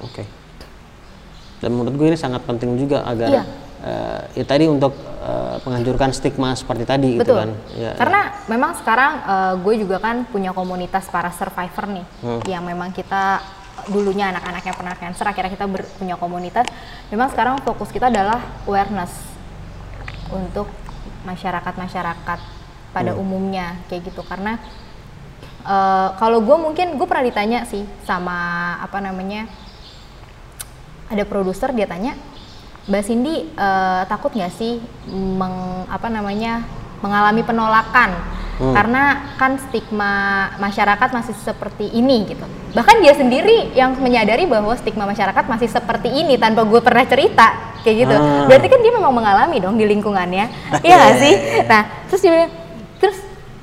oke 0.00 0.22
dan 1.58 1.70
menurut 1.70 1.94
gue 1.94 2.06
ini 2.08 2.18
sangat 2.18 2.42
penting 2.44 2.78
juga 2.78 3.02
agar 3.04 3.28
Iya. 3.28 3.42
eh, 3.78 4.20
ya 4.36 4.44
tadi 4.44 4.64
untuk 4.66 4.94
eh, 5.18 5.56
menghancurkan 5.62 6.10
stigma 6.10 6.54
seperti 6.54 6.82
tadi 6.82 7.18
gitu 7.18 7.28
Betul. 7.28 7.38
kan 7.38 7.50
ya, 7.74 7.90
Karena 7.92 8.20
memang 8.46 8.72
sekarang 8.74 9.12
eh, 9.20 9.54
gue 9.58 9.74
juga 9.78 9.96
kan 9.98 10.24
punya 10.24 10.50
komunitas 10.50 11.06
para 11.06 11.28
survivor 11.28 11.84
nih, 11.90 12.06
Hmm. 12.22 12.40
yang 12.46 12.62
memang 12.62 12.88
kita 12.90 13.42
dulunya 13.86 14.30
anak-anak 14.30 14.62
yang 14.64 14.76
pernah 14.76 14.94
cancer, 14.94 15.22
akhirnya 15.24 15.50
kita 15.50 15.66
ber- 15.66 15.86
punya 15.94 16.14
komunitas. 16.14 16.66
Memang 17.08 17.30
sekarang 17.30 17.62
fokus 17.62 17.90
kita 17.90 18.10
adalah 18.10 18.38
awareness 18.64 19.10
untuk 20.30 20.66
masyarakat-masyarakat 21.24 22.38
pada 22.90 23.12
Hmm. 23.14 23.22
umumnya 23.22 23.78
kayak 23.86 24.10
gitu. 24.10 24.22
Karena 24.22 24.58
eh, 25.64 26.08
kalau 26.18 26.38
gue 26.44 26.56
mungkin 26.58 26.94
gue 26.94 27.06
pernah 27.08 27.24
ditanya 27.26 27.64
sih 27.66 27.82
sama 28.04 28.76
apa 28.82 28.98
namanya 29.02 29.48
ada 31.08 31.24
produser 31.24 31.72
dia 31.72 31.88
tanya 31.88 32.14
Mbak 32.88 33.02
Cindy 33.04 33.48
eh, 33.52 34.02
takut 34.06 34.32
nggak 34.32 34.52
sih 34.54 34.80
meng, 35.10 35.86
apa 35.88 36.08
namanya 36.08 36.64
mengalami 36.98 37.42
penolakan? 37.46 38.38
Hmm. 38.58 38.74
karena 38.74 39.30
kan 39.38 39.54
stigma 39.54 40.12
masyarakat 40.58 41.08
masih 41.14 41.30
seperti 41.38 41.94
ini 41.94 42.26
gitu. 42.26 42.42
Bahkan 42.74 42.98
dia 42.98 43.14
sendiri 43.14 43.70
yang 43.70 43.94
menyadari 44.02 44.50
bahwa 44.50 44.74
stigma 44.74 45.06
masyarakat 45.06 45.46
masih 45.46 45.70
seperti 45.70 46.10
ini 46.10 46.34
tanpa 46.34 46.66
gue 46.66 46.82
pernah 46.82 47.06
cerita 47.06 47.54
kayak 47.86 47.96
gitu. 48.02 48.16
Ah. 48.18 48.50
berarti 48.50 48.66
kan 48.66 48.82
dia 48.82 48.92
memang 48.98 49.14
mengalami 49.14 49.62
dong 49.62 49.78
di 49.78 49.86
lingkungannya. 49.86 50.50
Iya 50.86 50.94
nggak 50.98 51.16
sih? 51.22 51.34
Nah 51.70 51.82
terus 52.10 52.20
dia 52.20 52.30
bilang, 52.34 52.52
terus 52.98 53.18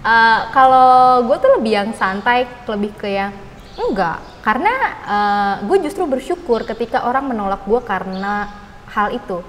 eh, 0.06 0.39
kalau 0.51 0.89
gue 1.26 1.38
tuh 1.38 1.51
lebih 1.58 1.72
yang 1.74 1.89
santai 1.91 2.45
lebih 2.66 2.93
ke 2.93 3.10
yang 3.10 3.34
enggak 3.76 4.18
karena 4.39 4.74
eh, 5.03 5.53
gue 5.66 5.78
justru 5.82 6.06
bersyukur 6.06 6.64
ketika 6.64 7.03
orang 7.03 7.26
menolak 7.26 7.66
gue 7.66 7.82
karena 7.82 8.47
hal 8.88 9.10
itu 9.12 9.41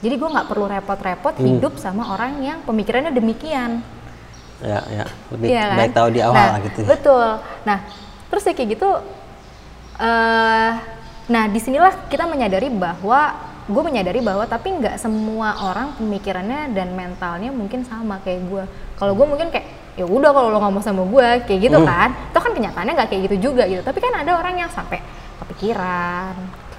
jadi 0.00 0.14
gue 0.14 0.28
nggak 0.30 0.48
perlu 0.48 0.66
repot-repot 0.68 1.34
Hmm. 1.34 1.46
hidup 1.48 1.74
sama 1.76 2.06
orang 2.08 2.40
yang 2.40 2.58
pemikirannya 2.62 3.10
demikian 3.10 3.82
ya 4.62 4.80
ya 4.88 5.04
lebih 5.28 5.46
Iya 5.50 5.64
kan? 5.66 5.76
baik 5.76 5.92
tahu 5.92 6.08
di 6.08 6.20
awal 6.22 6.38
nah, 6.38 6.56
gitu 6.62 6.78
ya. 6.80 6.88
Betul. 6.88 7.28
Nah, 7.66 7.78
terus 8.30 8.42
ya 8.44 8.52
kayak 8.54 8.70
gitu. 8.78 8.90
eh 9.94 10.70
nah, 11.24 11.44
di 11.48 11.58
sinilah 11.58 12.06
kita 12.06 12.24
menyadari 12.24 12.68
bahwa 12.68 13.34
gue 13.64 13.82
menyadari 13.82 14.20
bahwa 14.20 14.44
tapi 14.44 14.68
nggak 14.72 14.96
semua 14.96 15.56
orang 15.64 15.92
pemikirannya 15.94 16.70
dan 16.70 16.92
mentalnya 16.92 17.48
mungkin 17.48 17.80
sama 17.82 18.20
kayak 18.20 18.44
gue. 18.44 18.64
Kalau 18.94 19.12
gue 19.12 19.24
mungkin 19.24 19.48
kayak 19.48 19.66
ya 19.94 20.04
udah 20.04 20.30
kalau 20.30 20.48
lo 20.48 20.58
nggak 20.58 20.72
mau 20.72 20.82
sama 20.82 21.02
gue 21.02 21.28
kayak 21.44 21.60
gitu 21.62 21.78
Hmm. 21.78 21.86
kan. 21.86 22.08
Itu 22.28 22.38
kan 22.38 22.52
kenyataannya 22.52 22.92
nggak 22.92 23.08
kayak 23.08 23.22
gitu 23.24 23.36
juga 23.42 23.64
gitu. 23.64 23.80
Tapi 23.80 23.98
kan 23.98 24.12
ada 24.14 24.32
orang 24.34 24.54
yang 24.58 24.68
sampai 24.68 25.00
kepikiran, 25.38 26.34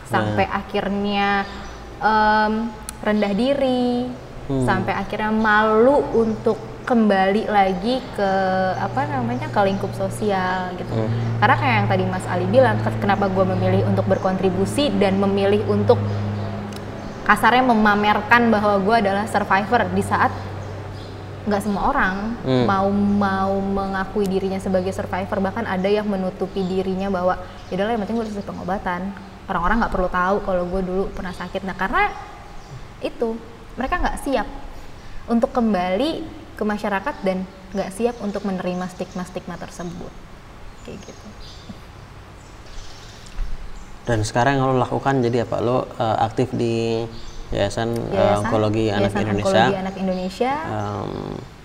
sampai 0.05 0.45
Nah. 0.45 0.57
akhirnya 0.57 1.29
em, 1.97 2.53
rendah 3.01 3.33
diri, 3.33 4.05
Hmm. 4.45 4.61
sampai 4.63 4.93
akhirnya 4.93 5.31
malu 5.31 6.05
untuk 6.11 6.57
kembali 6.85 7.49
lagi 7.49 7.97
ke 8.13 8.31
apa 8.77 9.09
namanya 9.09 9.49
ke 9.49 9.57
lingkup 9.59 9.89
sosial 9.91 10.69
gitu 10.75 10.93
karena 11.35 11.55
kayak 11.57 11.75
yang 11.75 11.87
tadi 11.89 12.03
Mas 12.05 12.21
Ali 12.29 12.45
bilang 12.45 12.77
ke- 12.77 13.01
kenapa 13.01 13.25
gue 13.25 13.41
memilih 13.43 13.89
untuk 13.89 14.05
berkontribusi 14.05 14.93
dan 14.93 15.17
memilih 15.17 15.65
untuk 15.65 15.97
kasarnya 17.25 17.65
memamerkan 17.65 18.53
bahwa 18.53 18.77
gue 18.79 18.95
adalah 19.01 19.25
survivor 19.25 19.81
di 19.91 20.03
saat 20.05 20.29
nggak 21.45 21.61
semua 21.61 21.93
orang 21.93 22.15
Hmm. 22.41 22.65
mau 22.65 22.89
mau 22.89 23.53
mengakui 23.61 24.25
dirinya 24.25 24.61
sebagai 24.61 24.93
survivor. 24.93 25.41
Bahkan 25.41 25.65
ada 25.65 25.89
yang 25.89 26.05
menutupi 26.05 26.61
dirinya 26.65 27.09
bahwa 27.09 27.37
ya 27.69 27.77
udahlah 27.77 27.93
yang 27.97 28.01
penting 28.05 28.17
gue 28.21 28.25
selesai 28.29 28.45
pengobatan. 28.45 29.13
Orang-orang 29.45 29.77
nggak 29.85 29.93
perlu 29.93 30.09
tahu 30.09 30.35
kalau 30.41 30.63
gue 30.69 30.81
dulu 30.81 31.03
pernah 31.13 31.33
sakit. 31.33 31.61
Nah 31.65 31.77
karena 31.77 32.13
itu 33.01 33.37
mereka 33.77 34.01
nggak 34.01 34.17
siap 34.25 34.47
untuk 35.29 35.53
kembali 35.53 36.25
ke 36.57 36.63
masyarakat 36.65 37.15
dan 37.25 37.45
nggak 37.73 37.89
siap 37.93 38.15
untuk 38.21 38.41
menerima 38.45 38.85
stigma-stigma 38.89 39.57
tersebut. 39.57 40.13
Kayak 40.85 41.01
gitu 41.09 41.25
Dan 44.05 44.21
sekarang 44.21 44.61
yang 44.61 44.69
lo 44.69 44.77
lakukan 44.77 45.19
jadi 45.19 45.43
apa? 45.43 45.57
Lo 45.59 45.89
eh, 45.91 46.17
aktif 46.21 46.53
di 46.53 47.01
Yayasan, 47.49 47.89
eh, 47.93 48.13
Yayasan- 48.13 48.41
Onkologi 48.41 48.85
Anak 48.89 49.01
Yayasan 49.13 49.21
Indonesia. 49.21 49.49
Onkologi 49.49 49.81
Anak 49.81 49.95
Indonesia 49.97 50.53
Em, 50.65 51.13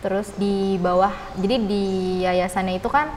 Terus 0.01 0.29
di 0.41 0.81
bawah, 0.81 1.13
jadi 1.37 1.61
di 1.61 1.85
yayasannya 2.25 2.81
itu 2.81 2.89
kan 2.89 3.13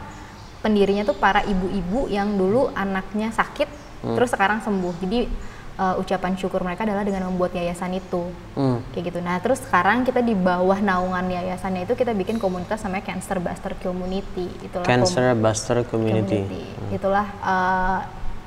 pendirinya 0.59 1.07
tuh 1.07 1.15
para 1.15 1.39
ibu-ibu 1.39 2.11
yang 2.11 2.35
dulu 2.35 2.75
anaknya 2.75 3.31
sakit, 3.31 3.71
Hmm. 4.03 4.19
terus 4.19 4.35
sekarang 4.35 4.59
sembuh. 4.59 4.91
Jadi 4.99 5.31
uh, 5.79 5.95
ucapan 5.95 6.35
syukur 6.35 6.59
mereka 6.59 6.83
adalah 6.83 7.07
dengan 7.07 7.31
membuat 7.31 7.55
yayasan 7.55 7.95
itu, 7.95 8.27
hmm. 8.59 8.91
kayak 8.91 9.15
gitu. 9.15 9.19
Nah 9.23 9.39
terus 9.39 9.63
sekarang 9.63 10.03
kita 10.03 10.19
di 10.19 10.35
bawah 10.35 10.75
naungan 10.75 11.23
yayasannya 11.31 11.87
itu 11.87 11.95
kita 11.95 12.11
bikin 12.11 12.35
komunitas 12.35 12.83
namanya 12.83 13.15
Cancer 13.15 13.39
Buster 13.39 13.79
Community. 13.79 14.51
Itulah 14.59 14.83
Cancer 14.83 15.25
Buster 15.39 15.77
Community. 15.87 16.43
Itulah 16.91 17.27
uh, 17.39 17.99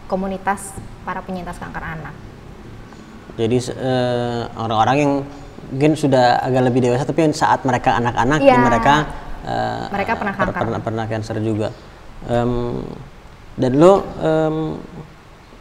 komunitas 0.07 0.75
para 1.03 1.21
penyintas 1.21 1.57
kanker 1.57 1.83
anak. 1.83 2.15
Jadi 3.37 3.57
eh, 3.69 4.43
orang-orang 4.55 4.97
yang 4.97 5.13
mungkin 5.67 5.93
sudah 5.93 6.41
agak 6.41 6.63
lebih 6.65 6.81
dewasa 6.81 7.05
tapi 7.05 7.27
saat 7.31 7.61
mereka 7.63 7.95
anak-anak 7.95 8.39
ya 8.41 8.57
mereka 8.57 8.95
eh, 9.43 9.85
Mereka 9.91 10.13
pernah 10.15 10.33
per- 10.33 10.47
kanker. 10.47 10.61
pernah 10.63 10.81
pernah 10.81 11.05
cancer 11.05 11.37
juga. 11.39 11.69
Em, 12.25 12.81
dan 13.55 13.73
lo 13.75 13.93
em, 14.19 14.57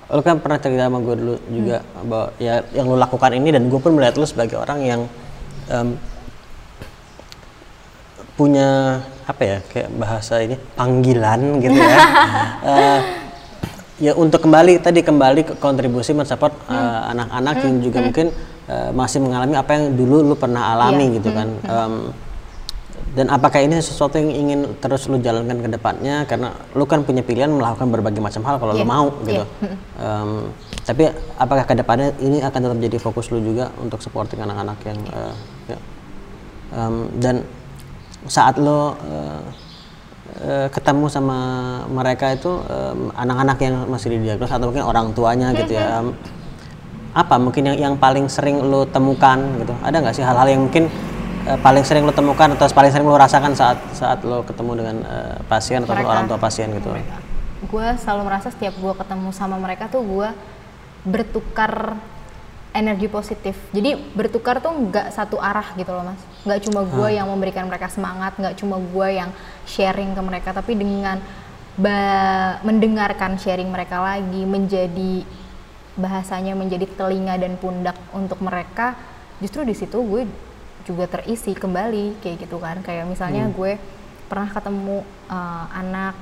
lo 0.06 0.22
kan 0.22 0.38
pernah 0.38 0.56
cerita 0.56 0.86
sama 0.86 1.02
gue 1.02 1.16
dulu 1.16 1.36
juga 1.48 1.82
Hmm. 1.82 2.06
bahwa 2.06 2.28
ya 2.38 2.56
yang 2.72 2.86
lo 2.86 2.96
lakukan 2.96 3.32
ini 3.34 3.50
dan 3.50 3.66
gue 3.66 3.80
pun 3.80 3.92
melihat 3.92 4.16
lo 4.16 4.26
sebagai 4.26 4.56
orang 4.56 4.80
yang 4.80 5.02
em, 5.68 5.98
punya 8.36 9.00
apa 9.26 9.42
ya 9.42 9.58
kayak 9.66 9.90
bahasa 9.96 10.44
ini 10.44 10.56
panggilan 10.76 11.42
gitu 11.60 11.76
ya. 11.76 12.00
Eh, 12.66 13.00
ya 13.96 14.12
untuk 14.12 14.44
kembali 14.44 14.84
tadi 14.84 15.00
kembali 15.00 15.42
ke 15.48 15.54
kontribusi 15.56 16.12
mensupport 16.12 16.52
eh, 16.68 17.00
anak-anak 17.16 17.56
yang 17.64 17.76
juga 17.80 18.00
mungkin 18.04 18.28
eh, 18.68 18.90
masih 18.92 19.24
mengalami 19.24 19.56
apa 19.56 19.72
yang 19.80 19.96
dulu 19.96 20.34
lu 20.34 20.36
pernah 20.36 20.76
alami 20.76 21.16
gitu 21.16 21.32
kan. 21.32 21.48
Em, 21.64 21.96
dan 23.16 23.32
apakah 23.32 23.64
ini 23.64 23.80
sesuatu 23.80 24.20
yang 24.20 24.28
ingin 24.28 24.60
terus 24.84 25.08
lu 25.08 25.16
jalankan 25.24 25.64
ke 25.64 25.70
depannya? 25.72 26.28
Karena 26.28 26.52
lu 26.76 26.84
kan 26.84 27.08
punya 27.08 27.24
pilihan 27.24 27.48
melakukan 27.48 27.88
berbagai 27.88 28.20
macam 28.20 28.44
hal 28.44 28.60
kalau 28.60 28.76
lu 28.76 28.84
Iya, 28.84 28.92
mau 28.92 29.08
iya. 29.08 29.24
gitu. 29.24 29.44
Em, 29.96 30.30
tapi 30.84 31.04
apakah 31.40 31.64
ke 31.64 31.74
depannya 31.80 32.12
ini 32.20 32.44
akan 32.44 32.60
tetap 32.60 32.80
jadi 32.84 32.98
fokus 33.00 33.32
lu 33.32 33.40
juga 33.40 33.72
untuk 33.80 34.04
supporting 34.04 34.44
anak-anak 34.44 34.78
yang 34.84 35.00
eh, 35.08 35.36
ya. 35.72 35.80
Em, 36.76 36.96
dan 37.24 37.36
saat 38.28 38.60
lo 38.60 39.00
eh, 39.08 39.42
eh, 40.42 40.68
ketemu 40.72 41.06
sama 41.08 41.38
mereka 41.88 42.34
itu 42.36 42.60
em, 42.68 43.12
anak-anak 43.16 43.58
yang 43.62 43.76
masih 43.88 44.16
didiagnos 44.18 44.52
atau 44.52 44.68
mungkin 44.72 44.84
orang 44.84 45.12
tuanya 45.16 45.56
gitu 45.56 45.76
ya. 45.76 46.02
Em, 46.02 46.16
apa 47.16 47.40
mungkin 47.40 47.64
yang 47.72 47.78
yang 47.80 47.94
paling 47.96 48.28
sering 48.28 48.60
lo 48.60 48.84
temukan 48.84 49.40
gitu? 49.64 49.72
Ada 49.80 50.04
nggak 50.04 50.16
sih 50.16 50.24
hal-hal 50.26 50.48
yang 50.52 50.68
mungkin 50.68 50.92
eh, 51.48 51.60
paling 51.60 51.84
sering 51.88 52.04
lo 52.04 52.12
temukan 52.12 52.52
atau 52.56 52.68
paling 52.72 52.92
sering 52.92 53.08
lo 53.08 53.16
rasakan 53.16 53.56
saat 53.56 53.78
saat 53.96 54.20
lo 54.28 54.44
ketemu 54.44 54.72
dengan 54.84 54.96
eh, 55.08 55.36
pasien 55.48 55.84
atau 55.88 55.96
Mereka. 55.96 56.12
orang 56.12 56.26
tua 56.28 56.40
pasien 56.40 56.68
gitu? 56.76 56.92
Gue 57.72 57.88
selalu 57.98 58.22
merasa 58.28 58.52
setiap 58.52 58.76
gue 58.78 58.94
ketemu 58.94 59.30
sama 59.32 59.56
mereka 59.56 59.88
tuh 59.88 60.04
gue 60.04 60.30
bertukar 61.08 61.96
energi 62.76 63.08
positif. 63.08 63.56
Jadi 63.72 63.96
bertukar 64.14 64.60
tuh 64.60 64.76
nggak 64.76 65.16
satu 65.16 65.40
arah 65.40 65.72
gitu 65.80 65.96
loh 65.96 66.12
mas 66.12 66.35
nggak 66.46 66.70
cuma 66.70 66.86
gue 66.86 67.10
yang 67.18 67.28
memberikan 67.28 67.66
mereka 67.66 67.90
semangat 67.90 68.38
nggak 68.38 68.56
cuma 68.62 68.78
gue 68.78 69.08
yang 69.18 69.34
sharing 69.66 70.14
ke 70.14 70.22
mereka 70.22 70.54
tapi 70.54 70.78
dengan 70.78 71.20
mendengarkan 72.64 73.36
sharing 73.36 73.68
mereka 73.68 74.00
lagi 74.00 74.48
menjadi 74.48 75.28
bahasanya 75.96 76.56
menjadi 76.56 76.88
telinga 76.96 77.36
dan 77.36 77.60
pundak 77.60 77.96
untuk 78.16 78.40
mereka 78.40 78.96
justru 79.44 79.68
di 79.68 79.76
situ 79.76 80.00
gue 80.00 80.24
juga 80.86 81.10
terisi 81.10 81.52
kembali 81.58 82.22
kayak 82.22 82.46
gitu 82.46 82.62
kan. 82.62 82.80
Kayak 82.86 83.10
misalnya 83.10 83.50
gue 83.50 83.76
pernah 84.30 84.48
ketemu 84.48 85.02
uh, 85.28 85.66
anak 85.74 86.16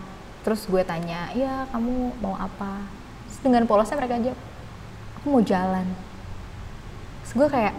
terus 0.44 0.68
gue 0.68 0.84
tanya 0.84 1.32
ya 1.36 1.68
kamu 1.70 2.16
mau 2.24 2.36
apa? 2.40 2.84
Terus 3.30 3.40
dengan 3.44 3.64
polosnya 3.68 4.00
mereka 4.00 4.24
jawab 4.24 4.40
aku 5.20 5.26
mau 5.30 5.44
jalan. 5.44 5.86
Terus 7.24 7.34
gue 7.36 7.48
kayak 7.52 7.76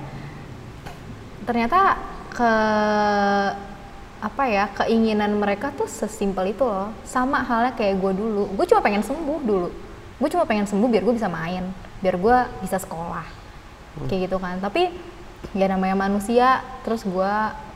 ternyata 1.45 1.99
ke 2.35 2.53
apa 4.25 4.43
ya 4.49 4.73
keinginan 4.73 5.37
mereka 5.39 5.71
tuh 5.71 5.87
sesimpel 5.87 6.51
itu 6.51 6.67
loh. 6.67 6.91
Sama 7.07 7.47
halnya 7.47 7.73
kayak 7.79 8.03
gue 8.03 8.13
dulu. 8.19 8.51
Gue 8.59 8.67
cuma 8.67 8.83
pengen 8.83 9.07
sembuh 9.07 9.41
dulu. 9.45 9.69
Gue 10.19 10.29
cuma 10.33 10.45
pengen 10.49 10.67
sembuh 10.67 10.89
biar 10.91 11.03
gue 11.07 11.15
bisa 11.15 11.31
main. 11.31 11.71
Biar 12.03 12.19
gue 12.19 12.37
bisa 12.65 12.83
sekolah. 12.83 13.25
Kayak 14.11 14.29
gitu 14.29 14.37
kan. 14.43 14.59
Tapi 14.59 14.91
ya 15.55 15.71
namanya 15.71 15.95
manusia. 15.95 16.67
Terus 16.83 17.07
gue 17.07 17.33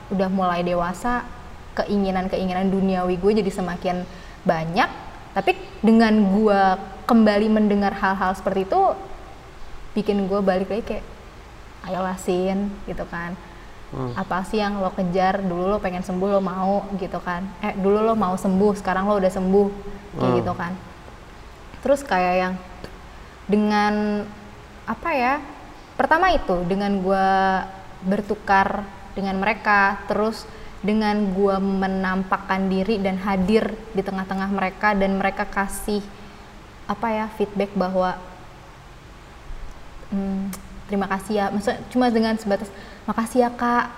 udah 0.09 0.29
mulai 0.33 0.67
dewasa 0.67 1.23
keinginan-keinginan 1.79 2.73
duniawi 2.73 3.21
gue 3.21 3.33
jadi 3.45 3.53
semakin 3.53 4.03
banyak. 4.43 4.89
Tapi 5.37 5.53
dengan 5.85 6.17
gue 6.35 6.63
kembali 7.09 7.47
mendengar 7.49 7.97
hal-hal 7.97 8.37
seperti 8.37 8.69
itu 8.69 8.83
bikin 9.97 10.29
gue 10.29 10.41
balik 10.45 10.69
lagi 10.69 10.85
kayak 10.85 11.07
ayolah 11.89 12.21
sin 12.21 12.69
gitu 12.85 13.09
kan 13.09 13.33
apa 13.93 14.45
sih 14.45 14.61
yang 14.61 14.85
lo 14.85 14.93
kejar? 14.93 15.41
Dulu 15.41 15.65
lo 15.73 15.79
pengen 15.81 16.05
sembuh 16.05 16.29
lo 16.29 16.41
mau 16.45 16.85
gitu 17.01 17.17
kan. 17.25 17.49
Eh 17.65 17.73
dulu 17.73 18.05
lo 18.05 18.13
mau 18.13 18.37
sembuh 18.37 18.77
sekarang 18.77 19.09
lo 19.09 19.17
udah 19.17 19.33
sembuh 19.33 19.69
kayak 20.21 20.33
gitu 20.45 20.53
kan. 20.53 20.73
Terus 21.81 22.01
kayak 22.05 22.35
yang 22.37 22.55
dengan 23.49 24.25
apa 24.85 25.11
ya 25.17 25.35
pertama 25.97 26.33
itu 26.33 26.65
dengan 26.69 27.01
gue 27.01 27.29
bertukar 28.05 28.85
dengan 29.17 29.41
mereka 29.41 30.05
terus 30.05 30.45
dengan 30.79 31.35
gue 31.35 31.57
menampakkan 31.59 32.71
diri 32.71 33.03
dan 33.03 33.19
hadir 33.19 33.75
di 33.97 34.05
tengah-tengah 34.05 34.47
mereka 34.53 34.95
dan 34.95 35.19
mereka 35.19 35.43
kasih 35.49 36.05
apa 36.87 37.09
ya 37.11 37.27
feedback 37.35 37.73
bahwa 37.75 38.15
"Hmm, 40.13 40.53
terima 40.89 41.07
kasih 41.11 41.33
ya. 41.37 41.47
Maksudnya 41.53 41.81
cuma 41.93 42.07
dengan 42.09 42.35
sebatas 42.41 42.73
makasih 43.09 43.49
ya 43.49 43.51
kak. 43.51 43.89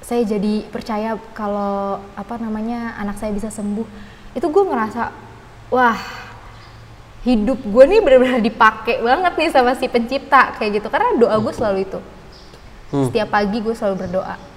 Saya 0.00 0.24
jadi 0.24 0.64
percaya 0.72 1.20
kalau 1.36 2.00
apa 2.16 2.40
namanya 2.40 2.96
anak 2.96 3.20
saya 3.20 3.30
bisa 3.36 3.52
sembuh. 3.52 3.84
Itu 4.32 4.48
gue 4.48 4.64
ngerasa 4.64 5.12
wah 5.68 5.98
hidup 7.28 7.60
gue 7.60 7.84
nih 7.84 8.00
benar-benar 8.00 8.40
dipakai 8.40 9.04
banget 9.04 9.32
nih 9.36 9.50
sama 9.52 9.76
si 9.76 9.84
pencipta 9.86 10.56
kayak 10.56 10.80
gitu. 10.80 10.88
Karena 10.88 11.20
doa 11.20 11.36
gue 11.36 11.52
selalu 11.52 11.78
itu. 11.84 12.00
Setiap 12.88 13.28
pagi 13.28 13.60
gue 13.60 13.76
selalu 13.76 14.08
berdoa. 14.08 14.48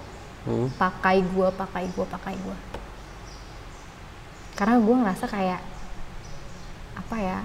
Hmm. 0.42 0.74
pakai 0.74 1.22
gue 1.22 1.48
pakai 1.54 1.86
gue 1.94 2.02
pakai 2.02 2.34
gue 2.34 2.58
karena 4.58 4.82
gue 4.82 4.96
ngerasa 5.06 5.26
kayak 5.30 5.62
apa 6.98 7.16
ya 7.22 7.40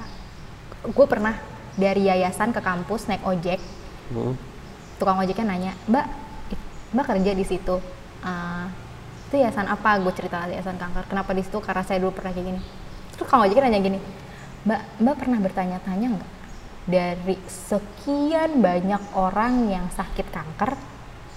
gue 0.80 1.06
pernah 1.08 1.36
dari 1.76 2.08
yayasan 2.08 2.56
ke 2.56 2.60
kampus 2.64 3.04
naik 3.04 3.20
ojek. 3.20 3.60
Hmm. 4.06 4.32
tukang 4.96 5.20
ojeknya 5.20 5.44
nanya 5.44 5.72
mbak 5.84 6.08
mbak 6.94 7.04
kerja 7.10 7.32
di 7.34 7.44
situ. 7.46 7.76
"Ah, 8.22 8.70
itu 9.30 9.42
yayasan 9.42 9.66
apa? 9.66 9.98
Gue 10.02 10.12
cerita 10.14 10.46
yayasan 10.46 10.78
kanker. 10.78 11.10
Kenapa 11.10 11.30
di 11.34 11.42
situ? 11.42 11.58
Karena 11.58 11.82
saya 11.82 11.98
dulu 11.98 12.14
pernah 12.14 12.30
kayak 12.30 12.46
gini. 12.46 12.60
Terus 13.14 13.18
tukang 13.22 13.42
ojeknya 13.42 13.70
nanya 13.70 13.80
gini 13.80 14.00
mbak 14.66 14.98
mbak 14.98 15.14
pernah 15.14 15.38
bertanya-tanya 15.38 16.06
nggak 16.18 16.32
dari 16.90 17.38
sekian 17.46 18.58
banyak 18.58 19.02
orang 19.14 19.70
yang 19.70 19.86
sakit 19.94 20.26
kanker 20.26 20.74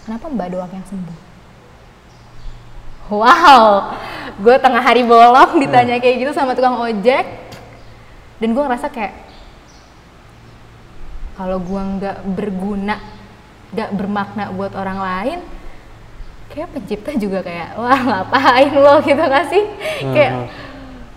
kenapa 0.05 0.25
mbak 0.33 0.49
doang 0.49 0.71
yang 0.73 0.85
sembuh? 0.89 1.19
Wow 3.13 3.93
gue 4.39 4.55
tengah 4.61 4.81
hari 4.81 5.05
bolong 5.05 5.61
ditanya 5.61 6.01
kayak 6.01 6.15
gitu 6.25 6.31
sama 6.33 6.57
tukang 6.57 6.77
ojek. 6.81 7.25
Dan 8.41 8.55
gue 8.55 8.63
ngerasa 8.65 8.89
kayak 8.89 9.29
kalau 11.39 11.55
gua 11.63 11.87
nggak 11.87 12.17
berguna 12.35 12.99
nggak 13.69 13.89
bermakna 13.93 14.49
buat 14.49 14.73
orang 14.73 14.99
lain 14.99 15.39
kayak 16.49 16.69
pencipta 16.73 17.13
juga 17.13 17.45
kayak 17.45 17.77
wah 17.77 18.01
ngapain 18.01 18.73
lo? 18.73 18.95
Gitu 19.07 19.21
gak 19.21 19.45
sih? 19.53 19.63
Kayak 20.01 20.33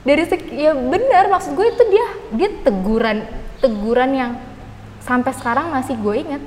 dari 0.03 0.25
segi 0.29 0.51
ya 0.53 0.73
benar 0.77 1.31
maksud 1.33 1.57
gue 1.57 1.67
itu 1.73 1.85
dia 1.89 2.07
dia 2.37 2.49
teguran 2.67 3.23
teguran 3.63 4.11
yang 4.13 4.33
sampai 5.01 5.31
sekarang 5.31 5.71
masih 5.71 5.95
gue 5.95 6.15
inget 6.19 6.43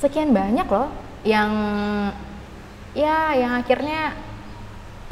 sekian 0.00 0.32
banyak 0.32 0.64
loh 0.64 0.88
yang 1.28 1.52
ya 2.96 3.36
yang 3.36 3.60
akhirnya 3.60 4.16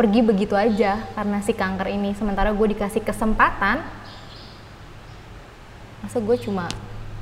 pergi 0.01 0.21
begitu 0.25 0.55
aja 0.55 1.03
karena 1.15 1.39
si 1.43 1.53
kanker 1.55 1.91
ini. 1.91 2.15
Sementara 2.15 2.51
gue 2.55 2.67
dikasih 2.75 3.03
kesempatan 3.03 3.83
masa 5.99 6.19
gue 6.23 6.37
cuma 6.41 6.71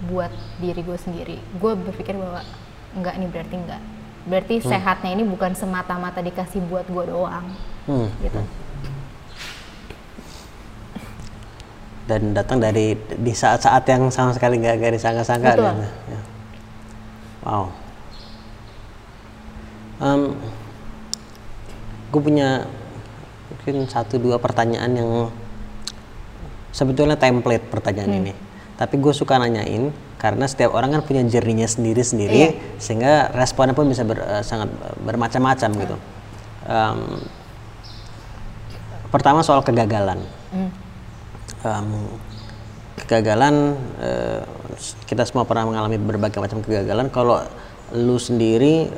buat 0.05 0.29
diri 0.61 0.85
gue 0.85 0.99
sendiri 1.01 1.37
gue 1.57 1.73
berpikir 1.73 2.13
bahwa 2.13 2.45
enggak 2.93 3.15
ini 3.17 3.27
berarti 3.33 3.55
enggak 3.57 3.83
berarti 4.27 4.55
sehatnya 4.61 5.11
ini 5.17 5.25
bukan 5.25 5.55
semata-mata 5.57 6.21
dikasih 6.21 6.61
buat 6.69 6.85
gue 6.91 7.05
doang 7.09 7.47
Hmm. 7.87 8.11
gitu 8.19 8.43
Dan 12.07 12.39
datang 12.39 12.63
dari 12.63 12.95
di 12.95 13.35
saat-saat 13.35 13.83
yang 13.91 14.07
sama 14.15 14.31
sekali 14.31 14.63
nggak 14.63 14.79
nggak 14.79 14.95
disangka-sangka. 14.95 15.59
Kan? 15.59 15.83
Ya. 16.07 16.21
Wow. 17.43 17.67
gue 22.07 22.23
punya 22.23 22.63
mungkin 23.51 23.91
satu 23.91 24.23
dua 24.23 24.39
pertanyaan 24.39 24.95
yang 24.95 25.11
sebetulnya 26.71 27.19
template 27.19 27.67
pertanyaan 27.67 28.15
Hmm. 28.15 28.21
ini. 28.23 28.33
Tapi 28.77 29.01
gue 29.01 29.13
suka 29.13 29.41
nanyain 29.41 29.89
karena 30.21 30.45
setiap 30.45 30.77
orang 30.77 30.93
kan 30.93 31.01
punya 31.01 31.25
journey-nya 31.25 31.65
sendiri-sendiri 31.65 32.37
Iya. 32.37 32.51
sehingga 32.77 33.33
responnya 33.33 33.73
pun 33.73 33.89
bisa 33.89 34.05
ber- 34.05 34.21
eh, 34.21 34.45
sangat 34.45 34.69
bermacam-macam 35.01 35.71
gitu. 35.81 35.97
Em, 36.67 37.01
pertama 39.09 39.41
soal 39.41 39.65
kegagalan. 39.65 40.21
Hmm. 40.53 40.71
Em, 41.65 41.89
kegagalan 43.01 43.55
eh, 44.01 44.41
kita 45.09 45.25
semua 45.25 45.49
pernah 45.49 45.65
mengalami 45.65 45.97
berbagai 45.97 46.37
macam 46.37 46.61
kegagalan. 46.61 47.09
Kalau 47.09 47.41
lu 47.95 48.19
sendiri, 48.19 48.91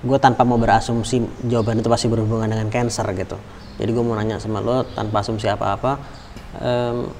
gue 0.00 0.18
tanpa 0.22 0.46
mau 0.46 0.54
berasumsi 0.54 1.18
jawaban 1.44 1.82
itu 1.82 1.90
pasti 1.90 2.06
berhubungan 2.06 2.46
dengan 2.46 2.70
cancer 2.70 3.04
gitu. 3.12 3.36
Jadi 3.76 3.90
gue 3.90 4.04
mau 4.06 4.14
nanya 4.14 4.38
sama 4.38 4.62
lo 4.62 4.86
tanpa 4.94 5.20
asumsi 5.20 5.50
apa-apa, 5.50 5.98
em, 6.62 7.10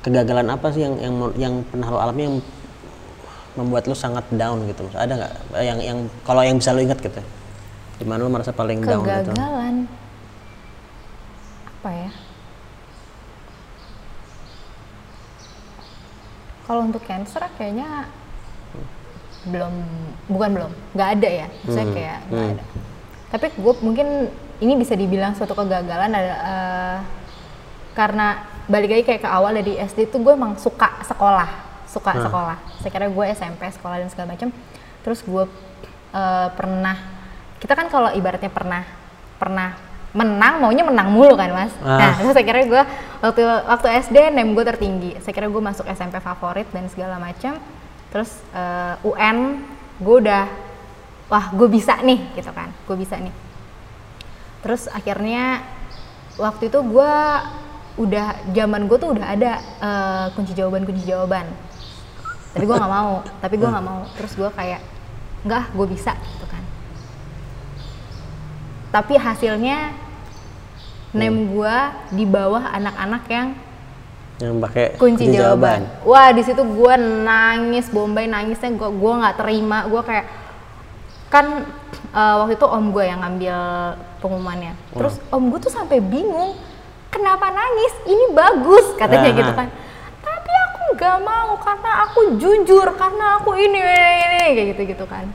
kegagalan 0.00 0.48
apa 0.48 0.72
sih 0.72 0.82
yang 0.84 0.94
yang 0.98 1.14
yang 1.36 1.54
pernah 1.68 1.88
lo 1.92 1.98
alami 2.00 2.22
yang 2.24 2.36
membuat 3.58 3.84
lo 3.84 3.94
sangat 3.94 4.24
down 4.32 4.64
gitu? 4.64 4.88
Ada 4.94 5.12
nggak 5.16 5.32
yang 5.60 5.78
yang 5.80 5.98
kalau 6.24 6.40
yang 6.40 6.56
bisa 6.56 6.72
lo 6.72 6.80
ingat 6.80 6.98
gitu? 7.00 7.20
Di 8.00 8.04
mana 8.08 8.24
lo 8.24 8.30
merasa 8.32 8.52
paling 8.52 8.80
down 8.80 9.04
gitu? 9.04 9.32
kegagalan 9.32 9.84
apa 11.80 11.90
ya 11.96 12.10
kalau 16.68 16.86
untuk 16.86 17.02
cancer 17.08 17.40
kayaknya 17.56 18.04
belum 19.48 19.72
bukan 20.28 20.50
belum 20.60 20.72
nggak 20.92 21.10
ada 21.16 21.28
ya 21.28 21.46
saya 21.66 21.84
Hmm, 21.88 21.94
kayak 21.96 22.18
nggak 22.28 22.48
ada 22.52 22.64
tapi 23.32 23.46
gue 23.56 23.74
mungkin 23.80 24.06
ini 24.60 24.72
bisa 24.76 24.92
dibilang 24.92 25.32
suatu 25.32 25.56
kegagalan 25.56 26.12
ada 26.12 26.34
eh, 26.36 26.96
karena 27.96 28.44
balik 28.70 28.88
lagi 28.88 29.04
kayak 29.04 29.22
ke 29.22 29.28
awal 29.28 29.50
dari 29.52 29.74
SD 29.76 30.08
tuh 30.08 30.22
gue 30.22 30.30
emang 30.30 30.54
suka 30.56 31.02
sekolah 31.02 31.50
suka 31.90 32.14
Hmm. 32.14 32.22
sekolah. 32.22 32.56
Saya 32.78 32.90
kira 32.94 33.06
gue 33.10 33.24
SMP 33.28 33.66
sekolah 33.66 33.98
dan 33.98 34.06
segala 34.06 34.30
macam. 34.30 34.54
Terus 35.02 35.20
gue 35.20 35.44
eh, 36.10 36.48
pernah 36.54 36.96
kita 37.58 37.74
kan 37.74 37.86
kalau 37.86 38.14
ibaratnya 38.14 38.48
pernah 38.48 38.82
pernah 39.36 39.74
menang 40.10 40.58
maunya 40.58 40.82
menang 40.82 41.10
mulu 41.10 41.34
kan 41.34 41.50
mas? 41.50 41.70
Ah. 41.82 41.98
nah 41.98 42.10
terus 42.18 42.34
saya 42.34 42.42
kira 42.42 42.66
gue 42.66 42.82
waktu 43.22 43.42
waktu 43.42 43.86
SD 44.06 44.16
nem 44.30 44.54
gue 44.54 44.62
tertinggi. 44.62 45.18
Saya 45.18 45.34
kira 45.34 45.46
gue 45.46 45.62
masuk 45.62 45.86
SMP 45.86 46.18
favorit 46.18 46.66
dan 46.70 46.86
segala 46.86 47.18
macam. 47.18 47.58
Terus 48.10 48.38
eh, 48.54 48.94
UN 49.02 49.66
gue 49.98 50.16
udah 50.22 50.46
wah 51.26 51.50
gue 51.50 51.66
bisa 51.66 51.98
nih 52.02 52.22
gitu 52.34 52.50
kan 52.50 52.70
gue 52.86 52.96
bisa 52.96 53.18
nih. 53.18 53.34
Terus 54.62 54.86
akhirnya 54.86 55.62
waktu 56.38 56.70
itu 56.70 56.78
gue 56.80 57.14
udah 57.98 58.38
zaman 58.54 58.86
gue 58.86 58.96
tuh 58.98 59.10
udah 59.16 59.26
ada 59.26 59.52
eh, 59.82 60.26
kunci 60.34 60.52
jawaban 60.54 60.86
kunci 60.86 61.02
jawaban. 61.02 61.46
Tapi 62.50 62.64
gue 62.66 62.76
nggak 62.76 62.92
mau 62.92 63.22
tapi 63.42 63.54
gue 63.58 63.68
nggak 63.68 63.86
mau. 63.86 64.00
Terus 64.18 64.32
gue 64.34 64.50
kayak 64.54 64.80
enggak 65.46 65.64
gue 65.72 65.86
bisa 65.88 66.12
gitu 66.14 66.46
kan. 66.46 66.62
Tapi 68.90 69.14
hasilnya 69.16 69.94
nem 71.10 71.34
gue 71.50 71.76
di 72.14 72.22
bawah 72.26 72.70
anak-anak 72.70 73.24
yang 73.30 73.48
Yang 74.40 74.56
pakai 74.56 74.86
kunci, 74.96 75.36
jawaban. 75.36 75.84
Wah 76.00 76.32
di 76.32 76.40
situ 76.40 76.64
gue 76.64 76.94
nangis, 77.28 77.92
Bombay 77.92 78.24
nangisnya 78.24 78.72
gue 78.72 78.88
gue 78.88 79.12
nggak 79.20 79.36
terima, 79.36 79.84
gue 79.84 80.00
kayak 80.00 80.26
kan 81.28 81.68
eh, 82.16 82.34
waktu 82.40 82.56
itu 82.56 82.64
om 82.64 82.88
gue 82.88 83.04
yang 83.04 83.20
ngambil 83.20 83.56
pengumumannya. 84.24 84.72
Terus 84.96 85.20
om 85.28 85.44
gue 85.52 85.60
tuh 85.60 85.68
sampai 85.68 86.00
bingung, 86.00 86.56
kenapa 87.10 87.50
nangis? 87.50 87.94
Ini 88.06 88.24
bagus 88.32 88.86
katanya 88.96 89.30
Aha. 89.34 89.38
gitu 89.38 89.52
kan. 89.52 89.68
Tapi 90.20 90.52
aku 90.70 90.78
nggak 90.96 91.18
mau 91.20 91.52
karena 91.60 91.90
aku 92.08 92.20
jujur, 92.38 92.86
karena 92.96 93.42
aku 93.42 93.50
ini 93.58 93.78
ini, 93.78 94.46
kayak 94.54 94.66
gitu 94.74 94.82
gitu 94.96 95.04
kan. 95.04 95.26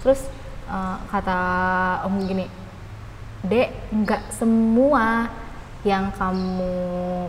Terus 0.00 0.24
eh, 0.70 0.96
kata 1.10 1.38
om 2.06 2.14
gini, 2.24 2.46
dek 3.44 3.68
nggak 3.92 4.22
semua 4.32 5.28
yang 5.84 6.08
kamu 6.16 7.28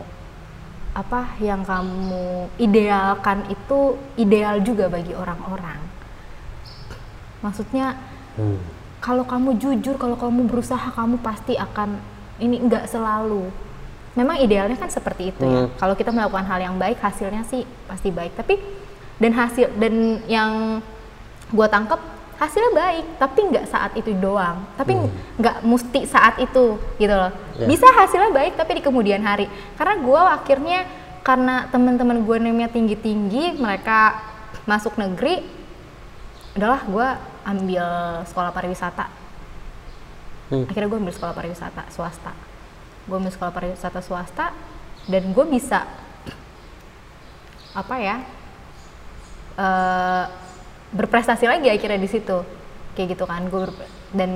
apa 0.95 1.36
yang 1.43 1.60
kamu 1.68 2.47
idealkan 2.56 3.43
itu 3.51 3.99
ideal 4.16 4.64
juga 4.64 4.88
bagi 4.88 5.12
orang-orang. 5.12 5.84
Maksudnya 7.43 7.99
Hmm. 8.36 8.60
kalau 8.99 9.24
kamu 9.24 9.56
jujur, 9.60 9.95
kalau 9.95 10.20
kamu 10.20 10.47
berusaha, 10.47 10.91
kamu 10.91 11.20
pasti 11.24 11.56
akan 11.56 11.99
ini 12.39 12.60
enggak 12.60 12.88
selalu. 12.88 13.47
Memang 14.16 14.39
idealnya 14.39 14.80
kan 14.80 14.88
seperti 14.88 15.36
itu 15.36 15.43
ya. 15.43 15.68
Hmm. 15.68 15.72
Kalau 15.76 15.95
kita 15.95 16.09
melakukan 16.16 16.47
hal 16.47 16.59
yang 16.63 16.76
baik, 16.80 16.99
hasilnya 17.03 17.43
sih 17.47 17.68
pasti 17.88 18.09
baik. 18.09 18.36
Tapi 18.39 18.55
dan 19.20 19.32
hasil 19.36 19.72
dan 19.76 20.24
yang 20.28 20.80
gua 21.51 21.68
tangkap 21.68 21.99
hasilnya 22.36 22.72
baik, 22.76 23.05
tapi 23.20 23.39
nggak 23.51 23.66
saat 23.68 23.91
itu 23.99 24.11
doang. 24.16 24.63
Tapi 24.80 24.95
nggak 25.39 25.57
mesti 25.68 26.07
saat 26.07 26.39
itu 26.39 26.80
gitu 26.99 27.13
loh. 27.16 27.32
Ya. 27.59 27.68
Bisa 27.68 27.88
hasilnya 27.91 28.32
baik, 28.32 28.55
tapi 28.55 28.80
di 28.80 28.82
kemudian 28.84 29.20
hari. 29.24 29.51
Karena 29.76 29.95
gua 29.99 30.39
akhirnya 30.39 30.88
karena 31.26 31.66
teman-teman 31.74 32.22
gue 32.22 32.38
namanya 32.38 32.70
tinggi-tinggi, 32.70 33.57
mereka 33.57 34.13
masuk 34.70 34.93
negeri, 34.93 35.41
adalah 36.53 36.86
gue 36.86 37.07
ambil 37.49 37.86
sekolah 38.30 38.53
pariwisata 38.53 39.26
Hmm. 40.45 40.70
akhirnya 40.70 40.93
gue 40.93 40.99
ambil 41.01 41.16
sekolah 41.16 41.34
pariwisata 41.34 41.89
swasta 41.89 42.30
gue 43.06 43.16
ambil 43.16 43.34
sekolah 43.34 43.53
pariwisata 43.53 44.01
swasta 44.01 44.51
dan 45.06 45.24
gue 45.30 45.45
bisa 45.45 45.86
apa 47.76 47.95
ya 48.01 48.18
eh, 49.60 50.26
berprestasi 50.95 51.45
lagi 51.45 51.68
akhirnya 51.70 51.99
di 51.99 52.10
situ. 52.10 52.38
Kayak 52.95 53.20
gitu 53.20 53.24
kan 53.28 53.43
gue 53.51 53.68
dan 54.16 54.32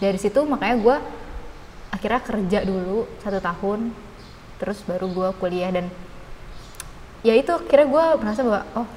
dari 0.00 0.16
situ 0.16 0.40
makanya 0.48 0.76
gue 0.80 0.96
akhirnya 1.92 2.20
kerja 2.24 2.58
dulu 2.64 3.04
satu 3.20 3.38
tahun 3.44 3.92
terus 4.56 4.80
baru 4.88 5.06
gue 5.12 5.28
kuliah 5.36 5.68
dan 5.68 5.92
ya 7.20 7.36
itu 7.36 7.52
kira 7.68 7.84
gue 7.84 8.04
merasa 8.18 8.40
bahwa 8.40 8.64
oh 8.80 8.88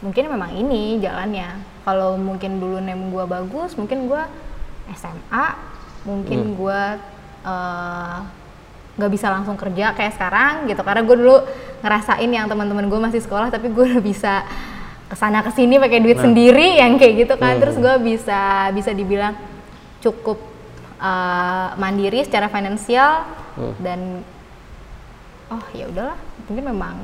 mungkin 0.00 0.30
memang 0.30 0.54
ini 0.54 1.02
jalannya. 1.02 1.74
Kalau 1.84 2.16
mungkin 2.16 2.62
dulu 2.62 2.78
nem 2.80 3.10
gue 3.10 3.24
bagus 3.26 3.74
mungkin 3.74 4.06
gue 4.06 4.22
SMA 4.94 5.46
mungkin 6.06 6.54
gue 6.54 6.80
eh, 7.44 8.18
nggak 8.94 9.10
bisa 9.10 9.26
langsung 9.28 9.54
kerja 9.60 9.92
kayak 9.92 10.16
sekarang 10.16 10.66
gitu. 10.66 10.80
Karena 10.80 11.02
gue 11.04 11.16
dulu 11.16 11.36
ngerasain 11.84 12.30
yang 12.30 12.48
teman-teman 12.48 12.88
gue 12.88 13.00
masih 13.00 13.20
sekolah 13.20 13.52
tapi 13.52 13.68
gue 13.70 13.84
udah 13.84 14.02
bisa 14.02 14.42
ke 15.04 15.16
sana 15.20 15.44
ke 15.44 15.52
sini 15.52 15.76
pakai 15.76 16.00
duit 16.00 16.16
sendiri 16.16 16.80
yang 16.80 16.96
kayak 16.96 17.28
gitu 17.28 17.34
kan. 17.36 17.60
Terus 17.60 17.76
gue 17.76 17.94
bisa 18.02 18.72
bisa 18.72 18.90
dibilang 18.90 19.36
cukup 20.00 20.40
eh, 20.98 21.68
mandiri 21.76 22.24
secara 22.24 22.48
finansial 22.48 23.28
dan 23.84 24.24
oh 25.52 25.64
ya 25.76 25.86
udahlah. 25.86 26.18
Mungkin 26.48 26.64
memang 26.64 26.96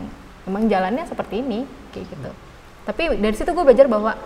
memang 0.49 0.63
jalannya 0.67 1.05
seperti 1.07 1.45
ini 1.45 1.69
kayak 1.93 2.07
gitu. 2.11 2.31
Tapi 2.89 3.21
dari 3.21 3.37
situ 3.37 3.51
gue 3.53 3.65
belajar 3.65 3.87
bahwa 3.87 4.17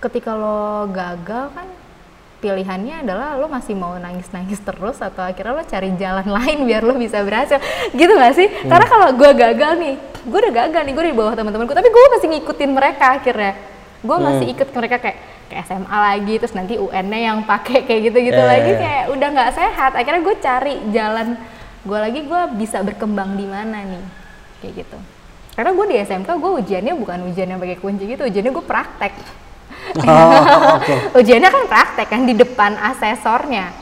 ketika 0.00 0.32
lo 0.32 0.88
gagal 0.88 1.52
kan 1.52 1.68
pilihannya 2.40 3.04
adalah 3.04 3.36
lo 3.36 3.46
masih 3.46 3.76
mau 3.76 3.94
nangis-nangis 4.00 4.58
terus 4.64 4.98
atau 4.98 5.20
akhirnya 5.20 5.60
lo 5.60 5.64
cari 5.64 5.92
jalan 6.00 6.26
lain 6.40 6.58
biar 6.64 6.82
lo 6.82 6.96
bisa 6.96 7.20
berhasil. 7.20 7.60
Gitu 7.92 8.10
gak 8.10 8.34
sih? 8.34 8.48
Karena 8.66 8.86
kalau 8.88 9.08
gue 9.14 9.30
gagal 9.36 9.72
nih 9.76 9.94
gue 10.20 10.36
udah 10.36 10.52
gagal 10.52 10.82
nih 10.84 10.92
gue 10.92 11.04
di 11.12 11.16
bawah 11.16 11.32
teman-temanku 11.32 11.72
tapi 11.72 11.88
gue 11.88 12.02
masih 12.16 12.28
ngikutin 12.34 12.70
mereka 12.72 13.04
akhirnya. 13.20 13.54
Gue 14.00 14.16
masih 14.16 14.46
ikut 14.56 14.68
mereka 14.72 14.96
kayak 14.96 15.18
ke 15.52 15.54
SMA 15.66 15.92
lagi 15.92 16.34
terus 16.40 16.54
nanti 16.56 16.74
UN-nya 16.80 17.20
yang 17.20 17.38
pakai 17.44 17.82
kayak 17.86 18.00
gitu-gitu 18.10 18.40
Yeah, 18.40 18.48
lagi 18.48 18.72
yeah, 18.72 18.80
yeah. 18.80 18.82
kayak 18.82 19.04
udah 19.12 19.28
nggak 19.36 19.50
sehat. 19.52 19.92
Akhirnya 19.94 20.20
gue 20.24 20.36
cari 20.40 20.74
jalan 20.90 21.28
gue 21.80 21.98
lagi 22.00 22.20
gue 22.24 22.42
bisa 22.56 22.80
berkembang 22.80 23.36
di 23.36 23.44
mana 23.44 23.84
nih? 23.84 24.04
Kayak 24.64 24.72
gitu. 24.84 24.98
Karena 25.60 25.76
gue 25.76 25.86
di 25.92 25.96
SMK 26.00 26.28
gue 26.40 26.50
ujiannya 26.64 26.94
bukan 26.96 27.18
ujian 27.28 27.48
yang 27.52 27.60
pakai 27.60 27.76
kunci 27.76 28.08
gitu 28.08 28.24
ujiannya 28.24 28.52
gue 28.54 28.64
praktek 28.64 29.12
Oh, 29.96 30.42
oke. 30.76 30.94
ujiannya 31.18 31.48
kan 31.48 31.64
praktek 31.66 32.06
kan 32.06 32.22
di 32.22 32.32
depan 32.32 32.74
asesornya 32.76 33.74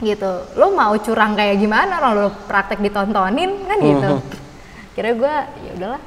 gitu 0.00 0.26
lo 0.56 0.72
mau 0.72 0.96
curang 0.96 1.36
kayak 1.36 1.56
gimana 1.56 2.00
orang 2.00 2.12
lo 2.16 2.28
praktek 2.44 2.80
ditontonin 2.80 3.52
kan 3.62 3.78
gitu 3.78 4.10
Mhm. 4.16 4.22
kira 4.92 5.10
gue 5.12 5.34
ya 5.60 5.72
udahlah 5.76 6.02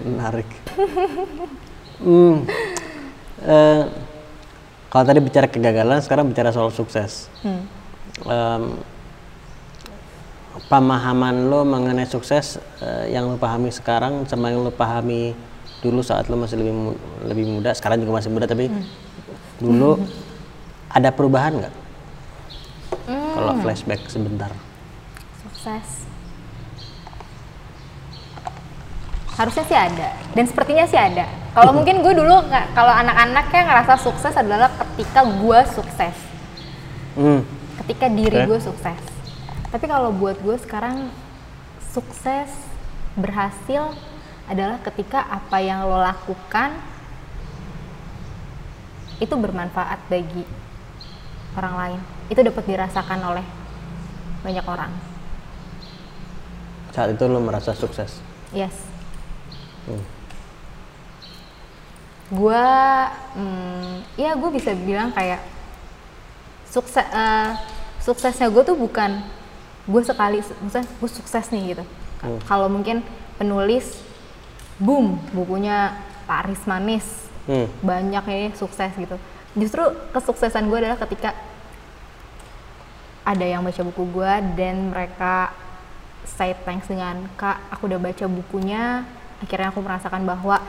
Menarik. 0.00 0.48
hmm. 2.00 2.36
Eh, 3.40 3.82
kalau 4.86 5.04
tadi 5.04 5.18
bicara 5.18 5.46
kegagalan, 5.46 5.98
sekarang 5.98 6.26
bicara 6.26 6.50
soal 6.50 6.68
sukses. 6.68 7.30
Hmm. 7.40 7.62
Em, 8.22 8.62
pemahaman 10.66 11.48
lo 11.48 11.62
mengenai 11.62 12.04
sukses 12.04 12.58
eh, 12.78 13.10
yang 13.10 13.26
lo 13.26 13.36
pahami 13.36 13.70
sekarang 13.70 14.26
sama 14.26 14.50
yang 14.50 14.62
lo 14.62 14.70
pahami 14.70 15.32
dulu 15.82 16.00
saat 16.00 16.26
lo 16.26 16.36
masih 16.36 16.56
lebih 16.56 16.70
mu- 16.72 16.98
lebih 17.22 17.44
muda, 17.48 17.70
sekarang 17.72 17.98
juga 17.98 18.16
masih 18.16 18.30
muda 18.30 18.46
tapi 18.46 18.70
dulu 19.58 19.98
ada 20.88 21.10
perubahan 21.10 21.52
nggak? 21.56 21.74
Kalau 23.08 23.52
flashback 23.58 24.06
sebentar. 24.06 24.50
sukses 25.42 26.06
harusnya 29.32 29.64
sih 29.64 29.74
ada 29.74 30.08
dan 30.32 30.44
sepertinya 30.44 30.84
sih 30.84 30.98
ada 30.98 31.24
kalau 31.50 31.72
mungkin 31.72 31.98
gue 31.98 32.12
dulu 32.12 32.36
kalau 32.72 32.92
anak-anaknya 32.92 33.62
ngerasa 33.64 33.94
sukses 33.96 34.34
adalah 34.34 34.68
ketika 34.76 35.24
gue 35.24 35.60
sukses 35.68 36.16
Hmm. 37.12 37.44
ketika 37.78 38.08
diri 38.08 38.40
Oke. 38.40 38.46
gue 38.46 38.60
sukses 38.62 39.00
tapi 39.68 39.84
kalau 39.84 40.12
buat 40.12 40.36
gue 40.38 40.56
sekarang 40.58 41.08
sukses 41.86 42.48
berhasil 43.14 43.92
adalah 44.44 44.82
ketika 44.82 45.22
apa 45.22 45.58
yang 45.58 45.82
lo 45.82 45.96
lakukan 45.96 46.74
itu 49.18 49.30
bermanfaat 49.30 50.02
bagi 50.06 50.42
orang 51.54 51.74
lain 51.76 52.00
itu 52.26 52.40
dapat 52.40 52.64
dirasakan 52.66 53.20
oleh 53.24 53.46
banyak 54.42 54.66
orang 54.66 54.90
Saat 56.92 57.16
itu 57.16 57.24
lo 57.24 57.40
merasa 57.40 57.72
sukses. 57.72 58.20
yes 58.52 58.74
Hmm. 59.82 59.98
gue 62.30 62.66
hmm, 63.34 63.92
ya 64.14 64.30
gue 64.32 64.50
bisa 64.54 64.70
bilang 64.72 65.10
kayak 65.10 65.42
sukses 66.64 67.02
suksesnya 67.98 68.46
gue 68.46 68.62
tuh 68.62 68.78
bukan 68.78 69.26
gue 69.84 70.02
sekali 70.02 70.38
maksudnya 70.38 70.86
gue 70.86 71.10
sukses 71.10 71.50
nih 71.50 71.74
gitu 71.74 71.84
Hmm. 72.22 72.38
kalau 72.46 72.70
mungkin 72.70 73.02
penulis 73.34 73.98
boom 74.82 75.22
bukunya 75.30 75.94
Paris 76.26 76.62
manis. 76.66 77.22
Hmm. 77.42 77.66
banyak 77.82 78.22
ini 78.30 78.48
sukses 78.54 78.94
gitu. 78.94 79.18
Justru 79.58 79.82
kesuksesan 80.14 80.70
gue 80.70 80.78
adalah 80.78 80.94
ketika 80.94 81.34
ada 83.26 83.42
yang 83.42 83.66
baca 83.66 83.82
buku 83.82 84.02
gue 84.14 84.32
dan 84.54 84.94
mereka 84.94 85.50
say 86.22 86.54
thanks 86.62 86.86
dengan 86.86 87.26
kak 87.34 87.58
aku 87.74 87.90
udah 87.90 87.98
baca 87.98 88.30
bukunya. 88.30 89.02
Akhirnya 89.42 89.74
aku 89.74 89.82
merasakan 89.82 90.22
bahwa 90.22 90.62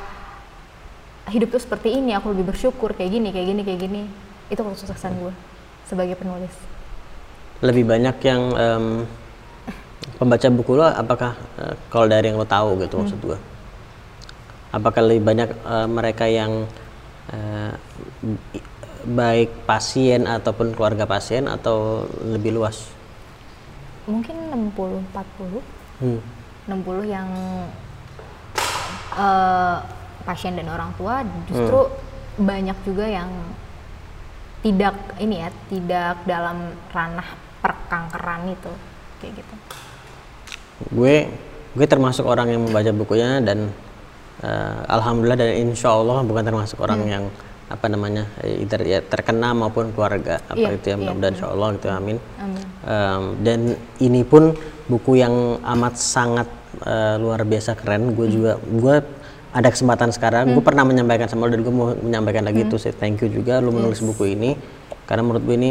hidup 1.29 1.53
tuh 1.53 1.61
seperti 1.61 1.93
ini 1.93 2.17
aku 2.17 2.33
lebih 2.33 2.49
bersyukur 2.49 2.97
kayak 2.97 3.21
gini 3.21 3.29
kayak 3.29 3.47
gini 3.53 3.61
kayak 3.61 3.79
gini. 3.85 4.03
Itu 4.49 4.65
kesuksesan 4.65 5.13
gue 5.21 5.33
sebagai 5.85 6.17
penulis. 6.17 6.57
Lebih 7.61 7.85
banyak 7.85 8.17
yang 8.25 8.41
em, 8.57 8.85
pembaca 10.17 10.47
buku 10.49 10.73
lo 10.73 10.89
apakah 10.89 11.37
eh, 11.61 11.77
kalau 11.93 12.09
dari 12.09 12.33
yang 12.33 12.41
lo 12.41 12.49
tahu 12.49 12.81
gitu 12.81 12.97
maksud 12.97 13.21
gua 13.21 13.37
apakah 14.73 15.05
lebih 15.05 15.23
banyak 15.23 15.49
eh, 15.53 15.87
mereka 15.87 16.25
yang 16.25 16.65
i- 18.57 18.67
baik 19.03 19.67
pasien 19.67 20.25
ataupun 20.25 20.73
keluarga 20.73 21.05
pasien 21.05 21.45
atau 21.47 22.07
lebih 22.23 22.55
luas? 22.55 22.89
Mungkin 24.09 24.35
60 24.51 25.03
40 25.13 25.61
hmm. 26.03 26.19
60 26.67 27.05
yang 27.07 27.29
eh, 29.15 29.77
pasien 30.23 30.55
dan 30.55 30.67
orang 30.71 30.91
tua 30.95 31.21
justru 31.51 31.91
banyak 32.39 32.75
juga 32.87 33.05
yang 33.05 33.29
tidak 34.63 34.95
ini 35.19 35.43
ya 35.43 35.49
tidak 35.67 36.15
dalam 36.23 36.71
ranah 36.95 37.27
perkankeran 37.59 38.55
itu 38.55 38.71
kayak 39.19 39.43
gitu. 39.43 39.55
Gue 40.95 41.27
gue 41.75 41.87
termasuk 41.87 42.23
orang 42.23 42.47
yang 42.55 42.61
membaca 42.63 42.91
bukunya 42.95 43.43
dan 43.43 43.67
eh, 44.43 44.75
alhamdulillah 44.91 45.39
dan 45.39 45.49
insya 45.71 45.89
Allah 45.95 46.19
bukan 46.21 46.43
termasuk 46.43 46.77
orang 46.83 47.01
yang 47.07 47.25
apa 47.73 47.89
namanya 47.89 48.29
either 48.45 48.85
ya 48.85 49.01
terkena 49.01 49.49
maupun 49.55 49.89
keluarga 49.97 50.37
apa 50.45 50.61
Iya, 50.61 50.77
itu 50.77 50.85
ya 50.85 50.89
iya, 50.93 50.99
mudah-mudahan 51.01 51.33
insya 51.33 51.47
Allah 51.49 51.67
gitu 51.73 51.87
amin. 51.89 52.17
Amin. 52.37 52.63
Em, 52.85 53.23
dan 53.41 53.59
ini 53.97 54.21
pun 54.21 54.53
buku 54.85 55.17
yang 55.17 55.57
amat 55.63 55.97
sangat 55.97 56.47
eh, 56.85 57.15
luar 57.17 57.41
biasa 57.47 57.73
keren. 57.73 58.13
Gue 58.13 58.29
juga 58.29 58.61
gue 58.61 58.95
ada 59.53 59.69
kesempatan 59.73 60.13
sekarang. 60.13 60.53
Gue 60.53 60.61
pernah 60.61 60.85
menyampaikan 60.85 61.25
sama 61.25 61.49
lo 61.49 61.53
dan 61.55 61.65
gue 61.65 61.73
mau 61.73 61.97
menyampaikan 61.97 62.45
lagi 62.45 62.61
tuh 62.69 62.77
say 62.77 62.93
thank 62.93 63.25
you 63.25 63.29
juga 63.31 63.57
lo 63.57 63.73
menulis 63.73 64.05
buku 64.05 64.37
ini. 64.37 64.53
Karena 65.09 65.25
menurut 65.25 65.41
gue 65.41 65.55
ini 65.57 65.69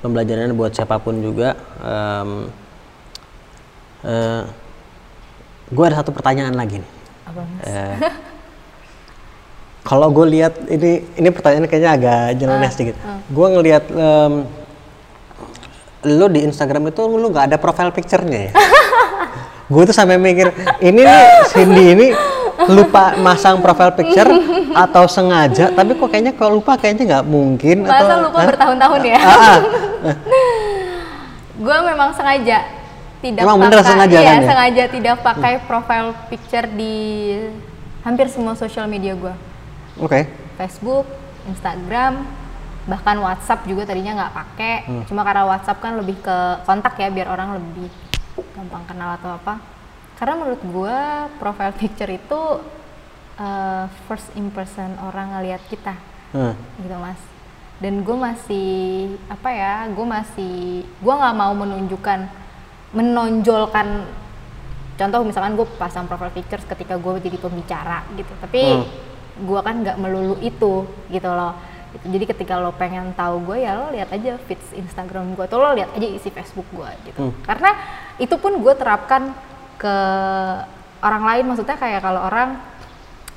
pembelajaran 0.00 0.56
buat 0.56 0.72
siapa 0.72 0.96
pun 1.04 1.20
juga. 1.20 1.52
Em, 1.84 2.30
eh, 4.08 4.42
gue 5.68 5.84
ada 5.84 6.00
satu 6.00 6.16
pertanyaan 6.16 6.56
lagi 6.56 6.80
nih 6.80 7.01
apa 7.32 7.42
mas 7.42 7.64
Eh, 7.64 7.96
kalau 9.82 10.12
gue 10.12 10.26
lihat 10.30 10.54
ini 10.68 11.02
ini 11.16 11.28
pertanyaan 11.28 11.66
kayaknya 11.66 11.90
agak 11.92 12.20
nyeleneh 12.36 12.70
sedikit. 12.70 12.94
Gue 13.26 13.46
ngelihat 13.50 13.84
em, 13.88 14.46
lu 16.04 16.26
di 16.28 16.40
Instagram 16.42 16.86
itu 16.86 17.02
lu 17.02 17.26
nggak 17.26 17.50
ada 17.50 17.56
profile 17.56 17.90
picture-nya 17.90 18.50
ya. 18.50 18.52
gue 19.72 19.82
tuh 19.82 19.96
sampai 19.96 20.20
mikir 20.20 20.52
ini 20.78 21.00
nih 21.00 21.22
Cindy 21.48 21.84
ini 21.96 22.06
lupa 22.68 23.16
masang 23.16 23.58
profile 23.58 23.90
picture 23.90 24.28
atau 24.70 25.08
sengaja 25.08 25.72
tapi 25.72 25.96
kok 25.96 26.06
kayaknya 26.06 26.36
kalau 26.36 26.60
lupa 26.60 26.76
kayaknya 26.76 27.04
nggak 27.08 27.24
mungkin 27.24 27.76
masa 27.82 28.04
atau 28.04 28.16
lupa 28.28 28.38
bertahun-tahun 28.44 29.00
ya 29.02 29.18
Ah, 29.18 29.32
ah. 29.32 29.58
gue 31.64 31.76
memang 31.88 32.12
sengaja 32.12 32.58
tidak 33.22 33.46
Emang 33.46 33.56
pakai 33.56 33.70
bener 33.70 33.80
sengaja 33.86 34.18
iya, 34.18 34.26
kan 34.26 34.42
ya? 34.42 34.48
sengaja 34.50 34.84
tidak 34.90 35.16
pakai 35.22 35.54
profile 35.64 36.10
picture 36.26 36.66
di 36.66 36.96
hampir 38.02 38.26
semua 38.26 38.58
sosial 38.58 38.90
media 38.90 39.14
gue 39.14 39.34
Oke. 40.00 40.24
Facebook, 40.56 41.04
Instagram, 41.44 42.24
bahkan 42.88 43.20
WhatsApp 43.20 43.68
juga 43.68 43.84
tadinya 43.84 44.24
nggak 44.24 44.34
pakai. 44.34 44.74
Hmm. 44.88 45.04
Cuma 45.04 45.20
karena 45.20 45.44
WhatsApp 45.44 45.84
kan 45.84 46.00
lebih 46.00 46.16
ke 46.24 46.36
kontak 46.64 46.96
ya, 46.96 47.12
biar 47.12 47.28
orang 47.28 47.60
lebih 47.60 47.92
gampang 48.56 48.84
kenal 48.88 49.20
atau 49.20 49.36
apa. 49.36 49.60
Karena 50.16 50.34
menurut 50.38 50.62
gue 50.64 50.96
profile 51.36 51.76
picture 51.76 52.08
itu 52.08 52.40
uh, 53.36 53.84
first 54.08 54.32
impression 54.32 54.96
orang 55.02 55.36
ngelihat 55.36 55.60
kita, 55.68 55.92
Hmm. 56.32 56.56
gitu 56.80 56.96
mas. 56.96 57.20
Dan 57.82 58.00
gue 58.06 58.16
masih 58.16 58.70
apa 59.28 59.50
ya, 59.52 59.74
gue 59.92 60.06
masih 60.08 60.88
gue 60.88 61.14
nggak 61.20 61.36
mau 61.36 61.52
menunjukkan, 61.52 62.20
menonjolkan 62.92 64.04
contoh 64.92 65.20
misalkan 65.24 65.56
gue 65.56 65.66
pasang 65.76 66.04
profile 66.04 66.30
pictures 66.30 66.62
ketika 66.62 66.94
gue 66.94 67.12
jadi 67.18 67.36
pembicara 67.36 68.04
gitu 68.14 68.32
tapi 68.38 68.60
Hmm. 68.62 68.84
gue 69.42 69.60
kan 69.60 69.74
nggak 69.80 69.96
melulu 69.96 70.36
itu 70.38 70.84
gitu 71.08 71.28
loh 71.28 71.56
Gitu. 71.92 72.08
jadi 72.08 72.24
ketika 72.26 72.56
lo 72.56 72.72
pengen 72.72 73.12
tahu 73.12 73.44
gue 73.44 73.64
ya 73.64 73.76
lo 73.76 73.92
lihat 73.92 74.08
aja 74.08 74.40
feeds 74.42 74.72
Instagram 74.72 75.36
gue 75.36 75.44
atau 75.44 75.60
lo 75.60 75.72
lihat 75.72 75.92
aja 75.92 76.06
isi 76.06 76.28
Facebook 76.28 76.64
gue 76.72 76.88
gitu 77.04 77.28
Hmm. 77.28 77.36
karena 77.44 77.70
itu 78.16 78.32
pun 78.36 78.56
gue 78.56 78.72
terapkan 78.72 79.36
ke 79.76 79.94
orang 81.00 81.22
lain 81.22 81.44
maksudnya 81.48 81.76
kayak 81.76 82.00
kalau 82.00 82.22
orang 82.22 82.56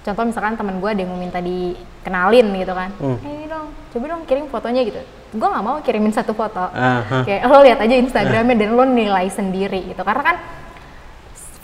contoh 0.06 0.24
misalkan 0.30 0.54
teman 0.54 0.78
gue 0.78 0.86
ada 0.86 1.02
yang 1.02 1.10
mau 1.10 1.18
minta 1.18 1.42
dikenalin 1.42 2.46
gitu 2.62 2.74
kan. 2.78 2.94
Hmm. 3.02 3.18
"Eh, 3.26 3.34
ini 3.42 3.46
dong 3.50 3.74
coba 3.90 4.06
dong 4.14 4.22
kirim 4.30 4.46
fotonya 4.54 4.86
gitu. 4.86 5.02
Gue 5.34 5.48
nggak 5.50 5.66
mau 5.66 5.82
kirimin 5.82 6.14
satu 6.14 6.38
foto. 6.38 6.62
Aha. 6.70 7.26
kayak 7.26 7.50
lo 7.50 7.66
lihat 7.66 7.82
aja 7.82 7.96
Instagramnya 7.98 8.54
dan 8.54 8.78
lo 8.78 8.86
nilai 8.86 9.26
sendiri 9.34 9.82
gitu. 9.90 10.06
Karena 10.06 10.22
kan 10.22 10.38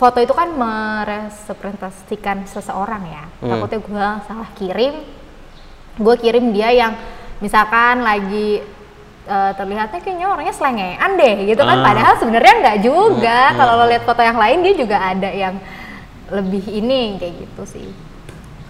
foto 0.01 0.17
itu 0.17 0.33
kan 0.33 0.49
merepresentasikan 0.57 2.49
seseorang 2.49 3.05
ya. 3.05 3.23
Hmm. 3.45 3.49
takutnya 3.53 3.79
gue 3.85 4.07
salah 4.25 4.49
kirim 4.57 4.95
gue 6.01 6.15
kirim 6.17 6.49
dia 6.49 6.73
yang 6.73 6.97
misalkan 7.45 8.01
lagi 8.01 8.65
eh, 9.21 9.51
terlihatnya 9.53 10.01
kayaknya 10.01 10.25
orangnya 10.25 10.55
selengean 10.57 11.11
deh 11.13 11.45
gitu 11.45 11.61
kan. 11.61 11.77
Ah. 11.77 11.85
padahal 11.85 12.13
sebenarnya 12.17 12.53
nggak 12.57 12.77
juga. 12.81 13.53
Hmm, 13.53 13.57
kalau 13.61 13.73
lo 13.77 13.85
lihat 13.85 14.01
foto 14.01 14.25
yang 14.25 14.41
lain 14.41 14.65
dia 14.65 14.73
juga 14.73 14.97
ada 14.97 15.29
yang 15.29 15.61
lebih 16.31 16.63
ini 16.65 17.19
kayak 17.21 17.33
gitu 17.45 17.63
sih 17.77 18.10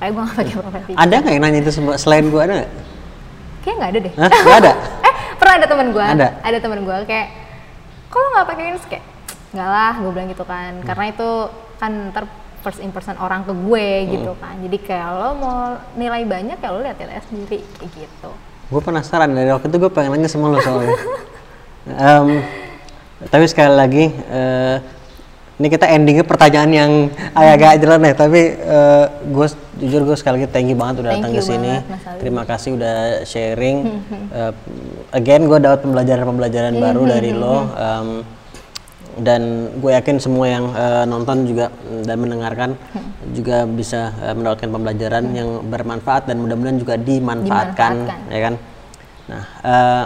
kayak 0.01 0.11
gue 0.11 0.23
gak 0.23 0.33
pakai 0.35 0.53
profile 0.57 0.83
picture 0.83 0.97
Ada 0.99 1.15
nggak 1.15 1.31
yang 1.31 1.43
nanya 1.43 1.59
itu 1.61 1.71
semua 1.71 1.93
selain 1.95 2.25
gue 2.25 2.41
ada 2.41 2.53
nggak? 2.57 2.71
kayak 3.61 3.75
nggak 3.77 3.89
ada 3.89 3.99
deh 4.01 4.13
Hah? 4.17 4.29
Nggak 4.33 4.57
ada? 4.57 4.71
eh 5.05 5.13
pernah 5.37 5.53
ada 5.55 5.67
teman 5.67 5.87
gue 5.89 6.01
Ada? 6.03 6.27
ada 6.41 6.57
teman 6.57 6.79
gue 6.81 6.95
kayak 7.05 7.27
kalau 8.09 8.27
nggak 8.31 8.47
pakai 8.47 8.63
ini 8.65 8.79
kayak 8.83 9.05
nggak 9.51 9.69
lah 9.69 9.93
gue 9.95 10.11
bilang 10.11 10.29
gitu 10.29 10.43
kan 10.43 10.71
Hmm. 10.73 10.83
karena 10.83 11.05
itu 11.07 11.29
kan 11.77 11.91
ntar 12.09 12.25
first 12.61 12.79
impression 12.79 13.13
orang 13.15 13.41
ke 13.41 13.53
gue 13.53 13.87
Hmm. 13.99 14.09
gitu 14.11 14.31
kan 14.35 14.55
jadi 14.59 14.77
kayak 14.79 15.07
lo 15.11 15.29
mau 15.35 15.57
nilai 15.93 16.23
banyak 16.25 16.57
ya 16.57 16.69
lo 16.69 16.79
lihat 16.79 16.97
lihat 16.97 17.25
sendiri 17.25 17.61
kayak 17.77 17.91
gitu 17.95 18.31
gue 18.67 18.81
penasaran 18.81 19.29
dari 19.29 19.49
waktu 19.49 19.67
itu 19.67 19.77
gue 19.77 19.91
pengen 19.91 20.11
nanya 20.11 20.25
sama 20.25 20.49
lo 20.49 20.57
soalnya 20.57 20.97
Em, 21.81 22.45
tapi 23.27 23.45
sekali 23.45 23.73
lagi 23.73 24.05
eh, 24.13 24.75
ini 25.61 25.69
kita 25.69 25.85
endingnya 25.85 26.25
pertanyaan 26.25 26.71
yang 26.73 26.91
agak-agak 27.37 27.73
jelas 27.77 28.17
tapi 28.17 28.41
gue 29.29 29.47
jujur 29.77 30.01
gue 30.05 30.17
sekali 30.17 30.41
lagi 30.41 30.49
thank 30.49 30.69
you 30.69 30.77
banget 30.77 31.05
udah 31.05 31.13
Thank 31.13 31.21
datang 31.21 31.31
ke 31.37 31.41
sini. 31.41 31.73
terima 32.17 32.43
kasih 32.45 32.69
udah 32.77 32.97
sharing. 33.23 33.77
Eh, 34.29 34.51
again 35.13 35.45
gue 35.45 35.57
dapat 35.57 35.81
pembelajaran-pembelajaran 35.81 36.73
baru 36.77 37.01
dari 37.05 37.31
lo 37.31 37.57
Em, 37.71 38.09
dan 39.19 39.41
gue 39.75 39.91
yakin 39.91 40.17
semua 40.17 40.45
yang 40.47 40.65
eh, 40.71 41.03
nonton 41.03 41.43
juga 41.43 41.67
mm, 41.69 42.01
dan 42.07 42.15
mendengarkan 42.17 42.69
juga 43.33 43.67
bisa 43.67 44.15
eh, 44.23 44.33
mendapatkan 44.33 44.69
pembelajaran 44.71 45.23
yang 45.35 45.49
bermanfaat 45.67 46.25
dan 46.25 46.39
mudah-mudahan 46.39 46.79
juga 46.79 46.95
dimanfaatkan, 46.95 47.93
Dimanfaatkan. 48.07 48.33
ya 48.33 48.39
kan? 48.39 48.53
Nah 49.29 49.43
eh, 49.61 50.03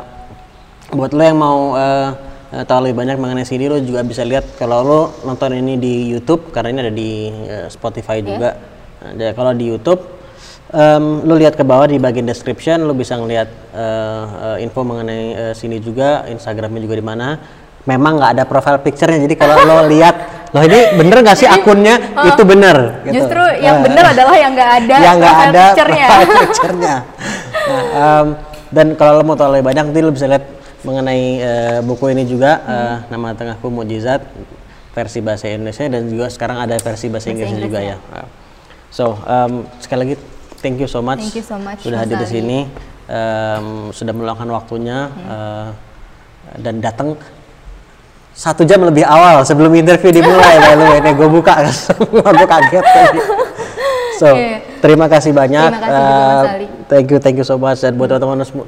buat 0.91 1.11
lo 1.11 1.23
yang 1.23 1.39
mau 1.39 1.59
eh, 1.75 2.09
eh, 2.55 2.63
tahu 2.63 2.87
lebih 2.87 3.03
banyak 3.03 3.17
mengenai 3.19 3.43
sini 3.43 3.67
lo 3.67 3.75
juga 3.83 4.01
bisa 4.07 4.23
lihat 4.23 4.55
kalau 4.55 4.79
lo 4.81 5.01
nonton 5.27 5.51
ini 5.51 5.75
di 5.75 6.07
YouTube 6.07 6.55
karena 6.55 6.71
ini 6.71 6.79
ada 6.87 6.93
di 6.95 7.11
eh, 7.27 7.67
Spotify 7.67 8.23
juga. 8.23 8.55
Nah, 9.03 9.11
jadi 9.13 9.31
kalau 9.35 9.51
di 9.51 9.65
YouTube 9.67 10.01
em, 10.71 11.27
lo 11.27 11.35
lihat 11.35 11.59
ke 11.59 11.63
bawah 11.67 11.85
di 11.85 11.99
bagian 11.99 12.25
description 12.25 12.87
lo 12.87 12.95
bisa 12.95 13.19
ngeliat 13.19 13.49
eh, 13.75 14.25
eh, 14.55 14.57
info 14.65 14.81
mengenai 14.87 15.23
eh, 15.35 15.53
sini 15.53 15.83
juga 15.83 16.23
Instagramnya 16.31 16.79
juga 16.79 16.95
di 16.95 17.05
mana. 17.05 17.27
Memang 17.85 18.17
nggak 18.17 18.31
ada 18.39 18.43
profile 18.49 18.81
picture-nya 18.81 19.21
jadi 19.21 19.35
kalau 19.37 19.61
lo 19.61 19.77
lihat 19.93 20.15
lo 20.55 20.63
ini 20.63 20.95
bener 20.95 21.17
nggak 21.21 21.37
sih 21.37 21.45
akunnya? 21.51 21.99
itu 22.31 22.41
bener 22.47 23.03
gitu. 23.03 23.19
justru 23.19 23.43
yang 23.59 23.83
Eh, 23.83 23.91
bener 23.91 24.03
adalah 24.15 24.35
yang 24.39 24.51
nggak 24.55 24.71
ada 24.79 24.95
yang 25.03 25.15
nggak 25.19 25.35
profile 25.35 25.51
ada 25.51 25.63
picture-nya. 26.47 26.95
Nah, 27.65 27.83
em, 27.93 28.27
dan 28.71 28.87
kalau 28.97 29.21
lo 29.21 29.23
mau 29.23 29.37
tahu 29.37 29.53
lebih 29.53 29.65
banyak 29.69 29.83
nanti 29.91 29.99
lo 30.01 30.11
bisa 30.15 30.25
lihat 30.25 30.54
mengenai 30.85 31.23
eh, 31.37 31.79
buku 31.81 32.13
ini 32.13 32.23
juga 32.23 32.61
eh, 32.61 32.95
nama 33.09 33.33
tengahku 33.33 33.67
mujizat 33.67 34.21
versi 34.93 35.19
bahasa 35.19 35.49
Indonesia 35.49 35.83
dan 35.89 36.07
juga 36.07 36.29
sekarang 36.29 36.61
ada 36.61 36.77
versi 36.77 37.09
bahasa 37.09 37.27
Inggrisnya 37.27 37.59
juga 37.59 37.79
ya. 37.81 37.97
Nah, 37.99 38.27
So 38.87 39.19
em, 39.19 39.67
sekali 39.83 39.99
lagi 40.07 40.15
thank 40.61 40.79
you 40.79 40.87
so 40.87 41.03
much. 41.03 41.19
Thank 41.19 41.35
you 41.35 41.43
so 41.43 41.59
much, 41.59 41.83
sudah 41.83 41.99
hadir 41.99 42.15
di 42.15 42.27
sini 42.29 42.59
em, 43.05 43.65
sudah 43.91 44.13
meluangkan 44.15 44.47
waktunya 44.47 45.11
eh, 45.25 45.67
dan 46.61 46.79
datang 46.79 47.19
satu 48.31 48.63
jam 48.63 48.83
lebih 48.83 49.03
awal 49.03 49.43
sebelum 49.43 49.71
interview 49.73 50.11
dimulai 50.11 50.59
way 50.59 50.99
nih 51.01 51.11
gue 51.11 51.27
buka 51.27 51.55
gue 52.35 52.47
kaget 52.47 52.83
tadi. 52.85 53.19
so 54.15 54.27
Iya. 54.31 54.59
terima 54.79 55.07
kasih 55.07 55.31
banyak 55.31 55.71
Terima 55.71 55.79
kasih 55.81 55.95
juga, 55.95 56.11
Mas 56.35 56.47
Ali. 56.51 56.67
thank 56.87 57.07
you 57.07 57.17
thank 57.19 57.37
you 57.39 57.47
so 57.47 57.55
much 57.55 57.79
dan 57.79 57.95
buat 57.95 58.11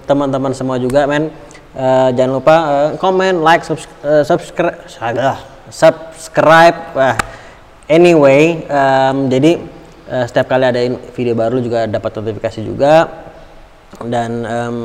teman-teman 0.04 0.52
semua 0.52 0.76
juga 0.76 1.04
men 1.04 1.32
eh, 1.78 2.10
jangan 2.18 2.32
lupa 2.42 2.56
eh, 2.58 2.90
komen 2.98 3.46
like 3.46 3.62
subs- 3.62 4.02
eh, 4.02 4.26
subscribe 4.26 4.82
subscribe. 5.70 6.78
Wah, 6.98 7.16
anyway 7.86 8.66
em, 8.66 9.18
jadi 9.30 9.52
eh, 10.10 10.26
setiap 10.26 10.50
kali 10.52 10.66
ada 10.66 10.82
video 11.14 11.38
baru 11.38 11.62
juga 11.62 11.86
dapat 11.86 12.12
notifikasi 12.18 12.60
juga. 12.66 13.08
Dan 14.02 14.44
em, 14.44 14.78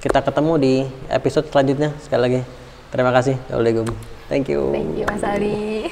kita 0.00 0.20
ketemu 0.20 0.52
di 0.60 0.74
episode 1.08 1.48
selanjutnya 1.48 1.92
sekali 2.02 2.20
lagi. 2.20 2.40
Terima 2.92 3.10
kasih. 3.10 3.40
Assalamualaikum. 3.48 3.88
Thank 4.28 4.52
you. 4.52 4.72
Thank 4.72 4.96
you 5.00 5.06
mas 5.08 5.24
Ali 5.24 5.88